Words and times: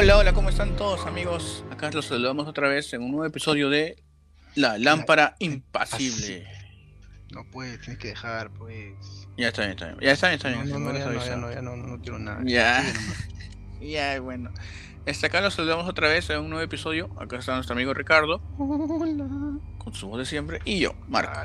Hola, 0.00 0.16
hola, 0.16 0.32
¿cómo 0.32 0.48
están 0.48 0.76
todos 0.76 1.04
amigos? 1.04 1.62
Acá 1.70 1.90
los 1.90 2.06
saludamos 2.06 2.48
otra 2.48 2.70
vez 2.70 2.90
en 2.94 3.02
un 3.02 3.10
nuevo 3.10 3.26
episodio 3.26 3.68
de 3.68 4.02
La 4.54 4.78
Lámpara 4.78 5.36
Impasible. 5.40 6.48
No 7.32 7.44
puedes, 7.44 7.78
tienes 7.82 7.98
que 7.98 8.08
dejar, 8.08 8.48
pues. 8.48 8.94
Ya 9.36 9.48
está 9.48 9.60
bien, 9.60 9.72
está 9.72 9.88
bien. 9.88 9.98
Ya 10.00 10.12
está 10.12 10.28
bien, 10.28 10.36
está 10.36 10.48
bien. 10.48 10.70
No, 10.70 10.78
no, 10.78 10.90
no, 10.90 10.98
ya, 10.98 11.04
no, 11.04 11.22
ya, 11.22 11.36
no, 11.36 11.52
ya 11.52 11.60
no, 11.60 11.76
no 11.76 12.00
quiero 12.00 12.18
nada. 12.18 12.40
Ya. 12.44 12.82
Ya, 13.82 14.18
bueno. 14.20 14.50
Este, 15.04 15.26
acá 15.26 15.42
los 15.42 15.52
saludamos 15.52 15.86
otra 15.86 16.08
vez 16.08 16.30
en 16.30 16.40
un 16.40 16.48
nuevo 16.48 16.64
episodio. 16.64 17.10
Acá 17.20 17.36
está 17.36 17.54
nuestro 17.54 17.74
amigo 17.74 17.92
Ricardo, 17.92 18.40
con 18.56 19.92
su 19.92 20.08
voz 20.08 20.18
de 20.18 20.24
siempre, 20.24 20.60
y 20.64 20.80
yo, 20.80 20.94
Marco. 21.08 21.38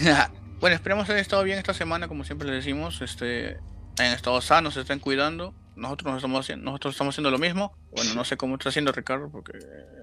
Bueno, 0.60 0.76
esperemos 0.76 1.10
haber 1.10 1.20
estado 1.20 1.42
bien 1.44 1.58
esta 1.58 1.74
semana, 1.74 2.08
como 2.08 2.24
siempre 2.24 2.48
les 2.48 2.64
decimos. 2.64 3.02
Este, 3.02 3.58
hayan 3.98 4.14
estado 4.14 4.40
sanos, 4.40 4.72
se 4.72 4.80
estén 4.80 4.98
cuidando. 4.98 5.54
Nosotros, 5.74 6.06
nos 6.12 6.16
estamos, 6.18 6.40
haciendo, 6.40 6.64
nosotros 6.64 6.94
estamos 6.94 7.14
haciendo 7.14 7.30
lo 7.30 7.38
mismo. 7.38 7.72
Bueno, 7.90 8.14
no 8.14 8.24
sé 8.24 8.36
cómo 8.36 8.54
está 8.54 8.68
haciendo 8.68 8.92
Ricardo, 8.92 9.30
porque 9.30 9.58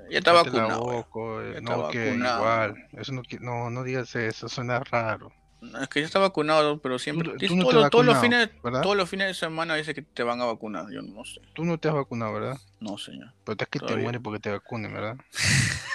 ya 0.09 0.17
está 0.19 0.31
vacunado. 0.31 0.79
boca, 0.81 1.19
eh, 1.57 1.61
no, 1.61 1.89
que 1.89 2.15
igual. 2.15 2.75
Eso 2.93 3.11
no, 3.11 3.21
no, 3.41 3.69
no 3.69 3.83
digas 3.83 4.15
eso, 4.15 4.49
suena 4.49 4.79
raro. 4.79 5.31
No, 5.59 5.81
Es 5.81 5.89
que 5.89 5.99
ya 6.01 6.05
está 6.05 6.19
vacunado, 6.19 6.79
pero 6.81 6.99
siempre. 6.99 7.31
Tú- 7.31 7.47
tú 7.47 7.55
no 7.55 7.63
todo- 7.63 7.89
todos, 7.89 8.05
los 8.05 8.17
fines, 8.19 8.49
¿verdad? 8.63 8.81
todos 8.81 8.95
los 8.95 9.09
fines 9.09 9.27
de 9.27 9.33
semana 9.33 9.75
dice 9.75 9.93
que 9.93 10.03
te 10.03 10.23
van 10.23 10.39
a 10.41 10.45
vacunar. 10.45 10.85
Yo 10.91 11.01
no 11.01 11.23
sé. 11.25 11.41
Tú 11.53 11.65
no 11.65 11.77
te 11.77 11.87
has 11.87 11.95
vacunado, 11.95 12.33
¿verdad? 12.33 12.57
No, 12.79 12.97
señor. 12.97 13.33
Pero 13.43 13.57
es 13.59 13.67
que 13.67 13.79
te 13.79 13.95
mueres 13.97 14.21
porque 14.23 14.39
te 14.39 14.51
vacunen, 14.51 14.93
¿verdad? 14.93 15.17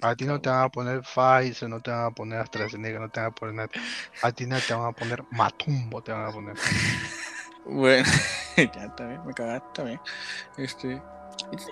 A 0.00 0.16
ti 0.16 0.24
no 0.24 0.40
te 0.40 0.50
van 0.50 0.64
a 0.64 0.68
poner 0.68 1.02
Pfizer, 1.02 1.68
no 1.68 1.80
te 1.80 1.92
van 1.92 2.06
a 2.06 2.10
poner 2.10 2.40
AstraZeneca, 2.40 2.98
no 2.98 3.08
te 3.08 3.20
van 3.20 3.28
a 3.30 3.34
poner 3.34 3.54
nada. 3.54 3.68
A 4.22 4.32
ti 4.32 4.46
no 4.46 4.58
te 4.60 4.74
van 4.74 4.86
a 4.88 4.92
poner 4.92 5.22
Matumbo, 5.30 6.02
te 6.02 6.10
van 6.10 6.26
a 6.26 6.32
poner. 6.32 6.56
Bueno, 7.64 8.08
ya 8.56 8.94
bien, 9.06 9.24
me 9.24 9.32
cagaste, 9.34 9.84
bien. 9.84 10.00
Este, 10.56 11.00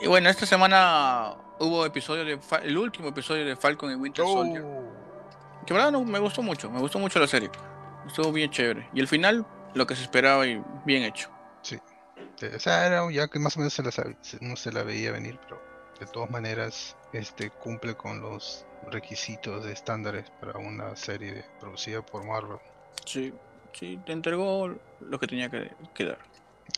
y 0.01 0.07
bueno, 0.07 0.29
esta 0.31 0.47
semana 0.47 1.35
hubo 1.59 1.85
episodio 1.85 2.25
de 2.25 2.39
Fa- 2.39 2.59
el 2.59 2.77
último 2.79 3.09
episodio 3.09 3.45
de 3.45 3.57
Falcon 3.57 3.91
y 3.91 3.95
Winter 3.95 4.25
Soldier. 4.25 4.65
Que 5.67 5.75
verdad 5.75 5.93
no, 5.93 6.05
me 6.05 6.19
gustó 6.19 6.43
mucho, 6.43 6.71
me 6.71 6.81
gustó 6.81 6.99
mucho 6.99 7.19
la 7.19 7.27
serie. 7.27 7.51
Estuvo 8.07 8.33
bien 8.33 8.51
chévere. 8.51 8.89
Y 8.95 9.01
el 9.01 9.09
final, 9.09 9.47
lo 9.75 9.87
que 9.87 9.95
se 9.95 10.03
esperaba 10.03 10.47
y 10.47 10.63
bien 10.85 11.03
hecho. 11.03 11.29
Este, 11.63 12.57
O 12.57 12.61
sea, 12.61 12.87
era 12.87 13.11
ya 13.11 13.29
que 13.29 13.39
más 13.39 13.57
o 13.57 13.61
menos 13.61 13.75
se 13.75 13.83
la, 13.83 13.91
sab- 13.91 14.17
se- 14.23 14.39
no 14.41 14.57
se 14.57 14.73
la 14.73 14.83
veía 14.83 15.13
venir, 15.13 15.39
pero 15.43 15.61
de 16.01 16.07
todas 16.07 16.31
maneras 16.31 16.97
este, 17.13 17.51
cumple 17.51 17.95
con 17.97 18.21
los 18.23 18.65
requisitos 18.91 19.63
de 19.65 19.73
estándares 19.73 20.31
para 20.41 20.59
una 20.59 20.97
serie 20.97 21.45
producida 21.61 22.01
por 22.01 22.25
Marvel. 22.25 22.59
Sí, 23.05 23.35
sí, 23.73 23.99
te 24.05 24.13
entregó 24.13 24.75
lo 25.01 25.19
que 25.19 25.27
tenía 25.27 25.49
que, 25.51 25.71
que 25.95 26.05
dar. 26.05 26.19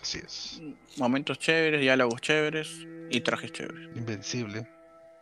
Así 0.00 0.18
es. 0.18 0.60
Momentos 0.96 1.38
chéveres, 1.38 1.80
diálogos 1.80 2.20
chéveres 2.20 2.68
y 3.10 3.20
trajes 3.20 3.52
chéveres. 3.52 3.80
Invencible 3.94 4.66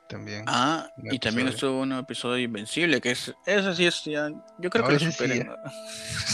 también. 0.08 0.44
Ah, 0.46 0.90
y 0.96 1.18
también 1.18 1.48
estuvo 1.48 1.80
un 1.80 1.92
episodio 1.92 2.34
de 2.36 2.42
Invencible, 2.42 3.00
que 3.00 3.12
es, 3.12 3.32
ese 3.46 3.74
sí 3.74 3.86
es 3.86 4.02
ya, 4.04 4.28
yo 4.58 4.70
creo 4.70 4.84
que 4.84 4.92
lo 4.92 4.96
ese 4.96 5.06
sí 5.06 5.12
superen. 5.12 5.50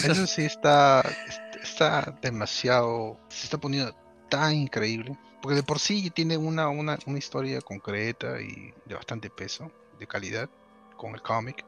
Eso 0.04 0.26
sí 0.26 0.42
está, 0.42 1.02
est- 1.28 1.62
está 1.62 2.14
demasiado, 2.22 3.18
se 3.28 3.44
está 3.44 3.58
poniendo 3.58 3.94
tan 4.30 4.54
increíble, 4.54 5.16
porque 5.42 5.56
de 5.56 5.62
por 5.62 5.78
sí 5.78 6.10
tiene 6.10 6.36
una, 6.36 6.68
una, 6.68 6.98
una 7.06 7.18
historia 7.18 7.60
concreta 7.60 8.40
y 8.40 8.72
de 8.86 8.94
bastante 8.94 9.28
peso, 9.28 9.70
de 9.98 10.06
calidad, 10.06 10.48
con 10.96 11.14
el 11.14 11.20
cómic, 11.20 11.64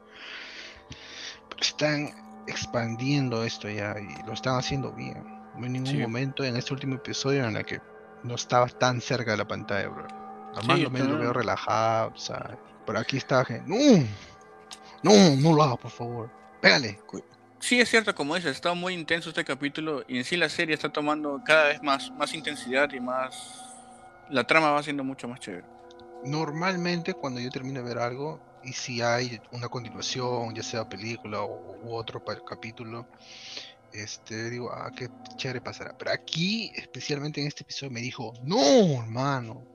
pero 1.49 1.61
están 1.61 2.11
expandiendo 2.49 3.43
esto 3.43 3.69
ya 3.69 3.95
y 3.99 4.25
lo 4.25 4.33
están 4.33 4.57
haciendo 4.57 4.91
bien. 4.91 5.23
No 5.55 5.63
hay 5.65 5.69
ningún 5.71 5.87
Sí. 5.91 5.97
momento 5.97 6.43
en 6.43 6.55
este 6.55 6.73
último 6.73 6.95
episodio 6.95 7.45
en 7.45 7.55
el 7.57 7.65
que 7.65 7.79
no 8.23 8.35
estaba 8.35 8.67
tan 8.67 9.01
cerca 9.01 9.31
de 9.31 9.37
la 9.37 9.47
pantalla, 9.47 9.87
bro. 9.89 10.07
Normalmente 10.55 10.99
lo 10.99 11.07
también. 11.09 11.19
veo 11.19 11.33
relajado, 11.33 12.15
¿sabes? 12.15 12.57
Pero 12.85 12.99
aquí 12.99 13.17
está, 13.17 13.45
gente, 13.45 13.63
no, 13.67 14.03
no, 15.03 15.35
no 15.37 15.53
lo 15.55 15.63
hagas, 15.63 15.77
por 15.77 15.91
favor, 15.91 16.31
pégale. 16.61 16.99
Sí, 17.59 17.79
es 17.79 17.89
cierto, 17.89 18.15
como 18.15 18.35
dices, 18.35 18.51
está 18.51 18.73
muy 18.73 18.93
intenso 18.93 19.29
este 19.29 19.43
capítulo 19.43 20.03
y 20.07 20.17
en 20.17 20.23
sí 20.23 20.37
la 20.37 20.47
serie 20.49 20.73
está 20.75 20.89
tomando 20.89 21.41
cada 21.45 21.65
vez 21.65 21.83
más, 21.83 22.09
más 22.11 22.33
intensidad 22.33 22.89
y 22.93 22.99
más... 22.99 23.65
La 24.29 24.45
trama 24.45 24.71
va 24.71 24.81
siendo 24.83 25.03
mucho 25.03 25.27
más 25.27 25.39
chévere. 25.39 25.65
Normalmente 26.23 27.13
cuando 27.13 27.39
yo 27.39 27.49
termino 27.49 27.81
de 27.81 27.85
ver 27.87 27.97
algo 27.97 28.39
y 28.61 28.73
si 28.73 29.01
hay 29.01 29.39
una 29.51 29.69
continuación, 29.69 30.53
ya 30.53 30.63
sea 30.63 30.85
película 30.85 31.43
u 31.43 31.93
otro 31.95 32.21
capítulo, 32.45 33.07
este 33.91 34.49
digo, 34.49 34.71
ah, 34.71 34.91
qué 34.95 35.07
chévere 35.37 35.61
pasará. 35.61 35.95
Pero 35.97 36.11
aquí, 36.11 36.71
especialmente 36.75 37.41
en 37.41 37.47
este 37.47 37.63
episodio, 37.63 37.91
me 37.91 38.01
dijo, 38.01 38.33
no, 38.43 39.01
hermano, 39.01 39.65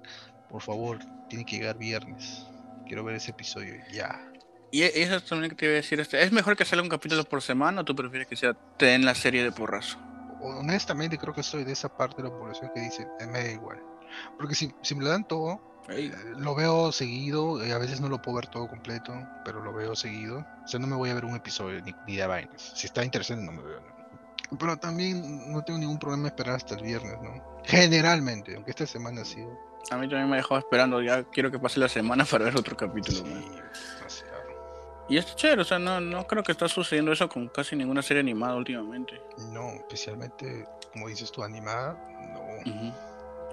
por 0.49 0.63
favor, 0.63 0.99
tiene 1.29 1.45
que 1.45 1.57
llegar 1.57 1.77
viernes. 1.79 2.47
Quiero 2.87 3.05
ver 3.05 3.17
ese 3.17 3.33
episodio 3.33 3.75
ya. 3.93 4.21
Y 4.71 4.83
e- 4.83 5.03
eso 5.03 5.17
es 5.17 5.25
también 5.25 5.51
que 5.51 5.57
te 5.57 5.65
iba 5.67 5.73
a 5.73 5.77
decir, 5.77 6.01
este, 6.01 6.23
¿es 6.23 6.33
mejor 6.33 6.57
que 6.57 6.65
salga 6.65 6.83
un 6.83 6.89
capítulo 6.89 7.25
por 7.25 7.43
semana 7.43 7.81
o 7.81 7.85
tú 7.85 7.95
prefieres 7.95 8.29
que 8.29 8.37
sea 8.37 8.55
te 8.79 8.87
den 8.87 9.05
la 9.05 9.15
serie 9.15 9.43
de 9.43 9.53
porrazo? 9.53 9.99
Honestamente 10.41 11.17
creo 11.17 11.33
que 11.33 11.43
soy 11.43 11.65
de 11.65 11.73
esa 11.73 11.89
parte 11.89 12.23
de 12.23 12.29
la 12.29 12.35
población 12.37 12.71
que 12.75 12.81
dice, 12.81 13.07
"Eh, 13.21 13.27
me 13.27 13.45
da 13.45 13.51
igual. 13.51 13.81
Porque 14.39 14.55
si, 14.55 14.71
si 14.83 14.95
me 14.95 15.05
lo 15.05 15.11
dan 15.11 15.27
todo, 15.27 15.61
Eh, 15.89 16.11
Lo 16.37 16.55
veo 16.55 16.93
seguido, 16.93 17.63
eh, 17.63 17.73
a 17.73 17.79
veces 17.79 18.01
no 18.01 18.09
lo 18.09 18.21
puedo 18.21 18.37
ver 18.37 18.47
todo 18.47 18.67
completo, 18.69 19.13
pero 19.45 19.61
lo 19.61 19.73
veo 19.73 19.95
seguido. 19.95 20.47
O 20.65 20.69
sea, 20.69 20.81
no 20.81 20.87
me 20.87 20.97
voy 20.97 21.11
a 21.11 21.15
ver 21.15 21.25
un 21.25 21.37
episodio 21.37 21.81
ni, 21.83 21.95
ni 22.07 22.17
de 22.17 22.27
vainas. 22.27 22.73
Si 22.75 22.87
está 22.87 23.05
interesante, 23.05 23.45
no 23.45 23.53
me 23.53 23.63
veo. 23.63 23.81
¿no? 23.81 24.59
Pero 24.59 24.77
también 24.77 25.51
no 25.53 25.63
tengo 25.63 25.79
ningún 25.79 25.99
problema 25.99 26.29
esperar 26.29 26.57
hasta 26.57 26.75
el 26.75 26.83
viernes, 26.83 27.17
¿no? 27.23 27.33
Generalmente, 27.65 28.55
aunque 28.55 28.71
esta 28.71 28.87
semana 28.87 29.23
ha 29.23 29.25
sido. 29.25 29.51
A 29.91 29.97
mí 29.97 30.09
también 30.09 30.29
me 30.29 30.35
ha 30.35 30.37
dejado 30.39 30.59
esperando, 30.59 31.03
ya 31.03 31.25
quiero 31.25 31.51
que 31.51 31.59
pase 31.59 31.79
la 31.81 31.89
semana 31.89 32.25
para 32.25 32.47
ver 32.47 32.57
otro 32.57 32.77
capítulo. 32.77 33.19
sí, 33.19 33.25
demasiado. 33.99 34.45
Y 35.09 35.19
es 35.19 35.37
chévere, 35.37 35.61
o 35.61 35.65
sea, 35.65 35.79
no, 35.79 36.01
no 36.01 36.27
creo 36.27 36.43
que 36.43 36.53
está 36.53 36.67
sucediendo 36.69 37.13
eso 37.13 37.29
con 37.29 37.49
casi 37.49 37.77
ninguna 37.77 38.01
serie 38.01 38.21
animada 38.21 38.55
últimamente. 38.57 39.21
No, 39.51 39.73
especialmente, 39.73 40.67
como 40.93 41.09
dices 41.09 41.31
tú, 41.31 41.43
animada, 41.43 41.93
no. 42.33 42.71
Ujú. 42.71 42.95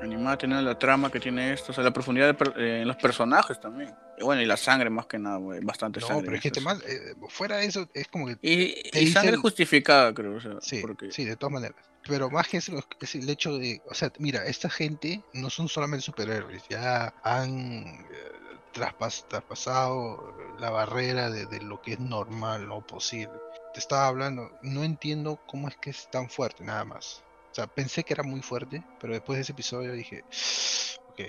Animada 0.02 0.38
tiene 0.38 0.62
la 0.62 0.78
trama 0.80 1.12
que 1.12 1.20
tiene 1.20 1.54
esto, 1.54 1.72
o 1.72 1.76
sea, 1.76 1.84
la 1.84 1.92
profundidad 1.92 2.26
de 2.28 2.34
per- 2.34 2.54
eh, 2.58 2.82
en 2.82 2.88
los 2.88 2.98
personajes 2.98 3.60
también. 3.60 3.94
Y 4.18 4.24
bueno, 4.24 4.42
y 4.42 4.46
la 4.46 4.58
sangre 4.58 4.90
más 4.90 5.06
que 5.06 5.20
nada, 5.20 5.38
güey, 5.38 5.60
bastante 5.64 6.00
No, 6.00 6.08
sangre. 6.08 6.26
pero 6.26 6.36
es 6.38 6.42
que 6.42 6.48
en 6.50 6.54
te 6.54 6.60
estas. 6.60 6.78
mal, 6.80 6.84
eh, 6.90 7.16
fuera 7.30 7.58
de 7.58 7.66
eso, 7.66 7.88
es 7.94 8.08
como 8.08 8.28
que. 8.28 8.38
Y, 8.42 8.90
te 8.90 9.02
y 9.02 9.08
sangre 9.08 9.38
justificada, 9.38 10.14
creo, 10.14 10.36
o 10.36 10.42
sea, 10.42 10.54
Sí, 10.62 10.80
porque... 10.82 11.12
sí, 11.12 11.24
de 11.26 11.36
todas 11.38 11.54
maneras. 11.54 11.86
Pero 12.08 12.30
más 12.32 12.48
que 12.48 12.58
eso 12.58 12.74
es 13.00 13.16
el 13.16 13.30
hecho 13.30 13.58
de, 13.60 13.80
o 13.90 13.94
sea, 13.94 14.12
mira, 14.18 14.44
esta 14.46 14.70
gente 14.72 15.24
no 15.34 15.50
son 15.52 15.68
solamente 15.68 16.04
superhéroes, 16.04 16.64
ya 16.68 17.14
han 17.24 17.84
eh, 17.84 18.32
traspas- 18.74 19.28
traspasado 19.28 20.36
la 20.60 20.72
barrera 20.72 21.30
de, 21.30 21.46
de 21.46 21.62
lo 21.62 21.80
que 21.82 21.94
es 21.94 22.00
normal 22.00 22.72
o 22.72 22.82
posible. 22.82 23.34
Te 23.74 23.80
estaba 23.80 24.08
hablando, 24.08 24.50
no 24.64 24.84
entiendo 24.84 25.40
cómo 25.48 25.68
es 25.68 25.78
que 25.78 25.92
es 25.92 26.10
tan 26.12 26.28
fuerte, 26.30 26.64
nada 26.64 26.84
más. 26.86 27.24
O 27.52 27.54
sea, 27.54 27.68
pensé 27.68 28.04
que 28.04 28.14
era 28.14 28.24
muy 28.24 28.42
fuerte, 28.42 28.82
pero 29.00 29.14
después 29.14 29.38
de 29.38 29.42
ese 29.42 29.52
episodio 29.52 29.92
dije, 29.92 30.24
ok, 31.10 31.20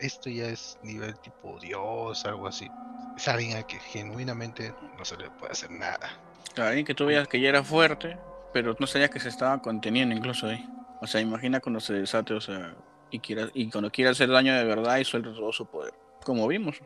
esto 0.00 0.30
ya 0.30 0.46
es 0.46 0.78
nivel 0.82 1.18
tipo 1.20 1.58
Dios, 1.60 2.24
algo 2.24 2.46
así. 2.46 2.70
Es 3.16 3.28
alguien 3.28 3.58
al 3.58 3.66
que 3.66 3.78
genuinamente 3.78 4.74
no 4.98 5.04
se 5.04 5.16
le 5.18 5.30
puede 5.30 5.52
hacer 5.52 5.70
nada. 5.70 6.18
Alguien 6.56 6.86
que 6.86 6.94
tú 6.94 7.06
veías 7.06 7.28
que 7.28 7.40
ya 7.40 7.50
era 7.50 7.62
fuerte, 7.62 8.16
pero 8.52 8.74
no 8.78 8.86
sabías 8.86 9.10
que 9.10 9.20
se 9.20 9.28
estaba 9.28 9.60
conteniendo 9.60 10.14
incluso 10.14 10.46
ahí. 10.46 10.66
O 11.02 11.06
sea, 11.06 11.20
imagina 11.20 11.60
cuando 11.60 11.80
se 11.80 11.92
desate, 11.92 12.32
o 12.32 12.40
sea, 12.40 12.74
y, 13.10 13.18
quiera, 13.18 13.48
y 13.52 13.68
cuando 13.68 13.90
quiere 13.90 14.10
hacer 14.10 14.30
daño 14.30 14.54
de 14.54 14.64
verdad 14.64 14.96
y 14.96 15.04
suelta 15.04 15.32
todo 15.34 15.52
su 15.52 15.66
poder. 15.66 15.92
Como 16.24 16.46
vimos. 16.48 16.80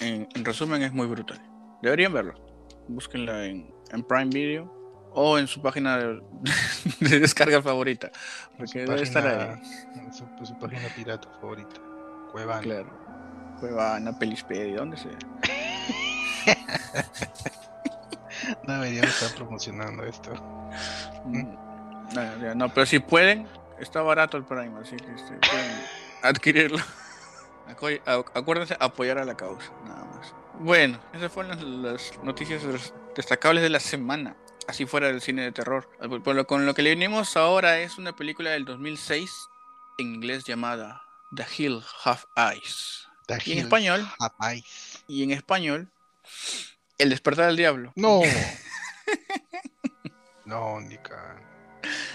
En, 0.00 0.28
en 0.34 0.44
resumen, 0.44 0.82
es 0.82 0.92
muy 0.92 1.06
brutal. 1.06 1.40
Deberían 1.82 2.12
verlo. 2.12 2.34
Búsquenla 2.86 3.46
en, 3.46 3.74
en 3.90 4.04
Prime 4.04 4.26
Video 4.26 4.75
o 5.18 5.38
en 5.38 5.46
su 5.48 5.60
página 5.62 5.96
de, 5.98 6.22
de 7.00 7.20
descarga 7.20 7.60
favorita. 7.62 8.10
Porque 8.56 8.80
debe 8.86 9.02
estar 9.02 9.22
página- 9.24 9.54
ahí. 9.54 10.06
en 10.06 10.12
su, 10.14 10.24
su 10.44 10.58
página 10.58 10.88
pirata 10.94 11.28
favorita. 11.40 11.80
Cuevana. 12.30 12.60
Claro. 12.62 12.90
Cuevana, 13.60 14.18
Pelispedia, 14.18 14.76
¿dónde 14.76 14.96
sea? 14.98 15.12
No 18.66 18.74
deberíamos 18.74 19.10
estar 19.22 19.36
promocionando 19.36 20.04
esto. 20.04 20.32
Mm, 21.24 21.54
No, 22.14 22.38
ya, 22.40 22.54
no, 22.54 22.72
pero 22.72 22.86
si 22.86 22.98
pueden, 23.00 23.48
está 23.80 24.02
barato 24.02 24.36
el 24.36 24.44
Prime, 24.44 24.72
así 24.80 24.96
que 24.96 25.12
este, 25.12 25.34
pueden 25.48 25.72
adquirirlo. 26.22 26.78
Acu- 27.68 28.00
acu- 28.04 28.30
Acuérdense 28.34 28.76
apoyar 28.78 29.18
a 29.18 29.24
la 29.24 29.36
causa, 29.36 29.72
nada 29.84 30.04
más. 30.04 30.32
Bueno, 30.60 30.98
esas 31.12 31.32
fueron 31.32 31.50
las, 31.56 31.62
las 32.12 32.22
noticias 32.22 32.62
des- 32.62 32.94
destacables 33.16 33.62
de 33.64 33.70
la 33.70 33.80
semana, 33.80 34.36
así 34.68 34.86
fuera 34.86 35.08
del 35.08 35.20
cine 35.20 35.42
de 35.42 35.52
terror. 35.52 35.88
Por- 36.24 36.34
lo- 36.34 36.46
con 36.46 36.66
lo 36.66 36.74
que 36.74 36.82
le 36.82 36.90
venimos 36.90 37.36
ahora 37.36 37.78
es 37.80 37.98
una 37.98 38.14
película 38.14 38.50
del 38.50 38.64
2006 38.64 39.30
en 39.98 40.14
inglés 40.14 40.44
llamada 40.44 41.02
The 41.34 41.44
Hill 41.56 41.82
Have 42.04 42.20
Eyes. 42.36 43.08
The 43.26 43.38
Y 43.44 43.52
en 43.52 43.58
español, 43.58 44.06
Have 44.20 44.34
Eyes. 44.54 45.04
y 45.08 45.22
en 45.24 45.32
español, 45.32 45.88
El 46.98 47.10
despertar 47.10 47.46
del 47.46 47.56
diablo. 47.56 47.92
No. 47.96 48.20
no, 50.44 50.80
Nika. 50.80 51.36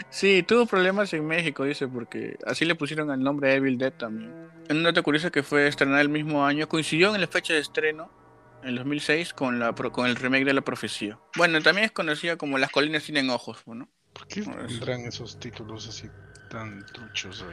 Sí, 0.09 0.43
tuvo 0.43 0.65
problemas 0.65 1.13
en 1.13 1.25
México, 1.25 1.63
dice, 1.63 1.87
porque 1.87 2.37
así 2.45 2.65
le 2.65 2.75
pusieron 2.75 3.11
el 3.11 3.21
nombre 3.21 3.53
Evil 3.53 3.77
Dead 3.77 3.93
también. 3.93 4.49
Un 4.69 4.83
dato 4.83 5.03
curioso 5.03 5.31
que 5.31 5.43
fue 5.43 5.67
estrenada 5.67 6.01
el 6.01 6.09
mismo 6.09 6.45
año, 6.45 6.67
coincidió 6.67 7.13
en 7.13 7.21
la 7.21 7.27
fecha 7.27 7.53
de 7.53 7.59
estreno, 7.59 8.09
en 8.63 8.75
2006, 8.75 9.33
con, 9.33 9.59
la, 9.59 9.73
con 9.73 10.07
el 10.07 10.15
remake 10.15 10.45
de 10.45 10.53
La 10.53 10.61
Profecía. 10.61 11.19
Bueno, 11.35 11.61
también 11.61 11.85
es 11.85 11.91
conocida 11.91 12.37
como 12.37 12.57
Las 12.57 12.71
Colinas 12.71 13.03
Tienen 13.03 13.29
Ojos, 13.29 13.63
¿no? 13.65 13.89
¿Por 14.13 14.27
qué 14.27 14.41
tendrán 14.41 15.01
esos 15.01 15.39
títulos 15.39 15.87
así 15.87 16.09
tan 16.49 16.85
truchos? 16.85 17.45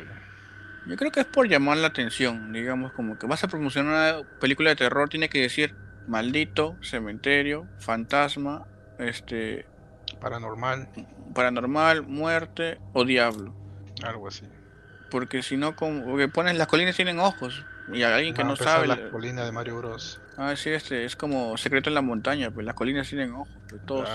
Yo 0.86 0.96
creo 0.96 1.12
que 1.12 1.20
es 1.20 1.26
por 1.26 1.48
llamar 1.48 1.78
la 1.78 1.88
atención, 1.88 2.52
digamos, 2.52 2.92
como 2.92 3.18
que 3.18 3.26
vas 3.26 3.44
a 3.44 3.48
promocionar 3.48 4.16
una 4.16 4.28
película 4.40 4.70
de 4.70 4.76
terror, 4.76 5.08
tiene 5.08 5.28
que 5.28 5.40
decir 5.40 5.74
maldito, 6.06 6.76
cementerio, 6.82 7.68
fantasma, 7.78 8.66
este... 8.98 9.66
Paranormal. 10.20 10.88
Paranormal, 11.34 12.02
muerte 12.02 12.78
o 12.92 13.04
diablo. 13.04 13.54
Algo 14.02 14.28
así. 14.28 14.46
Porque 15.10 15.42
si 15.42 15.56
no, 15.56 15.76
como 15.76 16.16
que 16.16 16.28
pones 16.28 16.56
las 16.56 16.66
colinas 16.66 16.96
tienen 16.96 17.20
ojos. 17.20 17.64
Y 17.92 18.02
alguien 18.02 18.34
que 18.34 18.44
no, 18.44 18.56
sabe. 18.56 18.86
La 18.86 19.10
colina 19.10 19.44
de 19.44 19.52
Mario 19.52 19.78
Bros. 19.78 20.20
Ah, 20.36 20.54
sí, 20.56 20.70
este, 20.70 21.04
es 21.04 21.16
como 21.16 21.56
secreto 21.56 21.90
en 21.90 21.94
la 21.94 22.02
montaña, 22.02 22.50
pues 22.50 22.64
las 22.64 22.74
colinas 22.74 23.08
tienen 23.08 23.32
ojos. 23.34 23.48
Pues, 23.68 23.84
todos, 23.86 24.08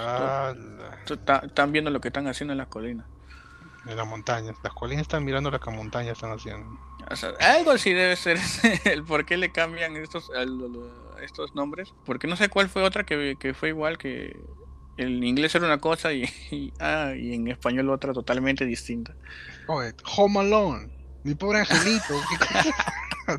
están 1.44 1.72
viendo 1.72 1.92
lo 1.92 2.00
que 2.00 2.10
están 2.10 2.28
haciendo 2.28 2.54
en 2.54 2.60
las 2.60 2.68
colinas. 2.68 3.06
En 3.86 3.98
las 3.98 4.08
montañas. 4.08 4.56
Las 4.64 4.74
colinas 4.74 5.02
están 5.02 5.26
mirando 5.26 5.52
lo 5.52 5.60
que 5.60 5.70
las 5.70 5.76
montañas 5.76 6.14
están 6.14 6.32
haciendo. 6.32 6.80
algo 7.40 7.72
así 7.72 7.94
debe 7.94 8.16
ser 8.16 8.38
el 8.86 9.04
por 9.04 9.26
qué 9.26 9.38
le 9.38 9.52
cambian 9.52 9.98
estos, 9.98 10.32
estos 11.22 11.56
nombres. 11.56 11.94
Porque 12.06 12.28
no 12.28 12.36
sé 12.36 12.50
cuál 12.50 12.70
fue 12.70 12.84
otra 12.84 13.06
que, 13.06 13.36
que 13.40 13.54
fue 13.54 13.70
igual 13.70 13.98
que 13.98 14.38
en 14.98 15.24
inglés 15.24 15.56
era 15.56 15.66
una 15.66 15.80
cosa 15.80 16.14
y, 16.14 16.74
ah, 16.80 17.14
y 17.18 17.34
en 17.34 17.48
español 17.48 17.90
otra 17.90 18.14
totalmente 18.14 18.66
distinta. 18.66 19.16
Oye, 19.68 19.94
Home 20.18 20.40
Alone, 20.40 20.90
mi 21.24 21.36
pobre 21.36 21.60
angelito. 21.60 22.14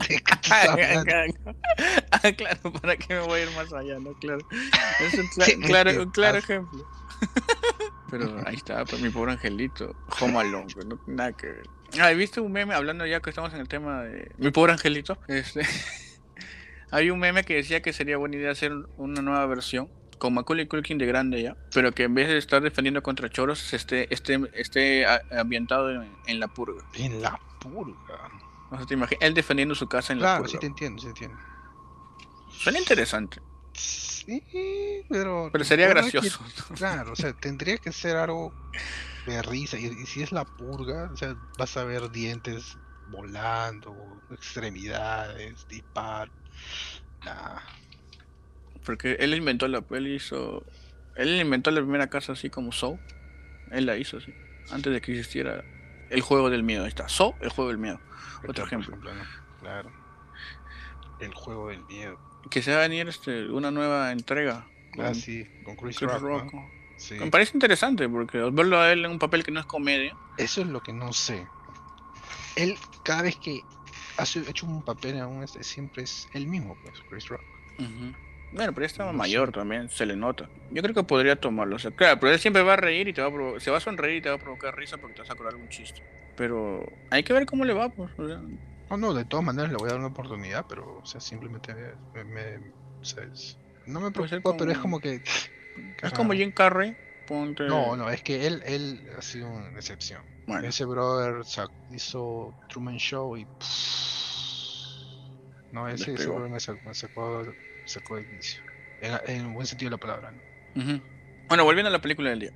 ah, 2.10 2.32
claro, 2.36 2.72
¿para 2.81 2.96
qué 2.96 3.14
me 3.14 3.20
voy 3.20 3.40
a 3.40 3.42
ir 3.44 3.50
más 3.56 3.72
allá? 3.72 3.98
No, 3.98 4.12
claro. 4.14 4.46
Es 5.00 5.14
un, 5.14 5.28
claro, 5.60 6.02
un 6.02 6.10
claro 6.10 6.38
ejemplo. 6.38 6.86
Pero 8.10 8.42
ahí 8.46 8.56
está, 8.56 8.84
pues, 8.84 9.02
mi 9.02 9.10
pobre 9.10 9.32
angelito. 9.32 9.94
Home 10.20 10.38
Alone, 10.38 10.66
pues, 10.72 10.86
no, 10.86 11.00
nada 11.06 11.32
que 11.32 11.48
ver. 11.48 11.66
Ah, 12.00 12.10
¿he 12.10 12.14
visto 12.14 12.42
un 12.42 12.52
meme 12.52 12.75
hablando 12.75 13.06
ya 13.06 13.20
que 13.20 13.31
estamos 13.31 13.52
en 13.54 13.60
el 13.60 13.69
tema 13.69 14.02
de 14.02 14.31
mi 14.38 14.50
pobre 14.50 14.72
angelito? 14.72 15.19
Este, 15.28 15.62
hay 16.90 17.10
un 17.10 17.19
meme 17.19 17.44
que 17.44 17.54
decía 17.54 17.82
que 17.82 17.92
sería 17.92 18.16
buena 18.16 18.36
idea 18.36 18.50
hacer 18.50 18.72
una 18.96 19.22
nueva 19.22 19.46
versión 19.46 19.88
con 20.19 20.34
Macaulay 20.34 20.66
Culkin 20.66 20.98
de 20.98 21.06
grande 21.06 21.42
ya, 21.42 21.56
pero 21.72 21.92
que 21.92 22.04
en 22.04 22.14
vez 22.14 22.28
de 22.28 22.38
estar 22.38 22.62
defendiendo 22.62 23.02
contra 23.02 23.28
choros, 23.28 23.75
esté, 23.75 24.12
esté, 24.14 24.40
esté 24.54 25.04
ambientado 25.36 25.90
en, 26.26 26.40
la 26.40 26.48
purga. 26.48 26.84
En 26.94 27.20
la 27.20 27.38
purga. 27.60 28.31
Te 28.87 28.94
imaginas, 28.94 29.23
él 29.23 29.35
defendiendo 29.35 29.75
su 29.75 29.88
casa 29.88 30.12
en 30.12 30.21
la. 30.21 30.37
Claro, 30.37 30.49
sí 30.49 30.59
te 30.59 30.67
entiendo, 30.67 31.00
sí 31.00 31.06
te 31.06 31.11
entiendo. 31.11 31.38
Suena 32.50 32.79
interesante. 32.79 33.41
Sí, 33.73 34.43
pero. 35.09 35.50
Pero 35.53 35.65
sería 35.65 35.88
gracioso. 35.88 36.41
claro, 36.76 37.12
o 37.12 37.17
sea, 37.17 37.32
tendría 37.32 37.79
que 37.79 37.93
ser 37.93 38.17
algo 38.17 38.55
de 39.26 39.43
risa. 39.43 39.79
Y, 39.79 39.87
y, 39.87 40.06
si 40.06 40.23
es 40.23 40.32
la 40.32 40.44
purga, 40.44 41.11
o 41.12 41.17
sea, 41.17 41.37
vas 41.59 41.76
a 41.76 41.85
ver 41.85 42.11
dientes 42.11 42.76
volando, 43.11 43.94
extremidades, 44.31 45.67
dispar. 45.69 46.31
Nah. 47.25 47.61
Porque 48.85 49.17
él 49.19 49.35
inventó 49.35 49.69
la. 49.69 49.85
Él 49.91 50.09
hizo. 50.09 50.65
Él 51.17 51.41
inventó 51.41 51.70
la 51.70 51.81
primera 51.81 52.09
casa 52.09 52.32
así 52.32 52.50
como 52.50 52.73
Soul. 52.73 52.99
Él 53.70 53.87
la 53.87 53.97
hizo 53.97 54.19
así. 54.19 54.32
Antes 54.70 54.93
de 54.93 55.00
que 55.00 55.12
existiera 55.12 55.65
el 56.14 56.20
juego 56.22 56.50
del 56.50 56.62
miedo. 56.62 56.84
Ahí 56.84 56.88
está. 56.88 57.08
Soul, 57.08 57.34
el 57.40 57.50
juego 57.50 57.70
del 57.70 57.78
miedo. 57.78 58.00
Otro 58.46 58.64
ejemplo. 58.64 58.96
Claro. 59.61 59.90
El 61.20 61.34
juego 61.34 61.69
del 61.69 61.84
miedo. 61.84 62.19
Que 62.50 62.62
se 62.62 62.72
va 62.72 62.78
a 62.78 62.81
venir 62.82 63.08
este, 63.08 63.49
una 63.49 63.70
nueva 63.70 64.12
entrega. 64.12 64.66
Con, 64.94 65.06
ah, 65.06 65.14
sí, 65.14 65.46
con 65.64 65.76
Chris, 65.76 66.00
Rock. 66.00 66.52
Me 67.11 67.31
parece 67.31 67.52
interesante 67.55 68.08
porque 68.08 68.38
verlo 68.38 68.81
a 68.81 68.93
él 68.93 69.05
en 69.05 69.11
un 69.11 69.19
papel 69.19 69.43
que 69.43 69.50
no 69.50 69.61
es 69.61 69.66
comedia. 69.66 70.16
Eso 70.37 70.61
es 70.61 70.69
lo 70.69 70.81
que 70.81 70.93
no 70.93 71.12
sé. 71.12 71.46
Él, 72.56 72.76
cada 73.02 73.22
vez 73.22 73.37
que 73.37 73.62
ha 74.17 74.22
hecho 74.22 74.67
un 74.67 74.82
papel 74.82 75.20
aún 75.20 75.43
este, 75.43 75.64
siempre 75.64 76.05
es 76.05 76.28
el 76.32 76.46
mismo, 76.46 76.76
pues, 76.84 77.02
Chris 77.10 77.28
Rock. 77.28 77.43
Bueno, 78.55 78.73
pero 78.73 78.83
ya 78.83 78.87
estaba 78.87 79.12
mayor 79.12 79.51
también, 79.51 79.91
se 79.91 80.06
le 80.06 80.15
nota. 80.15 80.49
Yo 80.71 80.81
creo 80.81 80.95
que 80.95 81.03
podría 81.03 81.35
tomarlo. 81.35 81.75
O 81.75 81.79
sea, 81.81 81.91
claro, 81.91 82.21
pero 82.21 82.33
él 82.33 82.39
siempre 82.39 82.62
va 82.62 82.75
a 82.75 82.77
reír 82.77 83.09
y 83.09 83.12
te 83.12 83.21
va 83.21 83.27
a 83.29 83.61
se 83.61 83.71
va 83.73 83.79
a 83.79 83.81
sonreír 83.81 84.19
y 84.19 84.23
te 84.23 84.29
va 84.29 84.37
a 84.37 84.39
provocar 84.39 84.77
risa 84.77 84.97
porque 84.97 85.17
te 85.17 85.23
vas 85.23 85.31
a 85.31 85.33
acordar 85.33 85.55
algún 85.55 85.69
chiste. 85.69 86.03
Pero 86.37 86.87
hay 87.11 87.25
que 87.25 87.33
ver 87.33 87.47
cómo 87.47 87.65
le 87.65 87.73
va, 87.73 87.89
pues. 87.89 88.12
No, 88.17 88.97
no, 88.97 89.12
de 89.12 89.25
todas 89.25 89.45
maneras 89.45 89.73
le 89.73 89.77
voy 89.77 89.89
a 89.89 89.93
dar 89.93 89.99
una 89.99 90.09
oportunidad, 90.09 90.67
pero, 90.69 91.01
o 91.03 91.06
sea, 91.06 91.21
simplemente 91.21 91.75
me. 92.15 92.61
no 93.87 94.01
me 94.01 94.12
preocupa, 94.12 94.56
pero 94.56 94.71
es 94.71 94.79
como 94.79 95.01
que. 95.01 95.21
Es 96.01 96.12
como 96.12 96.33
Jim 96.33 96.53
Carrey. 96.53 96.97
Ponte... 97.27 97.65
No, 97.65 97.97
no, 97.97 98.11
es 98.11 98.23
que 98.23 98.47
él, 98.47 98.62
él 98.67 99.11
ha 99.19 99.23
sido 99.23 99.49
una 99.49 99.71
excepción. 99.71 100.23
Ese 100.62 100.85
brother 100.85 101.43
hizo 101.91 102.55
Truman 102.69 102.99
Show 102.99 103.37
y. 103.37 103.47
No, 105.73 105.89
ese, 105.89 106.12
ese 106.15 106.27
brother 106.29 106.51
me 106.51 106.61
sacó, 106.61 106.81
me 106.87 106.95
sacó 106.95 107.45
sacó 107.84 108.16
de 108.16 108.22
inicio. 108.22 108.62
En, 109.00 109.52
buen 109.52 109.66
sentido 109.66 109.90
de 109.90 109.96
la 109.96 110.00
palabra. 110.00 110.32
Bueno, 111.48 111.64
volviendo 111.64 111.88
a 111.88 111.92
la 111.92 112.00
película 112.00 112.31
del 112.31 112.40
día. 112.40 112.52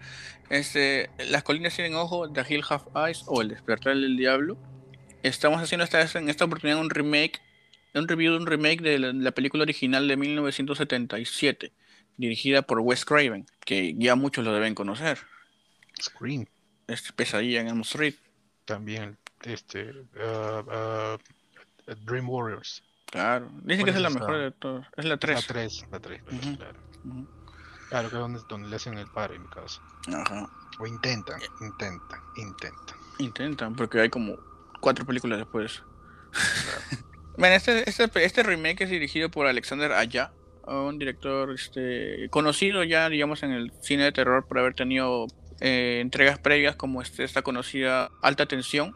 Este, 0.48 1.10
Las 1.18 1.42
colinas 1.42 1.74
tienen 1.74 1.94
ojos, 1.94 2.32
The 2.32 2.44
Hill 2.48 2.64
Have 2.68 2.84
Eyes 2.94 3.24
o 3.26 3.42
El 3.42 3.48
despertar 3.48 3.94
del 3.94 4.16
diablo. 4.16 4.56
Estamos 5.22 5.60
haciendo 5.60 5.84
esta, 5.84 6.00
en 6.18 6.28
esta 6.28 6.44
oportunidad 6.44 6.80
un 6.80 6.90
remake, 6.90 7.40
un 7.94 8.08
review 8.08 8.32
de 8.32 8.38
un 8.38 8.46
remake 8.46 8.80
de 8.80 8.98
la, 8.98 9.32
película 9.32 9.64
original 9.64 10.08
de 10.08 10.16
1977, 10.16 11.72
dirigida 12.16 12.62
por 12.62 12.80
Wes 12.80 13.04
Craven, 13.04 13.46
que 13.64 13.94
ya 13.96 14.14
muchos 14.14 14.44
lo 14.44 14.54
deben 14.54 14.74
conocer. 14.74 15.18
Scream. 16.00 16.46
Este, 16.86 17.12
Pesadilla 17.12 17.60
en 17.60 17.68
Elm 17.68 17.80
Street. 17.82 18.14
También, 18.64 19.18
este, 19.42 19.90
uh, 19.90 20.60
uh, 20.60 21.94
Dream 22.06 22.28
Warriors. 22.30 22.82
Claro, 23.10 23.48
dicen 23.62 23.84
que 23.84 23.90
es 23.90 24.00
la 24.00 24.10
mejor 24.10 24.38
de 24.38 24.50
todas. 24.50 24.86
Es 24.96 25.04
la 25.04 25.16
3. 25.16 25.34
La 25.36 25.54
3, 25.54 25.86
la 25.90 26.00
3, 26.00 26.22
claro. 26.56 26.78
Claro, 27.88 28.10
que 28.10 28.16
es 28.16 28.20
donde, 28.20 28.40
donde, 28.48 28.68
le 28.68 28.76
hacen 28.76 28.98
el 28.98 29.06
padre 29.06 29.36
en 29.36 29.42
mi 29.42 29.48
caso. 29.48 29.80
Ajá. 30.08 30.50
O 30.78 30.86
intentan, 30.86 31.40
intentan, 31.60 32.20
intentan. 32.36 32.96
Intentan, 33.18 33.76
porque 33.76 34.00
hay 34.00 34.10
como 34.10 34.36
cuatro 34.80 35.06
películas 35.06 35.38
después. 35.38 35.82
bueno, 37.38 37.54
este, 37.54 37.88
este, 37.88 38.24
este 38.24 38.42
remake 38.42 38.82
es 38.82 38.90
dirigido 38.90 39.30
por 39.30 39.46
Alexander 39.46 39.92
Aya, 39.92 40.32
un 40.66 40.98
director 40.98 41.50
este, 41.52 42.28
conocido 42.30 42.84
ya, 42.84 43.08
digamos, 43.08 43.42
en 43.42 43.52
el 43.52 43.72
cine 43.80 44.04
de 44.04 44.12
terror 44.12 44.46
por 44.46 44.58
haber 44.58 44.74
tenido 44.74 45.26
eh, 45.60 45.98
entregas 46.00 46.38
previas 46.38 46.76
como 46.76 47.00
este, 47.02 47.24
esta 47.24 47.42
conocida 47.42 48.10
Alta 48.22 48.46
Tensión, 48.46 48.94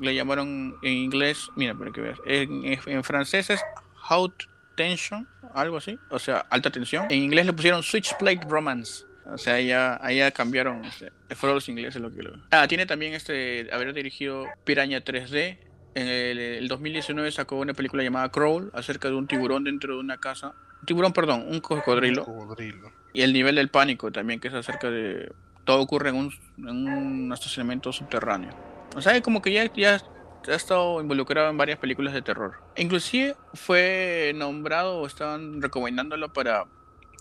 le 0.00 0.14
llamaron 0.14 0.76
en 0.82 0.92
inglés, 0.92 1.50
mira, 1.56 1.74
para 1.74 1.90
que 1.90 2.00
veas, 2.00 2.18
en, 2.26 2.78
en 2.86 3.04
francés 3.04 3.50
es 3.50 3.60
Hot 3.94 4.48
Tension, 4.76 5.26
algo 5.54 5.78
así, 5.78 5.98
o 6.10 6.18
sea, 6.18 6.46
alta 6.50 6.70
tensión. 6.70 7.06
En 7.10 7.22
inglés 7.22 7.46
le 7.46 7.52
pusieron 7.52 7.82
Switchblade 7.82 8.46
Romance. 8.48 9.04
O 9.32 9.38
sea, 9.38 9.60
ya, 9.60 9.98
ahí 10.02 10.18
ya 10.18 10.30
cambiaron, 10.30 10.84
este, 10.84 11.10
fueron 11.34 11.56
los 11.56 11.68
ingleses 11.68 12.00
lo 12.00 12.14
que 12.14 12.22
lo... 12.22 12.32
Ah, 12.50 12.68
tiene 12.68 12.86
también 12.86 13.12
este, 13.14 13.68
haber 13.72 13.92
dirigido 13.92 14.46
Piraña 14.64 15.02
3D. 15.02 15.58
En 15.96 16.08
el, 16.08 16.68
2019 16.68 17.32
sacó 17.32 17.56
una 17.56 17.74
película 17.74 18.04
llamada 18.04 18.30
Crawl, 18.30 18.70
acerca 18.74 19.08
de 19.08 19.14
un 19.14 19.26
tiburón 19.26 19.64
dentro 19.64 19.94
de 19.94 20.00
una 20.00 20.18
casa. 20.18 20.54
tiburón, 20.84 21.12
perdón, 21.12 21.44
un 21.48 21.60
cocodrilo. 21.60 22.24
Un 22.24 22.40
cocodrilo. 22.40 22.92
Y 23.14 23.22
el 23.22 23.32
nivel 23.32 23.56
del 23.56 23.68
pánico 23.68 24.12
también, 24.12 24.38
que 24.38 24.48
es 24.48 24.54
acerca 24.54 24.90
de... 24.90 25.32
Todo 25.64 25.80
ocurre 25.80 26.10
en 26.10 26.16
un, 26.16 26.32
en 26.58 26.86
un 26.86 27.32
estacionamiento 27.32 27.92
subterráneo. 27.92 28.50
O 28.96 29.02
sea, 29.02 29.20
como 29.20 29.42
que 29.42 29.52
ya, 29.52 29.70
ya 29.74 30.00
ha 30.48 30.54
estado 30.54 31.02
involucrado 31.02 31.50
en 31.50 31.58
varias 31.58 31.78
películas 31.78 32.14
de 32.14 32.22
terror. 32.22 32.54
Inclusive 32.76 33.36
fue 33.52 34.32
nombrado 34.34 35.00
o 35.00 35.06
estaban 35.06 35.60
recomendándolo 35.60 36.32
para 36.32 36.64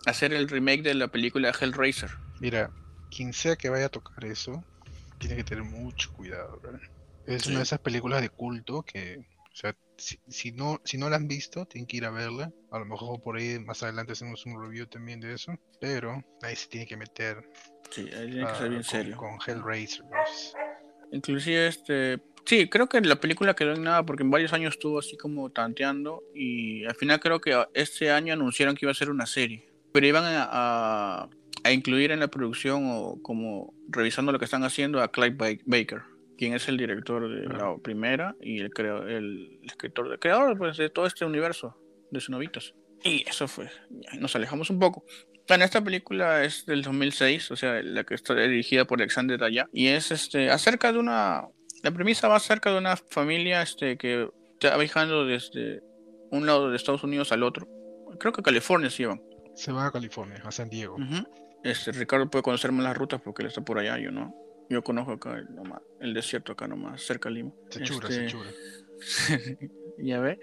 hacer 0.05 0.33
el 0.33 0.47
remake 0.47 0.83
de 0.83 0.93
la 0.93 1.09
película 1.09 1.51
Hellraiser. 1.51 2.11
Mira, 2.39 2.71
quien 3.11 3.33
sea 3.33 3.57
que 3.57 3.69
vaya 3.69 3.87
a 3.87 3.89
tocar 3.89 4.23
eso, 4.23 4.63
tiene 5.17 5.35
que 5.35 5.43
tener 5.43 5.65
mucho 5.65 6.13
cuidado, 6.13 6.59
¿verdad? 6.63 6.79
Es 7.25 7.45
una 7.47 7.57
de 7.57 7.63
esas 7.63 7.79
películas 7.79 8.21
de 8.21 8.29
culto 8.29 8.83
que, 8.83 9.25
o 9.51 9.55
sea, 9.55 9.75
si, 9.97 10.51
no, 10.53 10.79
si 10.85 10.97
no 10.97 11.09
la 11.09 11.17
han 11.17 11.27
visto, 11.27 11.65
tienen 11.65 11.87
que 11.87 11.97
ir 11.97 12.05
a 12.05 12.11
verla. 12.11 12.53
A 12.71 12.79
lo 12.79 12.85
mejor 12.85 13.21
por 13.21 13.35
ahí 13.35 13.59
más 13.59 13.83
adelante 13.83 14.13
hacemos 14.13 14.45
un 14.45 14.61
review 14.61 14.85
también 14.85 15.19
de 15.19 15.33
eso. 15.33 15.53
Pero 15.81 16.23
ahí 16.41 16.55
se 16.55 16.67
tiene 16.67 16.87
que 16.87 16.95
meter. 16.95 17.49
Sí, 17.89 18.01
ahí 18.01 18.31
tiene 18.31 18.47
que 18.47 18.55
ser 18.55 18.69
bien 18.69 18.83
serio. 18.83 19.17
Con 19.17 19.37
Hellraiser. 19.45 20.05
Inclusive 21.11 21.67
este 21.67 22.19
sí, 22.45 22.69
creo 22.69 22.87
que 22.87 23.01
la 23.01 23.19
película 23.19 23.55
quedó 23.55 23.73
en 23.73 23.83
nada 23.83 24.05
porque 24.05 24.23
en 24.23 24.31
varios 24.31 24.53
años 24.53 24.75
estuvo 24.75 24.99
así 24.99 25.17
como 25.17 25.49
tanteando 25.49 26.23
y 26.33 26.85
al 26.85 26.95
final 26.95 27.19
creo 27.19 27.41
que 27.41 27.65
este 27.73 28.11
año 28.11 28.33
anunciaron 28.33 28.75
que 28.75 28.85
iba 28.85 28.91
a 28.91 28.95
ser 28.95 29.09
una 29.09 29.25
serie, 29.25 29.67
pero 29.91 30.07
iban 30.07 30.23
a, 30.25 31.29
a 31.65 31.71
incluir 31.71 32.11
en 32.11 32.19
la 32.19 32.27
producción 32.27 32.83
o 32.85 33.19
como 33.23 33.73
revisando 33.89 34.31
lo 34.31 34.37
que 34.37 34.45
están 34.45 34.63
haciendo 34.63 35.01
a 35.01 35.11
Clive 35.11 35.59
Baker, 35.65 36.03
quien 36.37 36.53
es 36.53 36.67
el 36.67 36.77
director 36.77 37.27
de 37.27 37.45
la 37.47 37.75
primera 37.77 38.35
y 38.39 38.59
el, 38.59 38.69
creo, 38.69 39.07
el 39.07 39.59
escritor, 39.63 40.11
el 40.11 40.19
creador 40.19 40.57
pues, 40.59 40.77
de 40.77 40.91
todo 40.91 41.07
este 41.07 41.25
universo 41.25 41.75
de 42.11 42.21
Cenobitas. 42.21 42.75
Y 43.03 43.27
eso 43.27 43.47
fue, 43.47 43.69
nos 44.19 44.35
alejamos 44.35 44.69
un 44.69 44.77
poco. 44.77 45.03
Bueno, 45.47 45.63
esta 45.63 45.83
película 45.83 46.43
es 46.43 46.65
del 46.65 46.81
2006, 46.81 47.51
o 47.51 47.55
sea, 47.55 47.81
la 47.83 48.03
que 48.03 48.15
está 48.15 48.33
dirigida 48.33 48.85
por 48.85 48.99
Alexander 48.99 49.39
Daya, 49.39 49.67
y 49.71 49.87
es 49.87 50.11
este, 50.11 50.49
acerca 50.49 50.91
de 50.91 50.97
una, 50.97 51.47
la 51.83 51.91
premisa 51.91 52.27
va 52.27 52.37
acerca 52.37 52.71
de 52.71 52.79
una 52.79 52.97
familia 52.97 53.61
este, 53.61 53.97
que 53.97 54.29
está 54.53 54.75
viajando 54.77 55.25
desde 55.25 55.83
un 56.31 56.47
lado 56.47 56.69
de 56.71 56.77
Estados 56.77 57.03
Unidos 57.03 57.31
al 57.31 57.43
otro. 57.43 57.67
Creo 58.19 58.33
que 58.33 58.41
California 58.41 58.89
se 58.89 59.03
iban. 59.03 59.21
Se 59.55 59.71
va 59.71 59.85
a 59.85 59.91
California, 59.91 60.41
a 60.43 60.51
San 60.51 60.69
Diego. 60.69 60.97
este, 61.63 61.91
Ricardo 61.91 62.29
puede 62.29 62.43
conocer 62.43 62.71
más 62.71 62.83
las 62.83 62.97
rutas 62.97 63.21
porque 63.21 63.43
él 63.43 63.49
está 63.49 63.61
por 63.61 63.77
allá, 63.77 63.99
yo 63.99 64.11
no. 64.11 64.33
Yo 64.67 64.83
conozco 64.83 65.11
acá 65.11 65.35
el, 65.37 65.47
el 65.99 66.13
desierto 66.15 66.53
acá 66.53 66.67
nomás, 66.67 67.03
cerca 67.03 67.29
de 67.29 67.35
Lima. 67.35 67.51
Se 67.69 67.83
chura, 67.83 68.07
se 68.07 68.25
este, 68.25 68.31
chura. 68.31 68.49
ya 69.97 70.19
ve. 70.19 70.39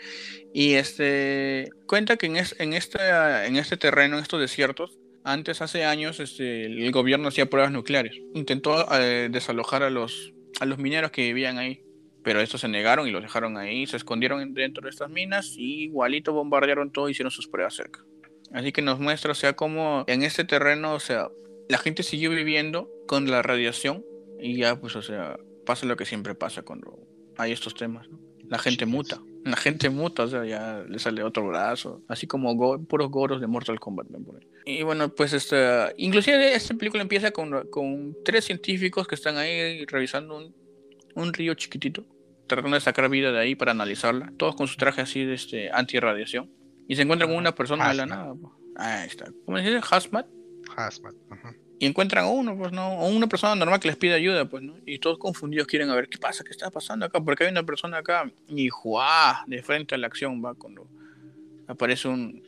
Y 0.53 0.75
este 0.75 1.71
cuenta 1.87 2.17
que 2.17 2.27
en, 2.27 2.37
en, 2.37 2.73
esta, 2.73 3.47
en 3.47 3.57
este 3.57 3.77
terreno, 3.77 4.17
en 4.17 4.23
estos 4.23 4.41
desiertos, 4.41 4.99
antes, 5.25 5.63
hace 5.63 5.85
años, 5.85 6.19
este, 6.21 6.67
el 6.67 6.91
gobierno 6.91 7.29
hacía 7.29 7.47
pruebas 7.47 7.71
nucleares. 7.71 8.17
Intentó 8.35 8.87
eh, 8.93 9.29
desalojar 9.31 9.83
a 9.83 9.91
los, 9.91 10.33
a 10.61 10.67
los 10.67 10.79
mineros 10.79 11.13
que 11.13 11.23
vivían 11.23 11.59
ahí. 11.59 11.85
Pero 12.25 12.41
estos 12.41 12.61
se 12.61 12.69
negaron 12.69 13.09
y 13.09 13.11
los 13.11 13.23
dejaron 13.23 13.57
ahí, 13.57 13.87
se 13.87 13.97
escondieron 13.97 14.55
dentro 14.55 14.85
de 14.85 14.91
estas 14.91 15.11
minas 15.11 15.55
y 15.57 15.85
igualito 15.85 16.33
bombardearon 16.33 16.93
todo 16.93 17.09
y 17.09 17.13
hicieron 17.13 17.33
sus 17.33 17.49
pruebas 17.49 17.75
cerca. 17.75 18.05
Así 18.53 18.71
que 18.71 18.81
nos 18.81 19.01
muestra, 19.01 19.33
o 19.33 19.35
sea, 19.35 19.55
cómo 19.55 20.05
en 20.07 20.23
este 20.23 20.45
terreno, 20.45 20.95
o 20.95 21.01
sea, 21.01 21.31
la 21.69 21.79
gente 21.79 22.05
siguió 22.05 22.31
viviendo 22.31 22.89
con 23.09 23.29
la 23.29 23.43
radiación 23.43 24.05
y 24.41 24.57
ya, 24.57 24.79
pues, 24.79 24.95
o 24.95 25.03
sea, 25.03 25.37
pasa 25.67 25.87
lo 25.87 25.97
que 25.97 26.05
siempre 26.05 26.37
pasa 26.37 26.63
cuando 26.63 26.97
hay 27.39 27.51
estos 27.51 27.75
temas, 27.75 28.09
¿no? 28.09 28.21
La 28.49 28.59
gente 28.59 28.87
muta. 28.87 29.21
La 29.45 29.57
gente 29.57 29.91
muta, 29.91 30.25
o 30.25 30.29
sea, 30.29 30.45
ya 30.45 30.85
le 30.89 30.99
sale 30.99 31.23
otro 31.23 31.47
brazo. 31.49 32.03
Así 32.09 32.27
como 32.27 32.57
puros 32.87 33.11
goros 33.11 33.41
de 33.41 33.47
Mortal 33.47 33.81
Kombat. 33.81 34.07
Y 34.65 34.83
bueno, 34.83 35.09
pues 35.09 35.33
esta, 35.33 35.93
inclusive 35.97 36.55
esta 36.55 36.75
película 36.75 37.03
empieza 37.03 37.31
con, 37.33 37.69
con 37.69 38.17
tres 38.25 38.45
científicos 38.45 39.09
que 39.09 39.15
están 39.15 39.37
ahí 39.37 39.85
revisando 39.87 40.37
un, 40.37 40.55
un, 41.15 41.33
río 41.33 41.55
chiquitito, 41.55 42.05
tratando 42.47 42.77
de 42.77 42.81
sacar 42.81 43.09
vida 43.09 43.33
de 43.33 43.41
ahí 43.41 43.55
para 43.55 43.73
analizarla, 43.73 44.33
todos 44.37 44.55
con 44.55 44.69
su 44.69 44.77
traje 44.77 45.01
así 45.01 45.25
de 45.25 45.35
este 45.35 45.71
anti-radiación. 45.73 46.51
Y 46.87 46.97
se 46.97 47.03
encuentran 47.03 47.31
con 47.31 47.39
una 47.39 47.55
persona 47.55 47.89
de 47.89 47.95
la 47.95 48.07
nada. 48.07 48.35
Ahí 48.77 49.07
está. 49.07 49.27
¿Cómo 49.45 49.59
se 49.59 49.65
dice? 49.65 49.81
Hazmat. 49.91 50.27
Hazmat. 50.77 51.15
Ajá 51.31 51.55
y 51.83 51.87
encuentran 51.87 52.27
a 52.27 52.29
uno, 52.29 52.57
pues 52.57 52.71
no, 52.71 53.01
o 53.01 53.09
una 53.09 53.27
persona 53.27 53.57
normal 53.57 53.81
que 53.81 53.89
les 53.89 53.97
pide 53.97 54.15
ayuda, 54.15 54.49
pues 54.49 54.63
no, 54.63 54.77
y 54.87 55.01
todos 55.01 55.19
confundidos 55.19 55.67
quieren 55.67 55.91
a 55.91 55.97
ver 55.97 56.09
qué 56.09 56.17
pasa, 56.17 56.45
qué 56.45 56.53
está 56.53 56.71
pasando 56.71 57.07
acá, 57.07 57.21
porque 57.21 57.43
hay 57.43 57.51
una 57.51 57.65
persona 57.65 57.97
acá, 57.99 58.31
y 58.47 58.69
¡juá! 58.69 59.43
de 59.49 59.65
frente 59.65 59.97
a 59.97 59.99
la 59.99 60.07
acción 60.07 60.41
va 60.45 60.55
cuando 60.55 60.87
aparece 61.67 62.07
un, 62.07 62.41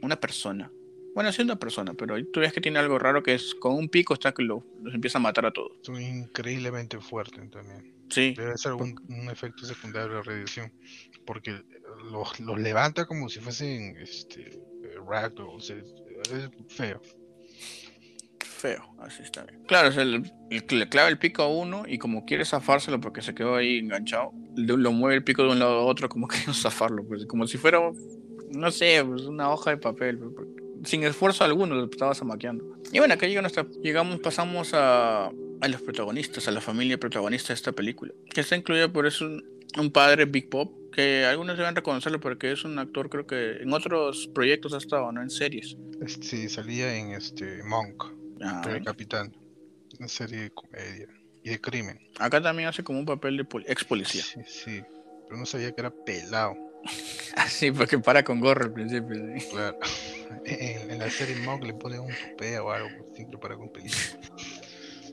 una 0.00 0.18
persona. 0.18 0.68
Bueno, 1.14 1.30
es 1.30 1.38
una 1.38 1.54
persona, 1.54 1.94
pero 1.94 2.16
tú 2.32 2.40
ves 2.40 2.52
que 2.52 2.60
tiene 2.60 2.80
algo 2.80 2.98
raro 2.98 3.22
que 3.22 3.34
es 3.34 3.54
con 3.54 3.74
un 3.74 3.88
pico 3.88 4.14
está 4.14 4.32
que 4.32 4.42
los 4.42 4.64
empieza 4.92 5.18
a 5.18 5.20
matar 5.20 5.46
a 5.46 5.52
todos. 5.52 5.78
Es 5.80 6.00
increíblemente 6.00 6.98
fuerte 6.98 7.40
también. 7.52 7.94
Sí. 8.10 8.34
Debe 8.36 8.58
ser 8.58 8.72
un, 8.72 8.98
efecto 9.30 9.64
secundario 9.64 10.08
de 10.08 10.14
la 10.16 10.22
radiación, 10.22 10.72
porque 11.24 11.62
los, 12.10 12.40
los 12.40 12.58
levanta 12.58 13.06
como 13.06 13.28
si 13.28 13.38
fuesen 13.38 13.96
este, 13.98 14.60
ragdolls, 15.06 15.70
es 15.70 15.94
feo 16.66 17.00
feo. 18.62 18.94
Así 19.00 19.22
está 19.22 19.42
bien. 19.42 19.60
Claro, 19.66 19.88
es 19.88 19.96
el, 19.96 20.32
que 20.66 20.76
le 20.76 20.88
clava 20.88 21.08
el 21.08 21.18
pico 21.18 21.42
a 21.42 21.48
uno 21.48 21.82
y 21.86 21.98
como 21.98 22.24
quiere 22.24 22.44
zafárselo 22.44 23.00
porque 23.00 23.20
se 23.20 23.34
quedó 23.34 23.56
ahí 23.56 23.78
enganchado, 23.78 24.32
lo 24.56 24.92
mueve 24.92 25.16
el 25.16 25.24
pico 25.24 25.42
de 25.42 25.50
un 25.50 25.58
lado 25.58 25.80
a 25.80 25.84
otro 25.84 26.08
como 26.08 26.28
que 26.28 26.38
no 26.46 26.54
zafarlo, 26.54 27.04
pues 27.04 27.26
como 27.26 27.46
si 27.48 27.58
fuera, 27.58 27.80
no 28.50 28.70
sé, 28.70 29.04
pues 29.04 29.22
una 29.22 29.50
hoja 29.50 29.70
de 29.70 29.76
papel. 29.78 30.18
Pues, 30.18 30.48
sin 30.84 31.04
esfuerzo 31.04 31.44
alguno 31.44 31.74
lo 31.74 31.84
estaba 31.84 32.14
zamaqueando. 32.14 32.64
Y 32.92 32.98
bueno, 32.98 33.14
acá 33.14 33.26
llega 33.26 33.40
nuestra, 33.40 33.66
llegamos, 33.82 34.20
pasamos 34.20 34.74
a, 34.74 35.26
a 35.26 35.68
los 35.68 35.82
protagonistas, 35.82 36.48
a 36.48 36.50
la 36.50 36.60
familia 36.60 36.98
protagonista 36.98 37.48
de 37.48 37.54
esta 37.54 37.72
película, 37.72 38.12
que 38.32 38.40
está 38.40 38.56
incluida 38.56 38.92
por 38.92 39.06
eso 39.06 39.28
un, 39.78 39.90
padre 39.90 40.24
Big 40.24 40.50
Pop, 40.50 40.72
que 40.92 41.24
algunos 41.24 41.56
deben 41.56 41.74
reconocerlo 41.74 42.20
porque 42.20 42.52
es 42.52 42.64
un 42.64 42.78
actor, 42.78 43.08
creo 43.08 43.26
que 43.26 43.62
en 43.62 43.72
otros 43.72 44.28
proyectos 44.34 44.74
ha 44.74 44.78
estado, 44.78 45.10
¿no? 45.12 45.22
En 45.22 45.30
series. 45.30 45.76
Sí, 46.20 46.48
salía 46.48 46.96
en 46.96 47.12
este 47.12 47.62
Monk. 47.62 48.21
Ah, 48.42 48.62
el 48.68 48.84
capitán. 48.84 49.34
Una 49.98 50.08
serie 50.08 50.40
de 50.40 50.50
comedia 50.50 51.08
y 51.42 51.50
de 51.50 51.60
crimen. 51.60 51.98
Acá 52.18 52.40
también 52.40 52.68
hace 52.68 52.82
como 52.82 52.98
un 52.98 53.06
papel 53.06 53.36
de 53.36 53.46
ex 53.66 53.84
policía. 53.84 54.22
Sí, 54.22 54.40
sí. 54.46 54.82
Pero 55.26 55.38
no 55.38 55.46
sabía 55.46 55.72
que 55.72 55.80
era 55.80 55.90
pelado. 55.90 56.56
ah, 57.36 57.48
sí, 57.48 57.70
porque 57.70 57.98
para 57.98 58.24
con 58.24 58.40
gorro 58.40 58.64
al 58.66 58.72
principio. 58.72 59.16
Claro. 59.50 59.78
En, 60.44 60.98
la 60.98 61.10
serie 61.10 61.36
Monk 61.36 61.62
le 61.62 61.74
pone 61.74 62.00
un 62.00 62.08
tupé 62.08 62.58
o 62.58 62.72
algo, 62.72 62.88
siempre 63.14 63.38
para 63.38 63.54
con 63.54 63.70
película. 63.70 64.00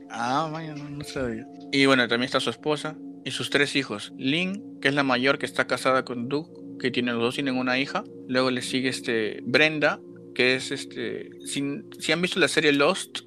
Ah, 0.08 0.48
vaya, 0.50 0.74
no, 0.74 0.88
no 0.88 1.04
sabía. 1.04 1.46
Y 1.70 1.86
bueno, 1.86 2.08
también 2.08 2.24
está 2.26 2.40
su 2.40 2.50
esposa 2.50 2.96
y 3.24 3.30
sus 3.30 3.50
tres 3.50 3.76
hijos. 3.76 4.12
Lynn, 4.16 4.80
que 4.80 4.88
es 4.88 4.94
la 4.94 5.02
mayor 5.02 5.38
que 5.38 5.46
está 5.46 5.66
casada 5.66 6.04
con 6.04 6.28
Doug, 6.28 6.78
que 6.78 6.90
tiene 6.90 7.12
los 7.12 7.20
dos 7.20 7.34
tienen 7.34 7.56
una 7.56 7.78
hija. 7.78 8.02
Luego 8.26 8.50
le 8.50 8.62
sigue 8.62 8.88
este 8.88 9.40
Brenda, 9.44 10.00
que 10.40 10.54
es 10.54 10.70
este. 10.70 11.28
Si, 11.44 11.62
si, 11.98 12.12
han 12.12 12.22
visto 12.22 12.40
la 12.40 12.48
serie 12.48 12.72
Lost, 12.72 13.18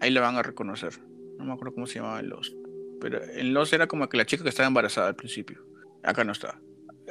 ahí 0.00 0.10
la 0.10 0.22
van 0.22 0.36
a 0.36 0.42
reconocer. 0.42 0.94
No 1.36 1.44
me 1.44 1.52
acuerdo 1.52 1.74
cómo 1.74 1.86
se 1.86 1.96
llamaba 1.96 2.22
Lost. 2.22 2.54
Pero 2.98 3.22
en 3.22 3.52
Lost 3.52 3.74
era 3.74 3.88
como 3.88 4.08
que 4.08 4.16
la 4.16 4.24
chica 4.24 4.42
que 4.42 4.48
estaba 4.48 4.68
embarazada 4.68 5.08
al 5.08 5.14
principio. 5.14 5.62
Acá 6.02 6.24
no 6.24 6.32
está. 6.32 6.58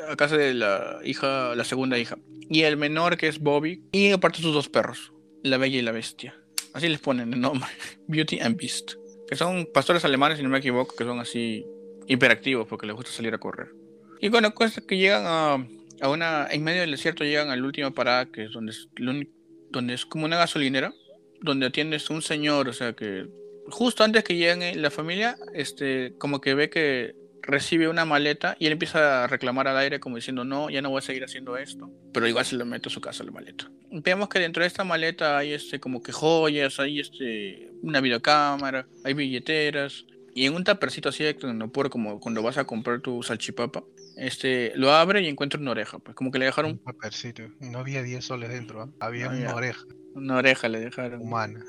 Acá 0.09 0.25
es 0.25 0.55
la 0.55 0.99
hija, 1.03 1.53
la 1.53 1.63
segunda 1.63 1.99
hija. 1.99 2.17
Y 2.49 2.63
el 2.63 2.75
menor 2.75 3.17
que 3.17 3.27
es 3.27 3.37
Bobby. 3.37 3.83
Y 3.91 4.09
aparte 4.09 4.41
sus 4.41 4.51
dos 4.51 4.67
perros, 4.67 5.13
la 5.43 5.57
bella 5.57 5.77
y 5.77 5.83
la 5.83 5.91
bestia. 5.91 6.33
Así 6.73 6.89
les 6.89 6.99
ponen 6.99 7.31
el 7.31 7.39
nombre. 7.39 7.69
Beauty 8.07 8.39
and 8.39 8.57
Beast. 8.57 8.93
Que 9.29 9.35
son 9.35 9.67
pastores 9.71 10.03
alemanes, 10.05 10.39
si 10.39 10.43
no 10.43 10.49
me 10.49 10.57
equivoco, 10.57 10.95
que 10.95 11.03
son 11.03 11.19
así 11.19 11.67
hiperactivos 12.07 12.67
porque 12.67 12.87
les 12.87 12.95
gusta 12.95 13.11
salir 13.11 13.35
a 13.35 13.37
correr. 13.37 13.75
Y 14.19 14.29
bueno, 14.29 14.55
cosas 14.55 14.83
que 14.85 14.97
llegan 14.97 15.21
a, 15.27 15.67
a 16.01 16.09
una. 16.09 16.47
En 16.49 16.63
medio 16.63 16.81
del 16.81 16.89
desierto 16.89 17.23
llegan 17.23 17.51
a 17.51 17.55
la 17.55 17.63
última 17.63 17.91
parada, 17.91 18.25
que 18.25 18.45
es 18.45 18.53
donde 18.53 18.71
es 18.71 18.89
lo 18.95 19.11
único 19.11 19.40
donde 19.71 19.93
es 19.93 20.05
como 20.05 20.25
una 20.25 20.37
gasolinera, 20.37 20.93
donde 21.41 21.65
atiendes 21.65 22.09
un 22.09 22.21
señor, 22.21 22.69
o 22.69 22.73
sea 22.73 22.93
que 22.93 23.27
justo 23.69 24.03
antes 24.03 24.23
que 24.23 24.35
lleguen 24.35 24.81
la 24.81 24.91
familia, 24.91 25.37
este, 25.53 26.13
como 26.17 26.41
que 26.41 26.53
ve 26.53 26.69
que 26.69 27.15
recibe 27.41 27.87
una 27.87 28.05
maleta 28.05 28.55
y 28.59 28.67
él 28.67 28.73
empieza 28.73 29.23
a 29.23 29.27
reclamar 29.27 29.67
al 29.67 29.77
aire 29.77 29.99
como 29.99 30.15
diciendo, 30.15 30.43
no, 30.43 30.69
ya 30.69 30.81
no 30.81 30.89
voy 30.89 30.99
a 30.99 31.01
seguir 31.01 31.23
haciendo 31.23 31.57
esto, 31.57 31.89
pero 32.13 32.27
igual 32.27 32.45
se 32.45 32.55
lo 32.55 32.65
mete 32.65 32.89
a 32.89 32.91
su 32.91 33.01
casa 33.01 33.23
la 33.23 33.31
maleta. 33.31 33.69
Vemos 33.91 34.29
que 34.29 34.39
dentro 34.39 34.61
de 34.61 34.67
esta 34.67 34.83
maleta 34.83 35.37
hay 35.37 35.53
este, 35.53 35.79
como 35.79 36.03
que 36.03 36.11
joyas, 36.11 36.79
hay 36.79 36.99
este, 36.99 37.71
una 37.81 37.99
videocámara, 37.99 38.87
hay 39.03 39.13
billeteras, 39.13 40.05
y 40.33 40.45
en 40.45 40.55
un 40.55 40.63
tapercito 40.63 41.09
así 41.09 41.23
de 41.23 41.33
por 41.33 41.89
como 41.89 42.19
cuando 42.19 42.41
vas 42.41 42.57
a 42.57 42.65
comprar 42.65 43.01
tu 43.01 43.21
salchipapa, 43.23 43.83
este, 44.17 44.73
lo 44.75 44.91
abre 44.91 45.21
y 45.21 45.27
encuentra 45.27 45.59
una 45.59 45.71
oreja, 45.71 45.99
pues 45.99 46.15
como 46.15 46.31
que 46.31 46.39
le 46.39 46.45
dejaron... 46.45 46.71
Un 46.71 46.83
tapercito, 46.83 47.43
no 47.59 47.79
había 47.79 48.03
10 48.03 48.23
soles 48.23 48.49
dentro, 48.49 48.81
¿ah? 48.81 48.89
había 48.99 49.29
una 49.29 49.55
oreja. 49.55 49.85
Una 50.13 50.37
oreja 50.37 50.67
le 50.69 50.79
dejaron. 50.79 51.21
Humana. 51.21 51.63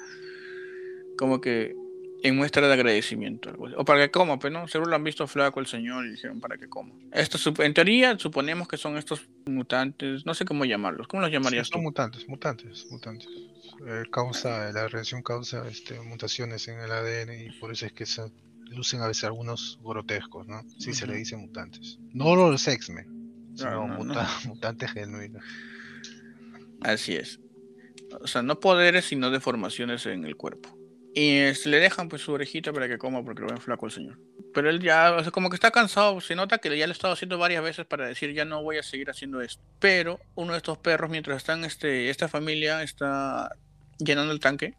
Como 1.16 1.40
que 1.40 1.74
en 2.22 2.36
muestra 2.36 2.66
de 2.66 2.72
agradecimiento. 2.72 3.52
O 3.76 3.84
para 3.84 4.00
que 4.00 4.10
coma, 4.10 4.38
pues 4.38 4.52
no, 4.52 4.68
seguro 4.68 4.90
lo 4.90 4.96
han 4.96 5.04
visto 5.04 5.26
flaco 5.26 5.60
el 5.60 5.66
señor 5.66 6.06
y 6.06 6.10
dijeron 6.10 6.40
para 6.40 6.56
que 6.56 6.68
coma. 6.68 6.94
Esto, 7.12 7.38
en 7.62 7.74
teoría 7.74 8.18
suponemos 8.18 8.68
que 8.68 8.76
son 8.76 8.96
estos 8.96 9.28
mutantes, 9.46 10.24
no 10.24 10.34
sé 10.34 10.44
cómo 10.44 10.64
llamarlos, 10.64 11.08
¿cómo 11.08 11.22
los 11.22 11.30
llamarías 11.30 11.68
son 11.68 11.82
mutantes, 11.82 12.28
mutantes, 12.28 12.86
mutantes. 12.90 13.28
Eh, 13.86 14.04
causa, 14.10 14.70
la 14.72 14.86
reacción 14.86 15.22
causa 15.22 15.66
este, 15.68 16.00
mutaciones 16.00 16.68
en 16.68 16.78
el 16.78 16.90
ADN 16.90 17.46
y 17.46 17.50
por 17.58 17.72
eso 17.72 17.86
es 17.86 17.92
que 17.92 18.06
se 18.06 18.22
lucen 18.72 19.00
a 19.02 19.06
veces 19.06 19.24
algunos 19.24 19.78
grotescos, 19.82 20.46
¿no? 20.46 20.62
Sí 20.78 20.92
se 20.92 21.06
le 21.06 21.16
dice 21.16 21.36
mutantes. 21.36 21.98
No 22.12 22.34
los 22.36 22.66
X-Men, 22.66 23.54
sino 23.54 23.86
mutantes 24.46 24.92
genuinos. 24.92 25.42
Así 26.80 27.14
es. 27.14 27.40
O 28.20 28.26
sea, 28.26 28.42
no 28.42 28.60
poderes, 28.60 29.06
sino 29.06 29.30
deformaciones 29.30 30.06
en 30.06 30.24
el 30.24 30.36
cuerpo. 30.36 30.76
Y 31.14 31.54
se 31.54 31.68
le 31.68 31.78
dejan 31.78 32.08
pues 32.08 32.22
su 32.22 32.32
orejita 32.32 32.72
para 32.72 32.88
que 32.88 32.98
coma 32.98 33.22
porque 33.22 33.42
lo 33.42 33.48
ven 33.48 33.58
flaco 33.58 33.86
el 33.86 33.92
señor. 33.92 34.18
Pero 34.54 34.70
él 34.70 34.80
ya, 34.80 35.12
o 35.12 35.22
sea, 35.22 35.30
como 35.30 35.50
que 35.50 35.56
está 35.56 35.70
cansado, 35.70 36.20
se 36.20 36.34
nota 36.34 36.58
que 36.58 36.76
ya 36.76 36.86
lo 36.86 36.90
ha 36.90 36.94
estado 36.94 37.12
haciendo 37.12 37.38
varias 37.38 37.62
veces 37.62 37.86
para 37.86 38.06
decir 38.06 38.32
ya 38.32 38.44
no 38.44 38.62
voy 38.62 38.78
a 38.78 38.82
seguir 38.82 39.10
haciendo 39.10 39.40
esto. 39.40 39.62
Pero 39.78 40.20
uno 40.34 40.52
de 40.52 40.58
estos 40.58 40.78
perros, 40.78 41.10
mientras 41.10 41.36
están 41.36 41.64
este, 41.64 42.10
esta 42.10 42.28
familia 42.28 42.82
está 42.82 43.54
llenando 43.98 44.32
el 44.32 44.40
tanque, 44.40 44.74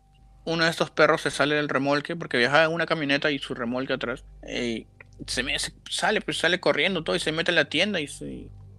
uno 0.45 0.63
de 0.65 0.69
estos 0.69 0.91
perros 0.91 1.21
se 1.21 1.31
sale 1.31 1.55
del 1.55 1.69
remolque 1.69 2.15
porque 2.15 2.37
viaja 2.37 2.65
en 2.65 2.71
una 2.71 2.85
camioneta 2.85 3.31
y 3.31 3.39
su 3.39 3.53
remolque 3.53 3.93
atrás. 3.93 4.23
Y 4.47 4.87
se, 5.27 5.43
me, 5.43 5.55
sale, 5.89 6.21
pues 6.21 6.37
sale 6.37 6.59
corriendo 6.59 7.03
todo 7.03 7.15
y 7.15 7.19
se 7.19 7.31
mete 7.31 7.51
en 7.51 7.55
la 7.55 7.65
tienda 7.65 7.99
y 7.99 8.07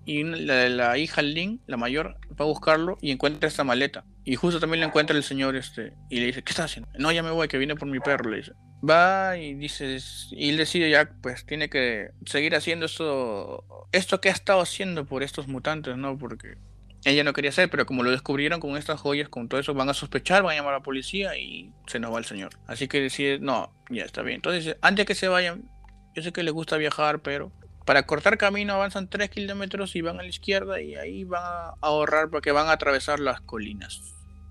y 0.07 0.23
la, 0.23 0.69
la 0.69 0.99
hija 0.99 1.23
Lin, 1.23 1.61
la 1.67 1.77
mayor, 1.77 2.19
va 2.39 2.45
a 2.45 2.49
buscarlo 2.49 2.99
y 3.01 3.11
encuentra 3.11 3.49
esta 3.49 3.65
maleta. 3.65 4.05
Y 4.25 4.37
justo 4.37 4.61
también 4.61 4.81
le 4.81 4.87
encuentra 4.87 5.17
el 5.17 5.23
señor 5.23 5.57
este 5.57 5.95
y 6.11 6.21
le 6.21 6.27
dice, 6.27 6.43
¿qué 6.43 6.51
estás 6.51 6.67
haciendo? 6.67 6.91
No, 6.99 7.13
ya 7.13 7.23
me 7.23 7.31
voy, 7.31 7.49
que 7.49 7.59
viene 7.59 7.77
por 7.77 7.89
mi 7.89 8.01
perro, 8.01 8.31
le 8.31 8.39
dice. 8.39 8.53
Va 8.89 9.37
y 9.39 9.55
dice, 9.55 9.99
y 10.31 10.51
él 10.51 10.57
decide 10.57 10.91
ya, 10.91 11.11
pues 11.23 11.47
tiene 11.47 11.71
que 11.71 12.11
seguir 12.27 12.55
haciendo 12.55 12.87
esto, 12.87 13.65
esto 13.93 14.21
que 14.21 14.29
ha 14.29 14.33
estado 14.33 14.61
haciendo 14.61 15.07
por 15.07 15.23
estos 15.23 15.49
mutantes, 15.49 15.97
¿no? 15.97 16.19
Porque 16.19 16.57
ella 17.05 17.23
no 17.23 17.33
quería 17.35 17.51
hacer, 17.51 17.69
pero 17.69 17.85
como 17.85 18.03
lo 18.03 18.11
descubrieron 18.11 18.61
con 18.61 18.77
estas 18.77 19.01
joyas, 19.01 19.29
con 19.29 19.49
todo 19.49 19.61
eso, 19.61 19.75
van 19.75 19.89
a 19.91 19.95
sospechar, 19.95 20.43
van 20.43 20.55
a 20.55 20.57
llamar 20.57 20.75
a 20.75 20.79
la 20.79 20.83
policía 20.83 21.37
y 21.37 21.71
se 21.87 22.01
nos 22.01 22.13
va 22.13 22.19
el 22.19 22.25
señor. 22.25 22.59
Así 22.67 22.89
que 22.89 23.01
decide, 23.01 23.39
no, 23.39 23.73
ya 23.91 24.05
está 24.05 24.23
bien. 24.23 24.37
Entonces, 24.37 24.77
antes 24.81 25.05
que 25.05 25.15
se 25.15 25.29
vayan, 25.29 25.71
yo 26.15 26.23
sé 26.23 26.33
que 26.33 26.43
le 26.43 26.51
gusta 26.51 26.79
viajar, 26.79 27.21
pero 27.21 27.53
para 27.85 28.05
cortar 28.07 28.39
camino 28.39 28.73
avanzan 28.73 29.09
3 29.09 29.29
kilómetros 29.29 29.95
y 29.97 30.01
van 30.01 30.19
a 30.19 30.23
la 30.23 30.29
izquierda 30.29 30.81
y 30.81 30.95
ahí 30.95 31.25
van 31.25 31.43
a 31.43 31.75
ahorrar 31.83 32.31
porque 32.31 32.53
van 32.53 32.69
a 32.69 32.73
atravesar 32.73 33.21
las 33.21 33.41
colinas. 33.43 34.01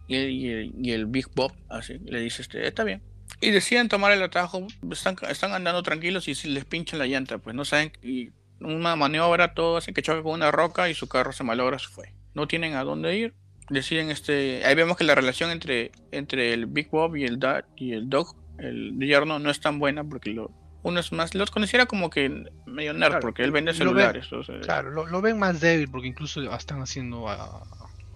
Y 0.08 0.92
el, 0.92 1.06
Big 1.08 1.28
Bob 1.34 1.54
así 1.70 1.98
le 2.06 2.20
dice, 2.20 2.44
este, 2.44 2.68
está 2.68 2.84
bien. 2.84 3.02
Y 3.42 3.50
deciden 3.50 3.90
tomar 3.90 4.12
el 4.12 4.22
atajo, 4.22 4.68
están, 4.92 5.16
están 5.28 5.54
andando 5.54 5.82
tranquilos 5.82 6.28
y 6.28 6.36
les 6.50 6.66
pinchan 6.66 7.00
la 7.00 7.08
llanta, 7.08 7.40
pues 7.40 7.56
no 7.56 7.66
saben, 7.66 7.94
y 8.04 8.30
una 8.60 8.96
maniobra, 8.96 9.56
todo 9.56 9.78
hacen 9.78 9.94
que 9.94 10.04
choque 10.04 10.22
con 10.22 10.34
una 10.34 10.52
roca 10.52 10.88
y 10.90 10.94
su 10.94 11.08
carro 11.08 11.32
se 11.32 11.44
malogra, 11.44 11.80
se 11.80 11.88
fue 11.88 12.14
no 12.34 12.48
tienen 12.48 12.76
a 12.76 12.84
dónde 12.84 13.18
ir. 13.18 13.34
Deciden 13.70 14.10
este. 14.10 14.66
Ahí 14.66 14.76
vemos 14.76 14.98
que 14.98 15.04
la 15.04 15.16
relación 15.16 15.50
entre, 15.52 15.92
entre 16.12 16.54
el 16.54 16.66
Big 16.66 16.90
Bob 16.90 17.16
y 17.16 17.24
el 17.24 17.40
Dad 17.40 17.66
y 17.76 17.94
el 17.94 18.10
Dog, 18.10 18.36
el 18.60 18.98
yerno, 19.00 19.40
no 19.40 19.50
es 19.50 19.60
tan 19.60 19.80
buena 19.80 20.04
porque 20.04 20.32
lo, 20.32 20.52
uno 20.84 21.00
es 21.00 21.12
más. 21.12 21.34
Los 21.34 21.50
conociera 21.50 21.86
como 21.86 22.10
que 22.10 22.46
medio 22.66 22.94
nerd 22.94 23.20
porque 23.22 23.44
él 23.44 23.52
vende 23.52 23.74
celulares. 23.74 24.30
claro, 24.62 25.06
lo, 25.06 25.22
ven 25.22 25.40
más 25.40 25.62
débil 25.62 25.90
porque 25.90 26.08
incluso 26.08 26.42
están 26.54 26.82
haciendo 26.82 27.26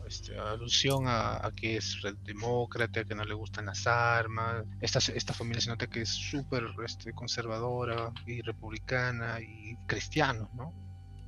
este, 0.07 0.38
alusión 0.38 1.05
a, 1.07 1.50
que 1.55 1.77
es 1.77 1.97
demócrata, 2.24 3.05
que 3.05 3.15
no 3.15 3.24
le 3.24 3.33
gustan 3.33 3.67
las 3.67 3.88
armas. 3.88 4.65
Esta, 4.81 5.00
esta 5.13 5.33
familia 5.33 5.62
se 5.62 5.69
nota 5.69 5.88
que 5.88 6.01
es 6.01 6.09
súper 6.09 6.65
este, 6.86 7.13
conservadora 7.13 8.12
y 8.25 8.41
republicana 8.41 9.39
y 9.39 9.77
cristiano, 9.88 10.50
¿no? 10.53 10.74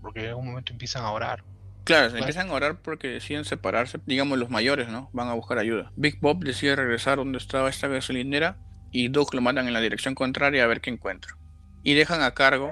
Porque 0.01 0.22
en 0.22 0.29
algún 0.29 0.48
momento 0.48 0.74
empiezan 0.74 1.03
a 1.03 1.12
orar. 1.12 1.43
Claro, 1.84 2.10
se 2.10 2.20
empiezan 2.20 2.50
a 2.50 2.54
orar 2.54 2.82
porque 2.82 3.08
deciden 3.08 3.46
separarse, 3.46 4.00
digamos 4.06 4.38
los 4.38 4.50
mayores, 4.50 4.90
¿no? 4.90 5.10
Van 5.14 5.28
a 5.28 5.34
buscar 5.34 5.58
ayuda. 5.58 5.92
Big 5.96 6.20
Bob 6.20 6.44
decide 6.44 6.76
regresar 6.76 7.18
donde 7.18 7.38
estaba 7.38 7.70
esta 7.70 7.88
gasolinera 7.88 8.58
y 8.92 9.08
Doug 9.08 9.34
lo 9.34 9.42
mandan 9.42 9.68
en 9.68 9.74
la 9.74 9.82
dirección 9.82 10.16
contraria 10.16 10.64
a 10.64 10.68
ver 10.68 10.82
qué 10.82 10.90
encuentra. 10.90 11.36
Y 11.84 11.94
dejan 11.94 12.22
a 12.22 12.32
cargo 12.32 12.72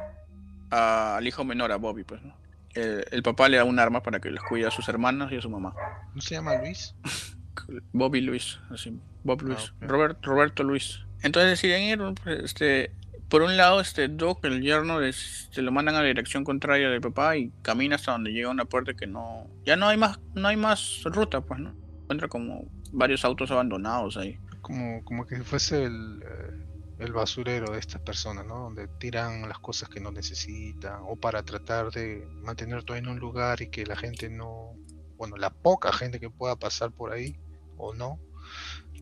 al 0.69 1.25
hijo 1.27 1.43
menor, 1.43 1.71
a 1.71 1.77
Bobby, 1.77 2.03
pues, 2.03 2.21
¿no? 2.21 2.35
El, 2.73 3.23
papá 3.23 3.49
le 3.49 3.57
da 3.57 3.63
un 3.63 3.79
arma 3.79 4.03
para 4.03 4.19
que 4.19 4.29
les 4.29 4.41
cuide 4.43 4.67
a 4.67 4.71
sus 4.71 4.87
hermanos 4.87 5.31
y 5.31 5.37
a 5.37 5.41
su 5.41 5.49
mamá. 5.49 5.73
¿No 6.13 6.21
se 6.21 6.35
llama 6.35 6.55
Luis? 6.57 6.93
Bobby 7.91 8.21
Luis, 8.21 8.59
así, 8.69 8.99
Bob 9.23 9.41
Luis, 9.41 9.73
ah, 9.81 9.87
Roberto 9.87 10.63
Luis. 10.63 10.99
Entonces 11.23 11.49
deciden 11.49 11.81
ir, 11.81 11.99
pues, 12.23 12.43
este, 12.43 12.91
por 13.29 13.41
un 13.41 13.57
lado, 13.57 13.81
este 13.81 14.07
Doc, 14.07 14.43
el 14.45 14.61
yerno, 14.61 14.99
se 15.11 15.61
lo 15.61 15.71
mandan 15.71 15.95
a 15.95 16.01
la 16.01 16.07
dirección 16.07 16.43
contraria 16.43 16.89
del 16.89 17.01
papá 17.01 17.35
y 17.35 17.51
camina 17.61 17.95
hasta 17.95 18.13
donde 18.13 18.31
llega 18.31 18.49
una 18.49 18.65
puerta 18.65 18.93
que 18.93 19.05
no. 19.05 19.47
Ya 19.65 19.75
no 19.75 19.87
hay 19.87 19.97
más, 19.97 20.19
no 20.33 20.47
hay 20.47 20.55
más 20.55 21.01
ruta, 21.03 21.41
pues, 21.41 21.59
¿no? 21.59 21.75
Encuentra 22.03 22.29
como 22.29 22.69
varios 22.93 23.25
autos 23.25 23.51
abandonados 23.51 24.15
ahí. 24.15 24.39
Como, 24.61 25.03
como 25.03 25.25
que 25.25 25.43
fuese 25.43 25.83
el, 25.83 26.23
eh, 26.23 26.65
el 26.99 27.11
basurero 27.11 27.73
de 27.73 27.79
estas 27.79 28.01
personas, 28.01 28.45
¿no? 28.45 28.59
Donde 28.59 28.87
tiran 28.87 29.47
las 29.49 29.59
cosas 29.59 29.89
que 29.89 29.99
no 29.99 30.11
necesitan, 30.11 31.01
o 31.05 31.17
para 31.17 31.43
tratar 31.43 31.91
de 31.91 32.25
mantener 32.43 32.83
todo 32.83 32.95
en 32.95 33.09
un 33.09 33.19
lugar 33.19 33.61
y 33.61 33.69
que 33.69 33.85
la 33.85 33.97
gente 33.97 34.29
no. 34.29 34.73
Bueno, 35.17 35.35
la 35.35 35.49
poca 35.49 35.91
gente 35.91 36.19
que 36.19 36.29
pueda 36.29 36.55
pasar 36.55 36.91
por 36.91 37.11
ahí, 37.11 37.37
o 37.75 37.93
no, 37.93 38.19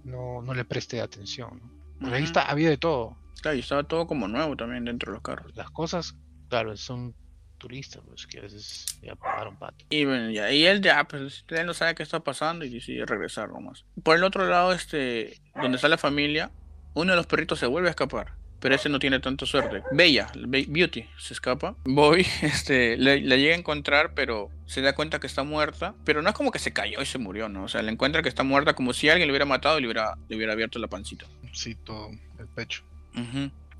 no, 0.03 0.41
no 0.41 0.53
le 0.53 0.65
preste 0.65 0.99
atención, 1.01 1.61
¿no? 1.99 2.13
ahí 2.13 2.23
está, 2.23 2.43
había 2.43 2.69
de 2.69 2.77
todo 2.77 3.17
y 3.53 3.59
estaba 3.59 3.83
todo 3.83 4.07
como 4.07 4.27
nuevo 4.27 4.55
también 4.55 4.85
dentro 4.85 5.11
de 5.11 5.17
los 5.17 5.23
carros. 5.23 5.55
Las 5.55 5.69
cosas, 5.69 6.15
claro, 6.49 6.75
son 6.77 7.15
turistas, 7.57 8.01
pues 8.05 8.27
que 8.27 8.39
a 8.39 8.41
veces 8.41 8.85
ya 9.01 9.15
pagaron 9.15 9.57
pato. 9.57 9.85
Y 9.89 10.05
bueno, 10.05 10.29
ya, 10.31 10.51
y 10.51 10.65
él 10.65 10.81
ya, 10.81 11.03
pues 11.05 11.45
él 11.49 11.65
no 11.65 11.73
sabe 11.73 11.95
qué 11.95 12.03
está 12.03 12.19
pasando 12.21 12.65
y 12.65 12.69
decide 12.69 13.05
regresar 13.05 13.49
nomás. 13.49 13.85
Por 14.03 14.17
el 14.17 14.23
otro 14.23 14.47
lado, 14.47 14.73
este, 14.73 15.39
donde 15.55 15.75
está 15.77 15.87
la 15.87 15.97
familia, 15.97 16.51
uno 16.93 17.11
de 17.11 17.17
los 17.17 17.27
perritos 17.27 17.59
se 17.59 17.67
vuelve 17.67 17.89
a 17.89 17.91
escapar. 17.91 18.33
Pero 18.59 18.73
ese 18.73 18.89
no 18.89 18.97
tiene 18.97 19.19
tanta 19.19 19.45
suerte. 19.45 19.83
Bella, 19.91 20.31
Beauty, 20.33 21.05
se 21.19 21.33
escapa. 21.33 21.75
Bobby 21.83 22.25
este, 22.41 22.97
la 22.97 23.17
llega 23.17 23.53
a 23.53 23.59
encontrar, 23.59 24.13
pero 24.15 24.49
se 24.65 24.81
da 24.81 24.95
cuenta 24.95 25.19
que 25.19 25.27
está 25.27 25.43
muerta. 25.43 25.93
Pero 26.03 26.23
no 26.23 26.29
es 26.29 26.35
como 26.35 26.51
que 26.51 26.57
se 26.57 26.73
cayó 26.73 26.99
y 27.01 27.05
se 27.05 27.19
murió, 27.19 27.47
¿no? 27.47 27.65
O 27.65 27.67
sea, 27.67 27.83
le 27.83 27.91
encuentra 27.91 28.23
que 28.23 28.29
está 28.29 28.43
muerta 28.43 28.73
como 28.73 28.93
si 28.93 29.09
alguien 29.09 29.27
le 29.27 29.33
hubiera 29.33 29.45
matado 29.45 29.77
y 29.77 29.81
le 29.81 29.87
hubiera, 29.87 30.17
le 30.29 30.35
hubiera 30.35 30.53
abierto 30.53 30.79
la 30.79 30.87
pancita. 30.87 31.27
Sí, 31.51 31.75
todo 31.75 32.09
el 32.39 32.47
pecho. 32.55 32.83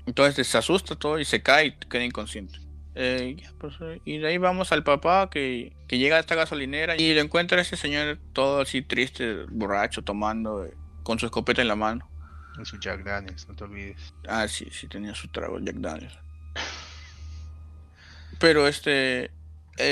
Entonces 0.06 0.46
se 0.46 0.58
asusta 0.58 0.96
todo 0.96 1.18
y 1.18 1.24
se 1.24 1.42
cae 1.42 1.66
y 1.66 1.72
queda 1.72 2.04
inconsciente. 2.04 2.58
Eh, 2.98 3.36
pues, 3.58 3.74
eh, 3.82 4.00
y 4.06 4.16
de 4.16 4.28
ahí 4.28 4.38
vamos 4.38 4.72
al 4.72 4.82
papá 4.82 5.28
que, 5.30 5.74
llega 5.88 6.16
a 6.16 6.20
esta 6.20 6.34
gasolinera 6.34 6.96
y 6.96 7.12
le 7.12 7.20
encuentra 7.20 7.58
a 7.58 7.60
ese 7.60 7.76
señor 7.76 8.18
todo 8.32 8.62
así 8.62 8.80
triste, 8.80 9.44
borracho, 9.50 10.02
tomando, 10.02 10.64
eh, 10.64 10.72
con 11.02 11.18
su 11.18 11.26
escopeta 11.26 11.60
en 11.60 11.68
la 11.68 11.76
mano. 11.76 12.08
En 12.56 12.64
su 12.64 12.80
Jack 12.80 13.04
Daniels, 13.04 13.46
no 13.48 13.54
te 13.54 13.64
olvides. 13.64 14.14
Ah, 14.26 14.48
sí, 14.48 14.68
sí, 14.72 14.86
tenía 14.86 15.14
su 15.14 15.28
trago 15.28 15.58
Jack 15.60 15.76
Daniels. 15.76 16.18
Pero 18.38 18.66
este, 18.66 19.30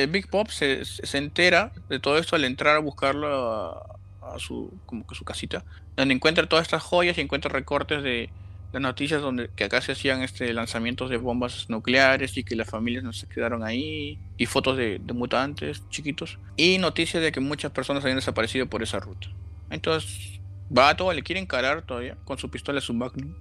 Big 0.09 0.31
Pop 0.31 0.49
se, 0.49 0.83
entera 1.13 1.73
de 1.91 1.99
todo 1.99 2.17
esto 2.17 2.37
al 2.37 2.45
entrar 2.45 2.77
a 2.77 2.79
buscarlo 2.79 3.53
a, 3.53 3.99
a, 4.35 4.39
su, 4.39 4.73
como 4.87 5.07
que 5.07 5.15
su 5.15 5.27
casita, 5.27 5.63
donde 5.95 6.15
encuentra 6.15 6.49
todas 6.49 6.63
estas 6.63 6.83
joyas 6.83 7.19
y 7.19 7.21
encuentra 7.21 7.51
recortes 7.51 8.03
de, 8.03 8.31
las 8.75 8.83
noticias 8.83 9.23
donde 9.23 9.51
que 9.55 9.63
acá 9.63 9.81
se 9.81 9.93
hacían 9.93 10.23
este 10.23 10.53
lanzamientos 10.53 11.09
de 11.09 11.17
bombas 11.17 11.71
nucleares 11.71 12.37
y 12.37 12.43
que 12.43 12.57
las 12.57 12.69
familias 12.69 13.05
no 13.05 13.13
se 13.13 13.29
quedaron 13.29 13.63
ahí 13.63 14.19
y 14.37 14.47
fotos 14.47 14.77
de, 14.77 15.01
mutantes 15.15 15.89
chiquitos 15.91 16.41
y 16.57 16.79
noticias 16.79 17.23
de 17.23 17.31
que 17.31 17.39
muchas 17.39 17.71
personas 17.71 18.03
habían 18.03 18.19
desaparecido 18.19 18.67
por 18.67 18.83
esa 18.83 18.99
ruta. 18.99 19.29
Entonces 19.71 20.41
va 20.77 20.97
todo 20.97 21.13
le 21.13 21.23
quiere 21.23 21.41
encarar 21.41 21.83
todavía 21.83 22.17
con 22.25 22.37
su 22.37 22.51
pistola 22.51 22.81
su 22.81 22.95
magnum 22.95 23.33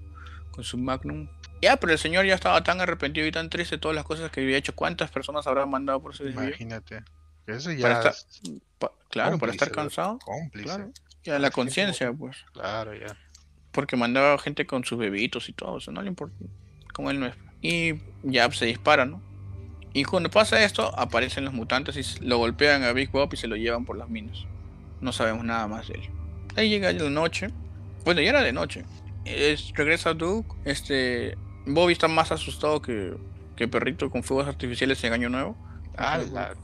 con 0.51 0.63
su 0.63 0.77
magnum 0.77 1.27
ya 1.63 1.77
pero 1.77 1.93
el 1.93 1.97
señor 1.97 2.27
ya 2.27 2.35
estaba 2.35 2.63
tan 2.63 2.79
arrepentido 2.79 3.25
y 3.25 3.31
tan 3.31 3.49
triste 3.49 3.77
de 3.77 3.79
todas 3.79 3.95
las 3.95 4.03
cosas 4.03 4.29
que 4.29 4.41
había 4.41 4.57
hecho. 4.57 4.75
Cuántas 4.75 5.09
personas 5.09 5.47
habrán 5.47 5.69
mandado 5.69 5.99
por 5.99 6.13
ese 6.13 6.25
desvío 6.25 6.49
imagínate. 6.49 7.03
Eso 7.47 7.71
ya 7.71 8.13
claro 9.09 9.39
para 9.39 9.51
estar 9.51 9.71
cansado 9.71 10.19
cómplice. 10.19 10.91
ya 11.23 11.39
la 11.39 11.49
conciencia 11.49 12.13
pues. 12.13 12.37
Claro 12.53 12.93
ya 12.93 13.17
porque 13.73 13.97
mandaba 13.97 14.38
gente 14.38 14.65
con 14.65 14.86
sus 14.86 14.97
bebitos 14.97 15.49
y 15.49 15.53
todo, 15.53 15.79
eso 15.79 15.91
no 15.91 16.01
le 16.01 16.07
importa, 16.07 16.36
como 16.93 17.12
él 17.12 17.19
no 17.19 17.25
es. 17.25 17.36
Y 17.62 17.95
ya 18.23 18.49
se 18.51 18.65
dispara, 18.65 19.05
¿no? 19.05 19.21
Y 19.93 20.05
cuando 20.05 20.29
pasa 20.29 20.63
esto, 20.63 20.97
aparecen 20.97 21.45
los 21.45 21.53
mutantes 21.53 21.97
y 21.97 22.25
lo 22.25 22.38
golpean 22.38 22.83
a 22.83 22.93
Big 22.93 23.12
Bob 23.12 23.29
y 23.33 23.38
se 23.38 23.47
lo 23.47 23.55
llevan 23.55 23.86
por 23.86 23.97
las 23.97 24.09
minas. 24.09 24.45
No 25.01 25.12
sabemos 25.12 25.45
nada 25.45 25.67
más 25.67 25.88
de 25.88 25.95
él. 25.95 26.09
Ahí 26.55 26.69
llega 26.69 26.91
la 26.91 27.09
noche. 27.09 27.49
Bueno, 28.03 28.21
ya 28.21 28.29
era 28.29 28.41
de 28.41 28.53
noche. 28.53 28.86
Es, 29.25 29.71
regresa 29.75 30.13
Duke. 30.13 30.49
Este, 30.65 31.38
Bobby 31.65 31.93
está 31.93 32.07
más 32.07 32.31
asustado 32.31 32.81
que, 32.81 33.13
que 33.55 33.67
perrito 33.67 34.09
con 34.09 34.23
fuegos 34.23 34.47
artificiales 34.47 35.03
en 35.03 35.13
Año 35.13 35.29
Nuevo. 35.29 35.55
Ah, 35.95 36.17
la, 36.31 36.55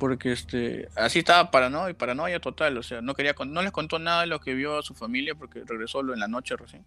porque 0.00 0.32
este 0.32 0.88
así 0.96 1.20
estaba 1.20 1.52
paranoia, 1.52 1.96
paranoia 1.96 2.40
total, 2.40 2.76
o 2.78 2.82
sea, 2.82 3.00
no 3.02 3.14
quería 3.14 3.34
no 3.46 3.62
les 3.62 3.70
contó 3.70 4.00
nada 4.00 4.22
de 4.22 4.26
lo 4.26 4.40
que 4.40 4.54
vio 4.54 4.78
a 4.78 4.82
su 4.82 4.94
familia 4.94 5.36
porque 5.36 5.62
regresó 5.64 6.00
en 6.00 6.18
la 6.18 6.26
noche 6.26 6.56
recién. 6.56 6.84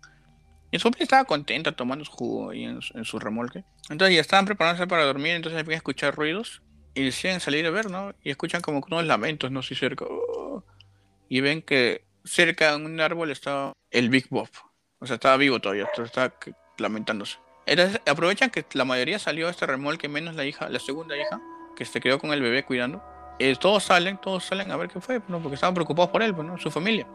Y 0.71 0.79
su 0.79 0.83
familia 0.83 1.03
estaba 1.03 1.23
contenta 1.23 1.71
tomando 1.71 2.03
su 2.03 2.11
jugo 2.11 2.49
ahí 2.49 2.65
en, 2.65 2.81
su 2.81 3.19
remolque. 3.19 3.63
Entonces 3.89 4.15
ya 4.15 4.21
estaban 4.21 4.45
preparándose 4.45 4.87
para 4.87 5.05
dormir, 5.05 5.33
entonces 5.33 5.59
empiezan 5.59 5.77
a 5.77 5.83
escuchar 5.83 6.15
ruidos 6.15 6.63
y 6.95 7.05
deciden 7.05 7.39
salir 7.39 7.65
a 7.67 7.69
ver, 7.69 7.91
¿no? 7.91 8.13
Y 8.23 8.31
escuchan 8.31 8.61
como 8.61 8.83
unos 8.85 9.05
lamentos, 9.05 9.51
no 9.51 9.61
sé, 9.61 9.75
cerca. 9.75 10.05
Oh, 10.09 10.65
y 11.29 11.41
ven 11.41 11.61
que 11.61 12.05
cerca 12.25 12.71
de 12.71 12.83
un 12.83 12.99
árbol 12.99 13.29
estaba 13.29 13.73
el 13.91 14.09
Big 14.09 14.27
Bob. 14.29 14.49
O 14.99 15.05
sea, 15.05 15.15
estaba 15.15 15.37
vivo 15.37 15.59
todavía, 15.59 15.87
estaba 15.95 16.33
lamentándose. 16.79 17.37
Entonces 17.67 18.01
aprovechan 18.07 18.49
que 18.49 18.65
la 18.73 18.83
mayoría 18.83 19.19
salió 19.19 19.47
a 19.47 19.51
este 19.51 19.67
remolque, 19.67 20.09
menos 20.09 20.35
la 20.35 20.43
hija, 20.43 20.67
la 20.69 20.79
segunda 20.79 21.15
hija 21.15 21.39
que 21.75 21.85
se 21.85 21.99
quedó 21.99 22.19
con 22.19 22.31
el 22.31 22.41
bebé 22.41 22.63
cuidando, 22.63 23.03
eh, 23.39 23.55
todos 23.59 23.83
salen, 23.83 24.17
todos 24.17 24.45
salen 24.45 24.71
a 24.71 24.77
ver 24.77 24.89
qué 24.89 25.01
fue, 25.01 25.21
¿no? 25.27 25.39
porque 25.39 25.55
estaban 25.55 25.73
preocupados 25.73 26.11
por 26.11 26.21
él, 26.21 26.33
pues, 26.35 26.47
¿no? 26.47 26.57
su 26.57 26.69
familia. 26.69 27.07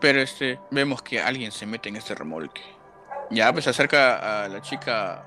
Pero 0.00 0.20
este, 0.20 0.58
vemos 0.70 1.02
que 1.02 1.20
alguien 1.20 1.52
se 1.52 1.66
mete 1.66 1.88
en 1.88 1.96
este 1.96 2.14
remolque. 2.14 2.62
Ya 3.30 3.52
pues 3.52 3.64
se 3.64 3.70
acerca 3.70 4.44
a 4.44 4.48
la 4.48 4.62
chica 4.62 5.24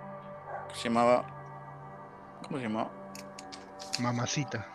que 0.69 0.75
se 0.75 0.85
llamaba. 0.85 2.39
¿Cómo 2.43 2.57
se 2.57 2.63
llamaba? 2.63 2.91
Mamacita. 3.99 4.67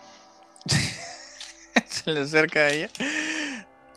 se 1.86 2.10
le 2.10 2.20
acerca 2.20 2.60
a 2.60 2.68
ella. 2.70 2.90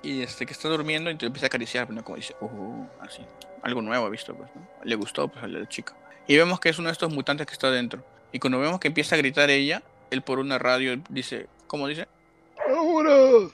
Y 0.02 0.22
este 0.22 0.46
que 0.46 0.54
está 0.54 0.70
durmiendo 0.70 1.12
y 1.12 1.18
te 1.18 1.26
empieza 1.26 1.46
a 1.46 1.48
acariciar, 1.48 1.90
¿no? 1.90 2.04
como 2.04 2.16
dice, 2.16 2.36
oh, 2.42 2.88
así. 3.02 3.26
Algo 3.62 3.82
nuevo 3.82 4.06
ha 4.06 4.10
visto, 4.10 4.34
pues, 4.34 4.50
¿no? 4.56 4.68
Le 4.84 4.96
gustó 4.96 5.28
pues 5.28 5.44
a 5.44 5.48
la 5.48 5.68
chica. 5.68 5.94
Y 6.28 6.38
vemos 6.38 6.60
que 6.60 6.70
es 6.70 6.80
uno 6.80 6.88
de 6.88 6.94
estos 6.94 7.12
mutantes 7.12 7.46
que 7.46 7.54
está 7.54 7.70
dentro. 7.70 8.04
Y 8.32 8.40
cuando 8.40 8.60
vemos 8.60 8.80
que 8.80 8.88
empieza 8.88 9.16
a 9.16 9.18
gritar 9.18 9.50
ella, 9.50 9.84
él 10.12 10.22
por 10.22 10.40
una 10.40 10.58
radio 10.58 11.02
dice, 11.10 11.48
¿cómo 11.68 11.88
dice? 11.88 12.08
¡Ahora! 12.70 13.50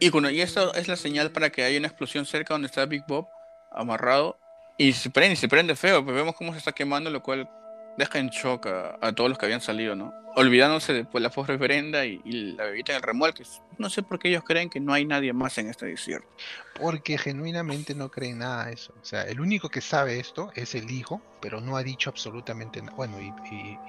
Y, 0.00 0.10
cuando, 0.10 0.30
y 0.30 0.40
esto 0.40 0.74
es 0.74 0.88
la 0.88 0.96
señal 0.96 1.30
para 1.30 1.50
que 1.50 1.64
haya 1.64 1.78
una 1.78 1.88
explosión 1.88 2.26
cerca 2.26 2.54
donde 2.54 2.66
está 2.66 2.84
Big 2.86 3.04
Bob 3.06 3.26
amarrado 3.70 4.38
y 4.76 4.92
se 4.92 5.10
prende, 5.10 5.34
y 5.34 5.36
se 5.36 5.48
prende 5.48 5.76
feo, 5.76 6.04
pues 6.04 6.16
vemos 6.16 6.34
cómo 6.34 6.52
se 6.52 6.58
está 6.58 6.72
quemando, 6.72 7.10
lo 7.10 7.22
cual 7.22 7.48
deja 7.96 8.18
en 8.18 8.28
shock 8.28 8.66
a, 8.66 9.12
todos 9.12 9.30
los 9.30 9.38
que 9.38 9.46
habían 9.46 9.60
salido, 9.60 9.94
¿no? 9.94 10.12
Olvidándose 10.36 10.92
de 10.92 11.04
pues, 11.04 11.22
la 11.22 11.30
pobre 11.30 11.56
Brenda 11.56 12.04
y, 12.04 12.20
la 12.56 12.64
bebita 12.64 12.92
en 12.92 12.96
el 12.96 13.02
remolque. 13.02 13.44
No 13.78 13.88
sé 13.88 14.02
por 14.02 14.18
qué 14.18 14.28
ellos 14.28 14.42
creen 14.44 14.68
que 14.68 14.80
no 14.80 14.92
hay 14.92 15.04
nadie 15.04 15.32
más 15.32 15.58
en 15.58 15.68
este 15.68 15.86
desierto. 15.86 16.28
Porque 16.80 17.18
genuinamente 17.18 17.94
no 17.94 18.10
creen 18.10 18.38
nada 18.38 18.66
de 18.66 18.72
eso. 18.72 18.94
O 19.00 19.04
sea, 19.04 19.22
el 19.22 19.40
único 19.40 19.68
que 19.68 19.80
sabe 19.80 20.18
esto 20.18 20.50
es 20.56 20.74
el 20.74 20.90
hijo, 20.90 21.22
pero 21.40 21.60
no 21.60 21.76
ha 21.76 21.84
dicho 21.84 22.10
absolutamente 22.10 22.82
nada. 22.82 22.96
Bueno, 22.96 23.20
y, 23.20 23.28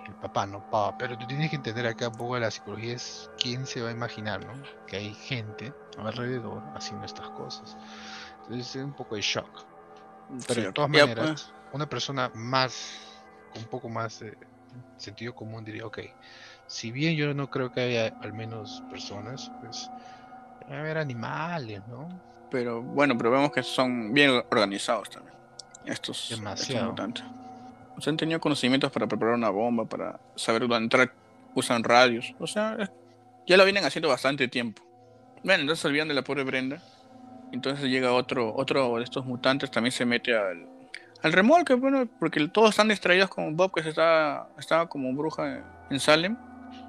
el 0.07 0.15
papá, 0.21 0.45
¿no? 0.45 0.69
Papá. 0.69 0.97
Pero 0.99 1.17
tú 1.17 1.25
tienes 1.25 1.49
que 1.49 1.55
entender 1.55 1.87
acá 1.87 2.09
un 2.09 2.15
poco 2.15 2.35
de 2.35 2.41
la 2.41 2.51
psicología 2.51 2.93
es 2.93 3.29
quién 3.39 3.65
se 3.65 3.81
va 3.81 3.89
a 3.89 3.91
imaginar, 3.91 4.45
¿no? 4.45 4.53
Que 4.85 4.97
hay 4.97 5.13
gente 5.15 5.73
alrededor 5.97 6.61
haciendo 6.75 7.05
estas 7.05 7.29
cosas. 7.29 7.75
Entonces 8.43 8.75
es 8.75 8.83
un 8.83 8.93
poco 8.93 9.15
de 9.15 9.21
shock. 9.21 9.65
Pero 10.47 10.61
de 10.61 10.71
todas 10.71 10.89
maneras, 10.89 11.51
pues. 11.51 11.53
una 11.73 11.87
persona 11.87 12.31
más, 12.33 13.04
un 13.57 13.65
poco 13.65 13.89
más 13.89 14.19
de 14.19 14.37
sentido 14.97 15.33
común 15.33 15.63
diría, 15.63 15.85
ok, 15.85 15.99
si 16.67 16.91
bien 16.91 17.15
yo 17.15 17.33
no 17.33 17.49
creo 17.49 17.71
que 17.71 17.81
haya 17.81 18.15
al 18.21 18.33
menos 18.33 18.83
personas, 18.89 19.51
pues 19.61 19.89
debe 20.67 20.79
haber 20.79 20.97
animales, 20.97 21.81
¿no? 21.87 22.07
Pero 22.51 22.81
bueno, 22.81 23.17
pero 23.17 23.31
vemos 23.31 23.51
que 23.51 23.63
son 23.63 24.13
bien 24.13 24.31
organizados 24.51 25.09
también. 25.09 25.35
Estos, 25.85 26.29
Demasiado. 26.29 26.89
mutantes. 26.89 27.23
O 27.97 28.01
sea, 28.01 28.11
han 28.11 28.17
tenido 28.17 28.39
conocimientos 28.39 28.91
para 28.91 29.07
preparar 29.07 29.35
una 29.35 29.49
bomba, 29.49 29.85
para 29.85 30.19
saber 30.35 30.61
dónde 30.61 30.77
entrar, 30.77 31.13
usan 31.53 31.83
radios. 31.83 32.33
O 32.39 32.47
sea, 32.47 32.91
ya 33.47 33.57
lo 33.57 33.63
vienen 33.63 33.85
haciendo 33.85 34.09
bastante 34.09 34.47
tiempo. 34.47 34.81
Bueno, 35.43 35.61
entonces 35.61 35.81
se 35.81 35.87
olvidan 35.87 36.07
de 36.07 36.13
la 36.13 36.23
pobre 36.23 36.43
Brenda 36.43 36.81
entonces 37.51 37.89
llega 37.89 38.13
otro, 38.13 38.53
otro 38.55 38.97
de 38.97 39.03
estos 39.03 39.25
mutantes, 39.25 39.71
también 39.71 39.91
se 39.91 40.05
mete 40.05 40.35
al, 40.35 40.67
al 41.21 41.33
remolque, 41.33 41.73
bueno, 41.73 42.07
porque 42.19 42.47
todos 42.47 42.71
están 42.71 42.87
distraídos 42.87 43.29
con 43.29 43.55
Bob, 43.55 43.73
que 43.73 43.83
se 43.83 43.89
está, 43.89 44.47
estaba 44.57 44.87
como 44.87 45.13
bruja 45.13 45.63
en 45.89 45.99
Salem. 45.99 46.37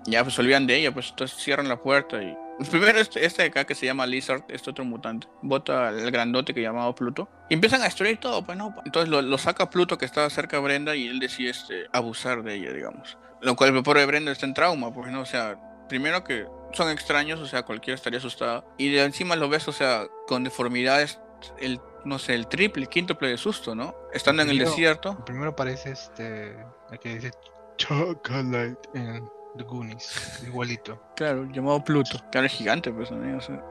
Ya 0.06 0.22
pues 0.22 0.34
se 0.34 0.40
olvidan 0.40 0.66
de 0.66 0.76
ella, 0.76 0.92
pues 0.92 1.10
entonces 1.10 1.36
cierran 1.38 1.68
la 1.68 1.76
puerta 1.80 2.22
y. 2.22 2.36
Primero 2.70 2.98
este, 2.98 3.24
este 3.24 3.42
de 3.42 3.48
acá 3.48 3.64
que 3.64 3.74
se 3.74 3.84
llama 3.84 4.06
Lizard, 4.06 4.42
este 4.48 4.70
otro 4.70 4.84
mutante, 4.84 5.26
bota 5.42 5.88
al 5.88 6.10
grandote 6.10 6.54
que 6.54 6.62
llamado 6.62 6.94
Pluto. 6.94 7.28
Y 7.50 7.54
empiezan 7.54 7.82
a 7.82 7.84
destruir 7.84 8.18
todo, 8.18 8.44
pues 8.44 8.56
no. 8.56 8.74
Entonces 8.84 9.10
lo, 9.10 9.38
saca 9.38 9.68
Pluto 9.68 9.98
que 9.98 10.06
estaba 10.06 10.30
cerca 10.30 10.56
de 10.56 10.62
Brenda 10.62 10.96
y 10.96 11.06
él 11.06 11.18
decide 11.18 11.50
este, 11.50 11.86
abusar 11.92 12.42
de 12.42 12.54
ella, 12.54 12.72
digamos. 12.72 13.18
Lo 13.42 13.56
cual 13.56 13.76
el 13.76 13.82
pobre 13.82 14.06
Brenda 14.06 14.32
está 14.32 14.46
en 14.46 14.54
trauma, 14.54 14.92
pues 14.92 15.12
no, 15.12 15.20
o 15.20 15.26
sea, 15.26 15.58
primero 15.88 16.24
que 16.24 16.46
son 16.72 16.90
extraños, 16.90 17.40
o 17.40 17.46
sea, 17.46 17.62
cualquiera 17.62 17.94
estaría 17.94 18.18
asustado. 18.18 18.66
Y 18.78 18.90
de 18.90 19.04
encima 19.04 19.36
lo 19.36 19.48
ves, 19.48 19.68
o 19.68 19.72
sea, 19.72 20.06
con 20.26 20.42
deformidades, 20.42 21.20
el, 21.60 21.78
no 22.06 22.18
sé, 22.18 22.34
el 22.34 22.46
triple, 22.46 22.82
el 22.82 22.88
quíntuple 22.88 23.28
de 23.28 23.36
susto, 23.36 23.74
¿no? 23.74 23.94
Estando 24.12 24.42
en 24.42 24.50
el 24.50 24.58
desierto. 24.58 25.24
primero 25.24 25.54
parece 25.54 25.90
este, 25.92 26.56
el 26.90 26.98
que 27.00 27.14
dice 27.14 27.30
Chocolate 27.76 28.88
en 28.94 29.28
The 29.56 29.64
Goonies, 29.64 30.42
igualito. 30.46 31.02
Claro, 31.16 31.44
llamado 31.50 31.82
Pluto, 31.84 32.18
que 32.30 32.38
era 32.38 32.48
gigante, 32.48 32.90
pues, 32.92 33.10
¿no? 33.10 33.36
o 33.36 33.40
sea. 33.40 33.62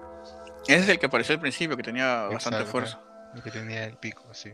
Ese 0.67 0.79
es 0.79 0.89
el 0.89 0.99
que 0.99 1.05
apareció 1.05 1.33
al 1.33 1.41
principio, 1.41 1.77
que 1.77 1.83
tenía 1.83 2.23
bastante 2.23 2.65
fuerza. 2.65 3.01
El 3.33 3.43
que 3.43 3.51
tenía 3.51 3.85
el 3.85 3.97
pico, 3.97 4.23
sí. 4.33 4.51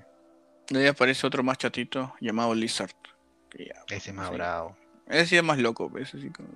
De 0.70 0.82
ahí 0.82 0.88
aparece 0.88 1.26
otro 1.28 1.44
más 1.44 1.58
chatito 1.58 2.14
llamado 2.20 2.54
Lizard. 2.54 2.92
ese 3.88 4.14
más 4.14 4.32
bravo. 4.32 4.78
Ese 5.08 5.26
sí 5.26 5.38
es 5.38 5.44
más 5.44 5.58
loco, 5.58 5.90
pues, 5.90 6.14
así 6.14 6.30
como 6.30 6.50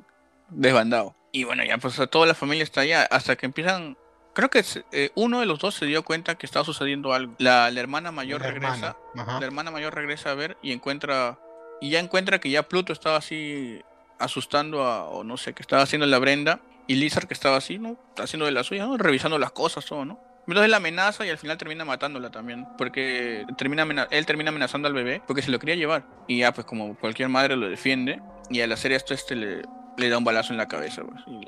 desbandado. 0.50 1.16
Y 1.32 1.44
bueno, 1.44 1.64
ya 1.64 1.78
pues 1.78 2.00
toda 2.10 2.26
la 2.26 2.34
familia 2.34 2.64
está 2.64 2.82
allá 2.82 3.04
hasta 3.04 3.36
que 3.36 3.46
empiezan. 3.46 3.98
Creo 4.36 4.50
que 4.50 4.62
eh, 4.92 5.12
uno 5.16 5.40
de 5.40 5.46
los 5.46 5.60
dos 5.60 5.76
se 5.76 5.86
dio 5.86 6.04
cuenta 6.04 6.36
que 6.36 6.46
estaba 6.46 6.66
sucediendo 6.66 7.14
algo. 7.14 7.34
La, 7.38 7.70
hermana 7.70 8.12
mayor 8.12 8.42
regresa. 8.42 8.98
La 9.16 9.40
hermana 9.46 9.72
mayor 9.72 9.96
regresa 9.96 10.32
a 10.32 10.36
ver 10.36 10.58
y 10.62 10.74
encuentra. 10.74 11.40
Y 11.80 11.92
ya 11.92 12.00
encuentra 12.00 12.40
que 12.40 12.50
ya 12.50 12.64
Pluto 12.64 12.92
estaba 12.92 13.16
así 13.16 13.82
asustando 14.20 14.84
a. 14.84 15.06
o 15.06 15.24
no 15.24 15.38
sé, 15.38 15.54
que 15.54 15.64
estaba 15.64 15.84
haciendo 15.84 16.06
la 16.06 16.20
Brenda. 16.20 16.60
Y 16.86 16.96
Lizard 16.96 17.28
que 17.28 17.34
estaba 17.34 17.56
así, 17.56 17.80
¿no? 17.80 17.98
Haciendo 18.18 18.46
de 18.46 18.52
la 18.52 18.64
suya, 18.66 18.86
¿no? 18.86 18.98
Revisando 18.98 19.40
las 19.40 19.54
cosas, 19.54 19.86
todo, 19.86 20.04
¿no? 20.04 20.20
Entonces 20.48 20.70
la 20.70 20.78
amenaza 20.78 21.26
y 21.26 21.30
al 21.30 21.38
final 21.38 21.58
termina 21.58 21.86
matándola 21.86 22.30
también. 22.30 22.68
Porque 22.78 23.46
termina 23.58 24.08
él 24.12 24.26
termina 24.26 24.50
amenazando 24.50 24.90
al 24.90 24.94
bebé 24.94 25.22
porque 25.26 25.44
se 25.44 25.50
lo 25.50 25.60
quería 25.60 25.76
llevar. 25.76 26.06
Y 26.28 26.40
ya, 26.40 26.54
pues 26.54 26.68
como 26.68 26.98
cualquier 26.98 27.30
madre 27.30 27.56
lo 27.56 27.70
defiende. 27.70 28.22
Y 28.50 28.60
al 28.60 28.74
hacer 28.74 28.92
esto, 28.92 29.14
este 29.14 29.36
le, 29.38 29.62
le 29.96 30.10
da 30.10 30.18
un 30.18 30.26
balazo 30.26 30.52
en 30.52 30.58
la 30.58 30.68
cabeza. 30.68 31.04
Pues, 31.04 31.24
y, 31.26 31.48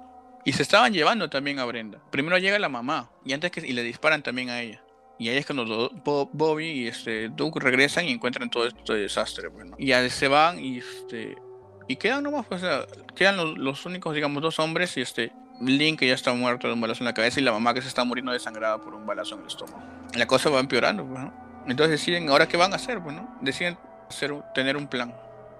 se 0.54 0.64
estaban 0.64 0.94
llevando 0.94 1.30
también 1.30 1.60
a 1.60 1.66
Brenda. 1.66 2.00
Primero 2.12 2.38
llega 2.38 2.58
la 2.60 2.70
mamá 2.70 3.12
y 3.26 3.34
antes 3.34 3.52
que 3.52 3.66
y 3.66 3.74
le 3.74 3.84
disparan 3.84 4.24
también 4.24 4.50
a 4.50 4.62
ella. 4.62 4.82
Y 5.20 5.30
ahí 5.30 5.38
es 5.38 5.46
cuando 5.46 5.90
Bobby 6.34 6.66
y 6.66 6.88
este 6.88 7.30
Doug 7.30 7.60
regresan 7.60 8.06
y 8.06 8.12
encuentran 8.12 8.50
todo 8.50 8.68
este 8.68 8.94
desastre. 8.94 9.48
Bueno. 9.48 9.76
Y 9.80 9.88
ya 9.88 10.08
se 10.10 10.28
van 10.28 10.60
y 10.60 10.78
este 10.78 11.36
y 11.88 11.96
quedan 11.96 12.24
nomás, 12.24 12.46
pues, 12.46 12.62
quedan 13.16 13.38
los, 13.64 13.86
únicos, 13.86 14.14
digamos, 14.14 14.44
dos 14.44 14.60
hombres 14.60 14.98
y 14.98 15.02
este 15.02 15.32
Link 15.62 16.00
que 16.00 16.08
ya 16.08 16.14
está 16.14 16.34
muerto 16.34 16.68
de 16.68 16.74
un 16.74 16.82
balazo 16.82 17.02
en 17.02 17.06
la 17.06 17.14
cabeza 17.14 17.40
y 17.40 17.44
la 17.44 17.52
mamá 17.52 17.74
que 17.74 17.82
se 17.82 17.88
está 17.88 18.04
muriendo 18.04 18.32
desangrada 18.32 18.80
por 18.80 18.94
un 18.94 19.06
balazo 19.06 19.36
en 19.36 19.42
el 19.42 19.48
estómago. 19.48 19.82
La 20.14 20.28
cosa 20.28 20.50
va 20.50 20.60
empeorando, 20.60 21.06
pues, 21.06 21.24
Entonces 21.68 22.00
deciden, 22.00 22.30
¿ahora 22.30 22.48
qué 22.48 22.58
van 22.58 22.74
a 22.74 22.76
hacer? 22.76 23.02
Pues, 23.02 23.16
Deciden 23.42 23.78
hacer, 24.10 24.34
tener 24.54 24.78
un 24.78 24.88
plan. 24.88 25.16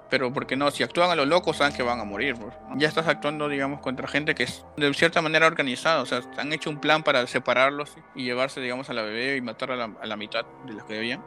Pero 0.10 0.32
porque 0.32 0.56
no, 0.56 0.72
si 0.72 0.84
actúan 0.84 1.10
a 1.10 1.16
los 1.16 1.28
locos 1.28 1.58
saben 1.58 1.76
que 1.76 1.84
van 1.84 2.00
a 2.00 2.06
morir. 2.06 2.36
Pues, 2.36 2.54
ya 2.78 2.88
estás 2.88 3.08
actuando, 3.08 3.50
digamos, 3.50 3.82
contra 3.82 4.08
gente 4.08 4.36
que 4.36 4.44
es 4.44 4.66
de 4.78 4.94
cierta 4.94 5.22
manera 5.22 5.48
organizada. 5.48 6.02
O 6.02 6.06
sea, 6.06 6.22
han 6.38 6.54
hecho 6.54 6.70
un 6.70 6.80
plan 6.80 7.04
para 7.04 7.26
separarlos 7.28 7.98
y 8.16 8.24
llevarse, 8.24 8.62
digamos, 8.62 8.90
a 8.90 8.94
la 8.94 9.02
bebé 9.02 9.36
y 9.36 9.42
matar 9.42 9.72
a 9.72 9.76
la, 9.76 10.18
mitad 10.18 10.46
de 10.66 10.74
los 10.74 10.84
que 10.86 10.94
debían. 10.94 11.24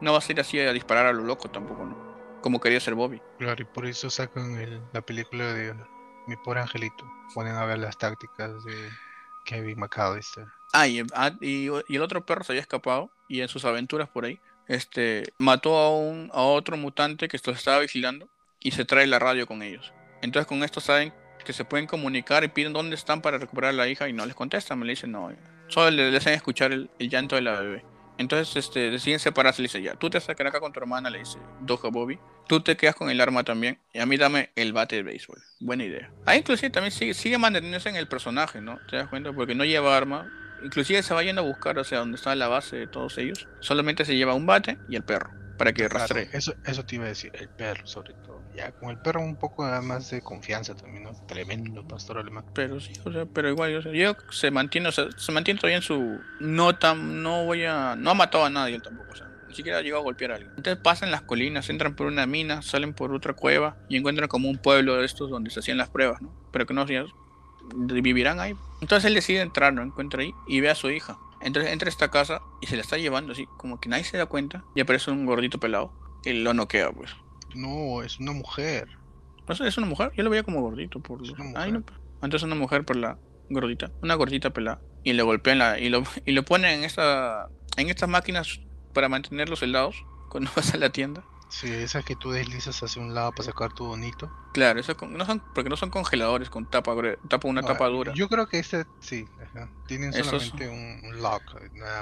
No 0.00 0.12
va 0.12 0.18
a 0.18 0.20
ser 0.20 0.40
así 0.40 0.58
a 0.58 0.72
disparar 0.72 1.06
a 1.06 1.12
lo 1.12 1.22
loco 1.22 1.48
tampoco, 1.48 1.84
¿no? 1.84 2.14
Como 2.40 2.60
quería 2.60 2.80
ser 2.80 2.94
Bobby. 2.94 3.22
Claro, 3.38 3.62
y 3.62 3.64
por 3.64 3.86
eso 3.86 4.10
sacan 4.10 4.82
la 4.92 5.00
película 5.00 5.52
de 5.52 5.74
Mi 6.26 6.36
pobre 6.36 6.60
angelito. 6.60 7.04
Ponen 7.34 7.54
a 7.54 7.64
ver 7.64 7.78
las 7.78 7.96
tácticas 7.96 8.64
de 8.64 8.90
Kevin 9.44 9.78
McAllister. 9.78 10.46
Ah 10.72 10.88
y, 10.88 11.02
ah, 11.14 11.30
y, 11.40 11.68
y 11.70 11.96
el 11.96 12.02
otro 12.02 12.26
perro 12.26 12.42
se 12.42 12.52
había 12.52 12.62
escapado 12.62 13.10
y 13.28 13.40
en 13.40 13.48
sus 13.48 13.64
aventuras 13.64 14.08
por 14.08 14.24
ahí 14.24 14.40
este, 14.68 15.32
mató 15.38 15.76
a, 15.76 15.90
un, 15.96 16.30
a 16.32 16.42
otro 16.42 16.76
mutante 16.76 17.28
que 17.28 17.36
estaba 17.36 17.78
vigilando 17.80 18.28
y 18.60 18.72
se 18.72 18.84
trae 18.84 19.06
la 19.06 19.18
radio 19.18 19.46
con 19.46 19.62
ellos. 19.62 19.92
Entonces 20.22 20.46
con 20.46 20.64
esto 20.64 20.80
saben 20.80 21.12
que 21.44 21.52
se 21.52 21.64
pueden 21.64 21.86
comunicar 21.86 22.42
y 22.42 22.48
piden 22.48 22.72
dónde 22.72 22.96
están 22.96 23.20
para 23.20 23.38
recuperar 23.38 23.70
a 23.70 23.74
la 23.74 23.88
hija 23.88 24.08
y 24.08 24.12
no 24.12 24.24
les 24.26 24.34
contestan, 24.34 24.78
me 24.78 24.86
le 24.86 24.92
dicen 24.92 25.12
no, 25.12 25.30
solo 25.68 25.90
les 25.90 26.16
hacen 26.16 26.32
escuchar 26.32 26.72
el, 26.72 26.90
llanto 26.98 27.36
de 27.36 27.42
la 27.42 27.60
bebé. 27.60 27.84
Entonces 28.16 28.56
este, 28.56 28.90
deciden 28.90 29.18
separarse, 29.18 29.60
le 29.60 29.66
dice 29.66 29.82
ya, 29.82 29.94
tú 29.94 30.08
te 30.08 30.20
sacarás 30.20 30.52
acá 30.52 30.60
con 30.60 30.72
tu 30.72 30.80
hermana, 30.80 31.10
le 31.10 31.18
dice 31.18 31.38
Doja 31.60 31.88
Bobby, 31.88 32.18
tú 32.48 32.60
te 32.60 32.76
quedas 32.76 32.94
con 32.94 33.10
el 33.10 33.20
arma 33.20 33.44
también 33.44 33.78
y 33.92 33.98
a 33.98 34.06
mí 34.06 34.16
dame 34.16 34.50
el 34.56 34.72
bate 34.72 34.96
de 34.96 35.02
béisbol. 35.02 35.42
Buena 35.60 35.84
idea. 35.84 36.10
Ahí 36.24 36.38
inclusive 36.38 36.70
también 36.70 36.92
sigue, 36.92 37.12
sigue 37.12 37.38
manteniéndose 37.38 37.88
en 37.88 37.96
el 37.96 38.08
personaje, 38.08 38.60
¿no? 38.60 38.78
¿Te 38.88 38.96
das 38.96 39.08
cuenta? 39.08 39.32
Porque 39.32 39.54
no 39.54 39.64
lleva 39.64 39.96
arma, 39.96 40.30
Inclusive 40.62 41.02
se 41.02 41.14
va 41.14 41.22
yendo 41.22 41.42
a 41.42 41.44
buscar, 41.44 41.78
o 41.78 41.84
sea, 41.84 41.98
donde 41.98 42.16
está 42.16 42.34
la 42.34 42.48
base 42.48 42.76
de 42.76 42.86
todos 42.86 43.18
ellos. 43.18 43.48
Solamente 43.60 44.04
se 44.04 44.16
lleva 44.16 44.34
un 44.34 44.46
bate 44.46 44.78
y 44.88 44.96
el 44.96 45.02
perro, 45.02 45.30
para 45.58 45.72
que 45.72 45.88
rastree. 45.88 46.28
Eso, 46.32 46.54
eso 46.64 46.84
te 46.84 46.96
iba 46.96 47.04
a 47.04 47.08
decir, 47.08 47.32
el 47.34 47.48
perro 47.48 47.86
sobre 47.86 48.14
todo. 48.14 48.42
Ya, 48.56 48.70
con 48.70 48.90
el 48.90 48.98
perro 48.98 49.20
un 49.20 49.34
poco 49.34 49.64
más 49.82 50.10
de 50.10 50.22
confianza 50.22 50.76
también, 50.76 51.02
¿no? 51.02 51.12
Tremendo 51.26 51.86
pastor 51.86 52.18
alemán. 52.18 52.44
Pero 52.54 52.78
sí, 52.78 52.92
o 53.04 53.12
sea, 53.12 53.26
pero 53.26 53.48
igual, 53.48 53.74
o 53.76 53.82
sea, 53.82 53.92
yo 53.92 54.14
se 54.30 54.52
mantiene, 54.52 54.88
o 54.88 54.92
sea, 54.92 55.06
se 55.16 55.32
mantiene 55.32 55.58
todavía 55.58 55.78
en 55.78 55.82
su... 55.82 56.20
No 56.38 56.76
tan, 56.76 57.22
no 57.22 57.44
voy 57.44 57.64
a... 57.64 57.96
No 57.96 58.10
ha 58.10 58.14
matado 58.14 58.44
a 58.44 58.50
nadie 58.50 58.78
tampoco, 58.78 59.10
o 59.10 59.16
sea, 59.16 59.28
ni 59.48 59.56
siquiera 59.56 59.78
ha 59.78 59.82
llegado 59.82 60.02
a 60.02 60.04
golpear 60.04 60.30
a 60.30 60.34
alguien. 60.36 60.52
Entonces 60.56 60.80
pasan 60.80 61.10
las 61.10 61.22
colinas, 61.22 61.68
entran 61.68 61.96
por 61.96 62.06
una 62.06 62.26
mina, 62.26 62.62
salen 62.62 62.94
por 62.94 63.12
otra 63.12 63.32
cueva 63.32 63.76
y 63.88 63.96
encuentran 63.96 64.28
como 64.28 64.48
un 64.48 64.58
pueblo 64.58 64.96
de 64.96 65.04
estos 65.04 65.30
donde 65.30 65.50
se 65.50 65.58
hacían 65.58 65.78
las 65.78 65.90
pruebas, 65.90 66.22
¿no? 66.22 66.32
Pero 66.52 66.64
que 66.64 66.74
no 66.74 66.82
hacían 66.82 67.06
vivirán 67.74 68.40
ahí. 68.40 68.54
Entonces 68.80 69.06
él 69.06 69.14
decide 69.14 69.40
entrar, 69.40 69.72
no 69.72 69.82
encuentra 69.82 70.22
ahí 70.22 70.34
y 70.46 70.60
ve 70.60 70.70
a 70.70 70.74
su 70.74 70.90
hija. 70.90 71.18
Entonces 71.40 71.72
entra 71.72 71.88
a 71.88 71.90
esta 71.90 72.10
casa 72.10 72.40
y 72.60 72.66
se 72.66 72.76
la 72.76 72.82
está 72.82 72.96
llevando 72.96 73.32
así, 73.32 73.46
como 73.56 73.80
que 73.80 73.88
nadie 73.88 74.04
se 74.04 74.16
da 74.16 74.26
cuenta 74.26 74.64
y 74.74 74.80
aparece 74.80 75.10
un 75.10 75.26
gordito 75.26 75.58
pelado 75.58 75.92
y 76.24 76.32
lo 76.32 76.54
noquea, 76.54 76.90
pues. 76.90 77.14
No, 77.54 78.02
es 78.02 78.18
una 78.18 78.32
mujer. 78.32 78.88
¿Es 79.48 79.76
una 79.76 79.86
mujer? 79.86 80.10
Yo 80.16 80.24
lo 80.24 80.30
veía 80.30 80.42
como 80.42 80.62
gordito. 80.62 81.00
Por... 81.00 81.20
Ay, 81.54 81.70
no. 81.70 81.82
Entonces 82.22 82.42
una 82.42 82.54
mujer 82.54 82.84
por 82.84 82.96
la 82.96 83.18
gordita, 83.50 83.90
una 84.02 84.14
gordita 84.14 84.50
pelada. 84.50 84.80
Y 85.02 85.12
le 85.12 85.22
golpean 85.22 85.58
la, 85.58 85.78
y 85.78 85.90
lo, 85.90 86.02
y 86.24 86.32
lo 86.32 86.44
ponen 86.44 86.78
en 86.78 86.84
esta, 86.84 87.48
en 87.76 87.90
estas 87.90 88.08
máquinas 88.08 88.60
para 88.94 89.10
mantener 89.10 89.50
los 89.50 89.58
soldados 89.58 90.04
cuando 90.30 90.50
vas 90.56 90.72
a 90.72 90.78
la 90.78 90.90
tienda. 90.90 91.24
Sí, 91.60 91.72
esas 91.72 92.04
que 92.04 92.16
tú 92.16 92.32
deslizas 92.32 92.82
hacia 92.82 93.00
un 93.00 93.14
lado 93.14 93.30
para 93.30 93.44
sacar 93.44 93.72
tu 93.72 93.86
bonito. 93.86 94.28
Claro, 94.52 94.80
eso 94.80 94.96
no 95.08 95.24
son, 95.24 95.40
porque 95.54 95.70
no 95.70 95.76
son 95.76 95.88
congeladores 95.88 96.50
con 96.50 96.68
tapa, 96.68 96.96
tapa 97.28 97.46
una 97.46 97.62
tapa 97.62 97.86
dura. 97.86 98.12
Yo 98.12 98.28
creo 98.28 98.48
que 98.48 98.58
este 98.58 98.84
sí, 98.98 99.24
tienen 99.86 100.12
solamente 100.12 100.68
un, 100.68 101.22
lock, 101.22 101.42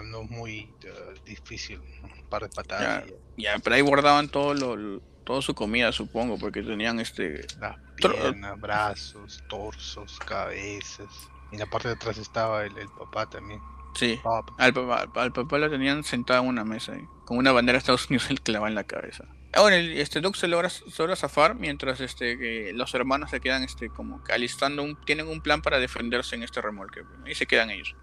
no, 0.05 0.23
muy 0.23 0.75
uh, 0.85 1.25
difícil 1.27 1.83
para 2.31 2.49
de 2.49 2.55
Ya, 2.67 3.05
ya, 3.37 3.59
pero 3.59 3.77
ahí 3.77 3.83
guardaban 3.83 4.31
todo 4.31 4.55
lo, 4.55 5.03
toda 5.25 5.43
su 5.43 5.55
comida, 5.55 5.93
supongo, 5.93 6.38
porque 6.38 6.62
tenían 6.62 6.99
este... 6.99 7.47
Las 7.61 7.77
Tro- 8.01 8.15
piernas, 8.15 8.59
brazos, 8.59 9.45
torsos, 9.51 10.19
cabezas. 10.21 11.11
Y 11.51 11.57
en 11.57 11.61
la 11.61 11.67
parte 11.67 11.88
de 11.88 11.95
atrás 11.95 12.17
estaba 12.17 12.65
el, 12.65 12.75
el 12.79 12.88
papá 12.88 13.29
también. 13.29 13.61
Sí, 13.95 14.19
Pop. 14.23 14.49
al 14.57 14.73
papá, 14.73 15.07
al 15.15 15.33
papá 15.35 15.59
lo 15.59 15.69
tenían 15.69 16.05
sentado 16.05 16.43
en 16.43 16.49
una 16.49 16.65
mesa 16.65 16.95
ahí, 16.95 17.07
con 17.27 17.37
una 17.37 17.53
bandera 17.53 17.77
de 17.77 17.81
Estados 17.81 18.09
Unidos 18.09 18.29
clavada 18.43 18.71
en 18.71 18.77
la 18.77 18.85
cabeza. 18.85 19.27
Ahora, 19.55 19.77
el- 19.77 19.93
este 19.99 20.21
Doug 20.21 20.37
se 20.37 20.49
logra, 20.49 20.71
se 20.71 20.83
logra 20.99 21.15
zafar 21.17 21.55
mientras 21.55 22.01
este, 22.01 22.38
que 22.38 22.73
los 22.75 22.95
hermanos 22.95 23.31
se 23.31 23.41
quedan 23.41 23.62
este, 23.62 23.88
como 23.88 24.23
alistando, 24.33 24.83
un, 24.83 24.97
tienen 25.05 25.29
un 25.29 25.41
plan 25.43 25.61
para 25.62 25.79
defenderse 25.79 26.35
en 26.37 26.43
este 26.43 26.61
remolque. 26.62 27.03
Y 27.27 27.35
se 27.35 27.47
quedan 27.47 27.71
ellos. 27.71 27.95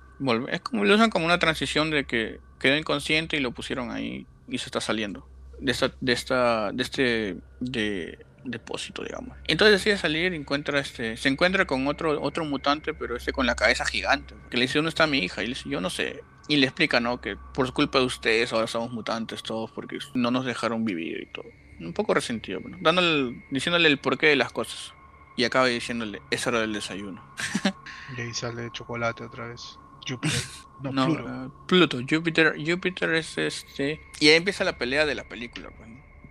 Es 0.50 0.62
como, 0.62 0.86
lo 0.86 0.96
usan 0.96 1.10
como 1.10 1.26
una 1.26 1.40
transición 1.40 1.90
de 1.92 2.06
que 2.06 2.40
quedó 2.60 2.76
inconsciente 2.78 3.38
y 3.38 3.40
lo 3.40 3.52
pusieron 3.52 3.90
ahí 3.92 4.28
y 4.48 4.58
se 4.58 4.66
está 4.66 4.82
saliendo 4.82 5.28
de 5.60 5.72
esta, 5.72 5.94
de 6.02 6.12
esta, 6.14 6.72
de 6.72 6.84
este, 6.84 7.38
de 7.60 8.26
depósito, 8.44 9.04
digamos. 9.04 9.38
Entonces 9.48 9.80
decide 9.80 9.98
salir 9.98 10.34
y 10.34 10.36
encuentra 10.38 10.80
este, 10.80 11.18
se 11.18 11.30
encuentra 11.30 11.66
con 11.66 11.88
otro, 11.88 12.22
otro 12.22 12.46
mutante, 12.46 12.94
pero 12.94 13.16
este 13.16 13.32
con 13.32 13.46
la 13.46 13.56
cabeza 13.56 13.86
gigante. 13.86 14.36
Que 14.50 14.58
le 14.58 14.64
dice, 14.64 14.78
¿dónde 14.78 14.90
está 14.90 15.08
mi 15.08 15.20
hija? 15.20 15.42
Y 15.44 15.48
le 15.48 15.54
dice, 15.56 15.70
yo 15.70 15.82
no 15.82 15.90
sé. 15.90 16.24
Y 16.48 16.58
le 16.58 16.66
explica, 16.68 17.00
¿no? 17.00 17.22
Que 17.22 17.36
por 17.54 17.72
culpa 17.74 18.00
de 18.00 18.06
ustedes 18.06 18.52
ahora 18.54 18.68
somos 18.68 18.92
mutantes 18.92 19.44
todos 19.44 19.70
porque 19.72 20.00
no 20.16 20.32
nos 20.32 20.46
dejaron 20.46 20.84
vivir 20.86 21.22
y 21.22 21.26
todo. 21.28 21.46
Un 21.80 21.94
poco 21.94 22.14
resentido, 22.14 22.60
bueno, 22.60 22.78
dándole, 22.82 23.44
diciéndole 23.52 23.88
el 23.88 24.00
porqué 24.00 24.28
de 24.28 24.36
las 24.36 24.52
cosas. 24.52 24.94
Y 25.38 25.46
acaba 25.46 25.68
diciéndole, 25.68 26.22
es 26.32 26.46
hora 26.48 26.60
del 26.62 26.74
desayuno. 26.74 27.24
Y 28.18 28.22
ahí 28.22 28.34
sale 28.34 28.70
chocolate 28.72 29.24
otra 29.24 29.48
vez. 29.48 29.78
Júpiter. 30.08 30.40
No, 30.82 30.92
No, 30.94 31.06
Pluto. 31.08 31.30
eh, 31.30 31.50
Pluto. 31.68 31.98
Júpiter, 32.10 32.56
Júpiter 32.66 33.14
es 33.14 33.38
este. 33.38 34.00
Y 34.22 34.30
ahí 34.30 34.36
empieza 34.36 34.64
la 34.64 34.78
pelea 34.78 35.06
de 35.06 35.14
la 35.14 35.26
película, 35.26 35.70
pues. 35.78 35.90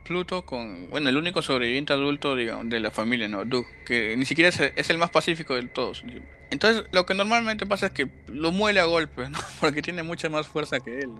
Pluto 0.09 0.47
con, 0.47 0.88
bueno, 0.88 1.11
el 1.11 1.18
único 1.18 1.42
sobreviviente 1.42 1.92
adulto, 1.92 2.35
digamos, 2.35 2.71
de 2.71 2.81
la 2.81 2.90
familia, 2.90 3.29
¿no? 3.29 3.44
Doug, 3.44 3.66
que 3.85 4.16
ni 4.16 4.25
siquiera 4.25 4.49
es, 4.49 4.59
es 4.75 4.88
el 4.88 4.97
más 4.97 5.11
pacífico 5.11 5.55
de 5.55 5.64
todos. 5.64 6.03
Entonces, 6.51 6.85
lo 6.92 7.05
que 7.05 7.12
normalmente 7.12 7.66
pasa 7.66 7.88
es 7.88 7.92
que 7.92 8.09
lo 8.27 8.51
muele 8.51 8.81
a 8.81 8.87
golpes, 8.87 9.29
¿no? 9.29 9.38
Porque 9.61 9.83
tiene 9.83 10.03
mucha 10.03 10.31
más 10.31 10.49
fuerza 10.49 10.81
que 10.81 11.01
él. 11.01 11.11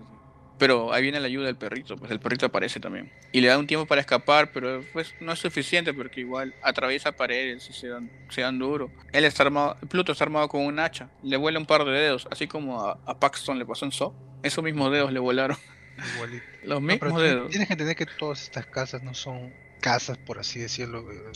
Pero 0.57 0.91
ahí 0.91 1.03
viene 1.03 1.19
la 1.19 1.27
ayuda 1.27 1.45
del 1.45 1.55
perrito, 1.55 1.97
pues 1.97 2.09
el 2.09 2.19
perrito 2.19 2.47
aparece 2.47 2.79
también. 2.79 3.11
Y 3.31 3.41
le 3.41 3.47
da 3.49 3.59
un 3.59 3.67
tiempo 3.67 3.85
para 3.85 4.01
escapar, 4.01 4.51
pero 4.51 4.83
pues 4.91 5.13
no 5.19 5.33
es 5.33 5.39
suficiente 5.39 5.93
porque 5.93 6.21
igual 6.21 6.55
atraviesa 6.63 7.11
paredes 7.11 7.69
y 7.69 7.73
se 7.73 7.89
dan, 7.89 8.09
se 8.29 8.41
dan 8.41 8.57
duro. 8.57 8.89
Él 9.13 9.23
está 9.23 9.43
armado, 9.43 9.77
Pluto 9.87 10.13
está 10.13 10.23
armado 10.23 10.49
con 10.49 10.65
un 10.65 10.79
hacha, 10.79 11.09
le 11.21 11.37
vuela 11.37 11.59
un 11.59 11.67
par 11.67 11.85
de 11.85 11.91
dedos, 11.91 12.27
así 12.31 12.47
como 12.47 12.81
a, 12.81 12.97
a 13.05 13.19
Paxton 13.19 13.59
le 13.59 13.67
pasó 13.67 13.85
en 13.85 13.91
So. 13.91 14.15
Esos 14.41 14.63
mismos 14.63 14.91
dedos 14.91 15.13
le 15.13 15.19
volaron. 15.19 15.57
Igualito. 16.13 16.45
Los 16.63 16.81
No, 16.81 16.87
mismos 16.87 16.99
pero 16.99 17.11
tienes- 17.15 17.31
dedos. 17.35 17.49
tienes 17.51 17.67
que 17.67 17.73
entender 17.73 17.95
que 17.95 18.05
todas 18.05 18.43
estas 18.43 18.65
casas 18.67 19.01
no 19.03 19.13
son 19.13 19.53
casas, 19.81 20.17
por 20.17 20.39
así 20.39 20.59
decirlo, 20.59 21.09
eh, 21.11 21.31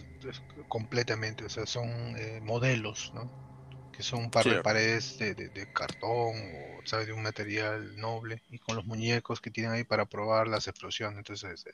completamente. 0.68 1.46
O 1.46 1.50
sea, 1.50 1.66
son 1.66 1.88
eh, 2.18 2.40
modelos, 2.42 3.12
¿no? 3.14 3.30
Que 3.92 4.04
son 4.04 4.20
un 4.24 4.32
par 4.32 4.44
Sí. 4.44 4.50
de 4.50 4.62
paredes 4.62 5.18
de, 5.20 5.36
de- 5.36 5.50
de 5.50 5.72
cartón 5.72 6.36
o, 6.36 6.82
¿sabes? 6.86 7.08
De 7.08 7.14
un 7.14 7.22
material 7.24 7.96
noble. 7.98 8.42
Y 8.50 8.58
con 8.60 8.76
los 8.76 8.86
muñecos 8.86 9.40
que 9.40 9.52
tienen 9.52 9.72
ahí 9.72 9.84
para 9.84 10.06
probar 10.06 10.48
las 10.48 10.68
explosiones. 10.68 11.18
Entonces, 11.20 11.66
eh, 11.68 11.72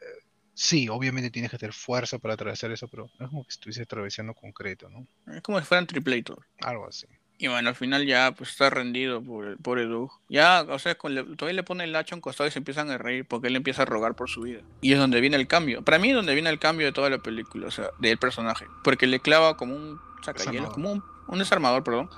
sí, 0.53 0.89
obviamente 0.89 1.31
tienes 1.31 1.49
que 1.49 1.57
tener 1.57 1.73
fuerza 1.73 2.19
para 2.19 2.33
atravesar 2.33 2.71
eso, 2.71 2.87
pero 2.87 3.09
no 3.17 3.25
es 3.25 3.29
como 3.29 3.43
que 3.43 3.49
estuviese 3.51 3.83
atravesando 3.83 4.33
concreto, 4.33 4.89
¿no? 4.89 5.07
Es 5.33 5.41
como 5.41 5.59
si 5.59 5.65
fueran 5.65 5.87
triplator. 5.87 6.45
Algo 6.59 6.87
así. 6.87 7.07
Y 7.41 7.47
bueno, 7.47 7.69
al 7.69 7.75
final 7.75 8.05
ya 8.05 8.33
pues 8.33 8.49
está 8.49 8.69
rendido 8.69 9.23
por 9.23 9.45
el 9.47 9.55
pobre 9.57 9.85
Doug. 9.85 10.11
Ya, 10.27 10.65
o 10.67 10.77
sea, 10.77 10.95
con 10.95 11.15
le- 11.15 11.23
todavía 11.23 11.55
le 11.55 11.63
pone 11.63 11.85
el 11.85 11.95
hacha 11.95 12.13
un 12.13 12.19
costado 12.21 12.47
y 12.49 12.51
se 12.51 12.59
empiezan 12.59 12.91
a 12.91 12.97
reír 12.97 13.25
porque 13.25 13.47
él 13.47 13.55
empieza 13.55 13.83
a 13.83 13.85
rogar 13.85 14.13
por 14.15 14.29
su 14.29 14.41
vida. 14.41 14.59
Y 14.81 14.91
es 14.91 14.99
donde 14.99 15.21
viene 15.21 15.37
el 15.37 15.47
cambio. 15.47 15.81
Para 15.81 15.99
mí 15.99 16.09
es 16.09 16.15
donde 16.15 16.33
viene 16.33 16.49
el 16.49 16.59
cambio 16.59 16.85
de 16.85 16.91
toda 16.91 17.09
la 17.09 17.19
película, 17.19 17.67
o 17.67 17.71
sea, 17.71 17.91
del 17.99 18.17
personaje. 18.17 18.65
Porque 18.83 19.07
le 19.07 19.21
clava 19.21 19.55
como 19.55 19.73
un 19.75 19.99
Desarmador. 20.25 20.73
como 20.73 20.91
un, 20.91 21.03
un 21.29 21.39
desarmador, 21.39 21.83
perdón. 21.85 22.09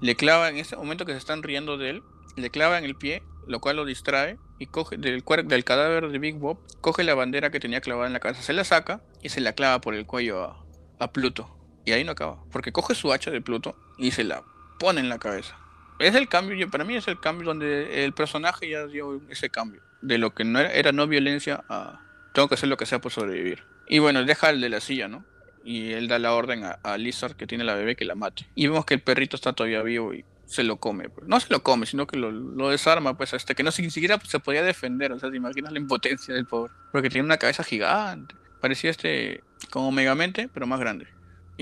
Le 0.00 0.14
clava 0.14 0.48
en 0.48 0.56
ese 0.58 0.76
momento 0.76 1.04
que 1.04 1.12
se 1.12 1.18
están 1.18 1.42
riendo 1.42 1.76
de 1.76 1.90
él, 1.90 2.02
le 2.36 2.48
clava 2.50 2.78
en 2.78 2.84
el 2.84 2.94
pie, 2.94 3.22
lo 3.48 3.58
cual 3.60 3.74
lo 3.76 3.84
distrae 3.84 4.38
y 4.60 4.66
coge 4.66 4.96
del, 4.96 5.24
cuer- 5.24 5.44
del 5.48 5.64
cadáver 5.64 6.08
de 6.08 6.18
Big 6.20 6.36
Bob, 6.36 6.58
coge 6.80 7.02
la 7.02 7.14
bandera 7.16 7.50
que 7.50 7.58
tenía 7.58 7.80
clavada 7.80 8.06
en 8.06 8.12
la 8.12 8.20
cabeza, 8.20 8.42
se 8.42 8.52
la 8.52 8.62
saca 8.62 9.02
y 9.22 9.28
se 9.30 9.40
la 9.40 9.54
clava 9.54 9.80
por 9.80 9.94
el 9.96 10.06
cuello 10.06 10.44
a, 10.44 10.64
a 11.00 11.10
Pluto. 11.12 11.50
Y 11.84 11.90
ahí 11.90 12.04
no 12.04 12.12
acaba, 12.12 12.38
porque 12.52 12.70
coge 12.70 12.94
su 12.94 13.12
hacha 13.12 13.32
de 13.32 13.40
Pluto 13.40 13.74
y 13.98 14.12
se 14.12 14.22
la 14.22 14.44
pone 14.82 15.00
en 15.00 15.08
la 15.08 15.18
cabeza. 15.18 15.56
Es 16.00 16.16
el 16.16 16.28
cambio, 16.28 16.68
para 16.68 16.82
mí 16.82 16.96
es 16.96 17.06
el 17.06 17.20
cambio 17.20 17.46
donde 17.46 18.04
el 18.04 18.12
personaje 18.12 18.68
ya 18.68 18.84
dio 18.88 19.22
ese 19.28 19.48
cambio. 19.48 19.80
De 20.00 20.18
lo 20.18 20.34
que 20.34 20.42
no 20.42 20.58
era, 20.58 20.72
era 20.72 20.90
no 20.90 21.06
violencia 21.06 21.62
a 21.68 22.00
tengo 22.32 22.48
que 22.48 22.54
hacer 22.54 22.68
lo 22.68 22.76
que 22.76 22.86
sea 22.86 23.00
por 23.00 23.12
sobrevivir. 23.12 23.62
Y 23.86 24.00
bueno, 24.00 24.24
deja 24.24 24.50
el 24.50 24.60
de 24.60 24.68
la 24.68 24.80
silla, 24.80 25.06
¿no? 25.06 25.24
Y 25.64 25.92
él 25.92 26.08
da 26.08 26.18
la 26.18 26.34
orden 26.34 26.64
a, 26.64 26.78
a 26.82 26.98
Lizard 26.98 27.36
que 27.36 27.46
tiene 27.46 27.62
la 27.62 27.74
bebé 27.74 27.94
que 27.94 28.04
la 28.04 28.16
mate. 28.16 28.48
Y 28.56 28.66
vemos 28.66 28.84
que 28.84 28.94
el 28.94 29.00
perrito 29.00 29.36
está 29.36 29.52
todavía 29.52 29.82
vivo 29.82 30.12
y 30.12 30.24
se 30.46 30.64
lo 30.64 30.78
come. 30.78 31.08
pues. 31.08 31.28
No 31.28 31.38
se 31.38 31.52
lo 31.52 31.62
come, 31.62 31.86
sino 31.86 32.08
que 32.08 32.16
lo, 32.16 32.32
lo 32.32 32.70
desarma, 32.70 33.16
pues, 33.16 33.32
este, 33.34 33.54
que 33.54 33.62
no 33.62 33.70
ni 33.78 33.90
siquiera 33.90 34.18
se 34.26 34.40
podía 34.40 34.64
defender. 34.64 35.12
O 35.12 35.18
sea, 35.20 35.30
te 35.30 35.36
imaginas 35.36 35.70
la 35.70 35.78
impotencia 35.78 36.34
del 36.34 36.46
pobre. 36.46 36.72
Porque 36.90 37.08
tiene 37.08 37.24
una 37.24 37.36
cabeza 37.36 37.62
gigante. 37.62 38.34
Parecía 38.60 38.90
este, 38.90 39.44
como 39.70 39.92
Megamente, 39.92 40.48
pero 40.52 40.66
más 40.66 40.80
grande. 40.80 41.06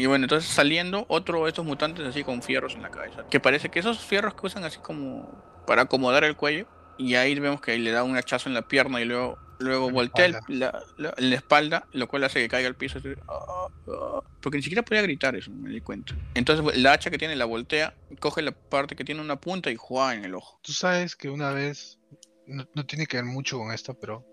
Y 0.00 0.06
bueno, 0.06 0.24
entonces 0.24 0.50
saliendo 0.50 1.04
otro 1.08 1.42
de 1.44 1.50
estos 1.50 1.64
mutantes 1.64 2.06
así 2.06 2.24
con 2.24 2.42
fierros 2.42 2.74
en 2.74 2.82
la 2.82 2.90
cabeza. 2.90 3.26
Que 3.30 3.38
parece 3.38 3.68
que 3.68 3.78
esos 3.80 3.98
fierros 3.98 4.34
que 4.34 4.46
usan 4.46 4.64
así 4.64 4.78
como 4.78 5.30
para 5.66 5.82
acomodar 5.82 6.24
el 6.24 6.36
cuello. 6.36 6.66
Y 6.96 7.14
ahí 7.16 7.38
vemos 7.38 7.60
que 7.60 7.72
ahí 7.72 7.78
le 7.78 7.90
da 7.90 8.02
un 8.02 8.16
hachazo 8.16 8.48
en 8.48 8.54
la 8.54 8.62
pierna 8.62 9.00
y 9.00 9.04
luego, 9.04 9.38
luego 9.58 9.88
la 9.88 9.92
voltea 9.92 10.26
espalda. 10.26 10.84
la, 10.96 11.14
la- 11.18 11.34
espalda, 11.36 11.86
lo 11.92 12.08
cual 12.08 12.24
hace 12.24 12.40
que 12.40 12.48
caiga 12.48 12.68
al 12.68 12.76
piso. 12.76 12.98
así, 12.98 13.08
ah, 13.28 13.66
ah, 13.88 14.20
porque 14.40 14.56
ni 14.58 14.62
siquiera 14.62 14.82
podía 14.82 15.02
gritar 15.02 15.34
eso, 15.36 15.50
me 15.50 15.70
di 15.70 15.80
cuenta. 15.80 16.14
Entonces 16.34 16.76
la 16.78 16.92
hacha 16.92 17.10
que 17.10 17.18
tiene 17.18 17.36
la 17.36 17.44
voltea, 17.46 17.94
coge 18.20 18.42
la 18.42 18.52
parte 18.52 18.96
que 18.96 19.04
tiene 19.04 19.20
una 19.20 19.36
punta 19.40 19.70
y 19.70 19.76
juega 19.76 20.14
en 20.14 20.24
el 20.24 20.34
ojo. 20.34 20.58
Tú 20.62 20.72
sabes 20.72 21.16
que 21.16 21.28
una 21.30 21.52
vez, 21.52 21.98
no, 22.46 22.66
no 22.74 22.84
tiene 22.86 23.06
que 23.06 23.16
ver 23.18 23.26
mucho 23.26 23.58
con 23.58 23.72
esto, 23.72 23.94
pero 23.94 24.26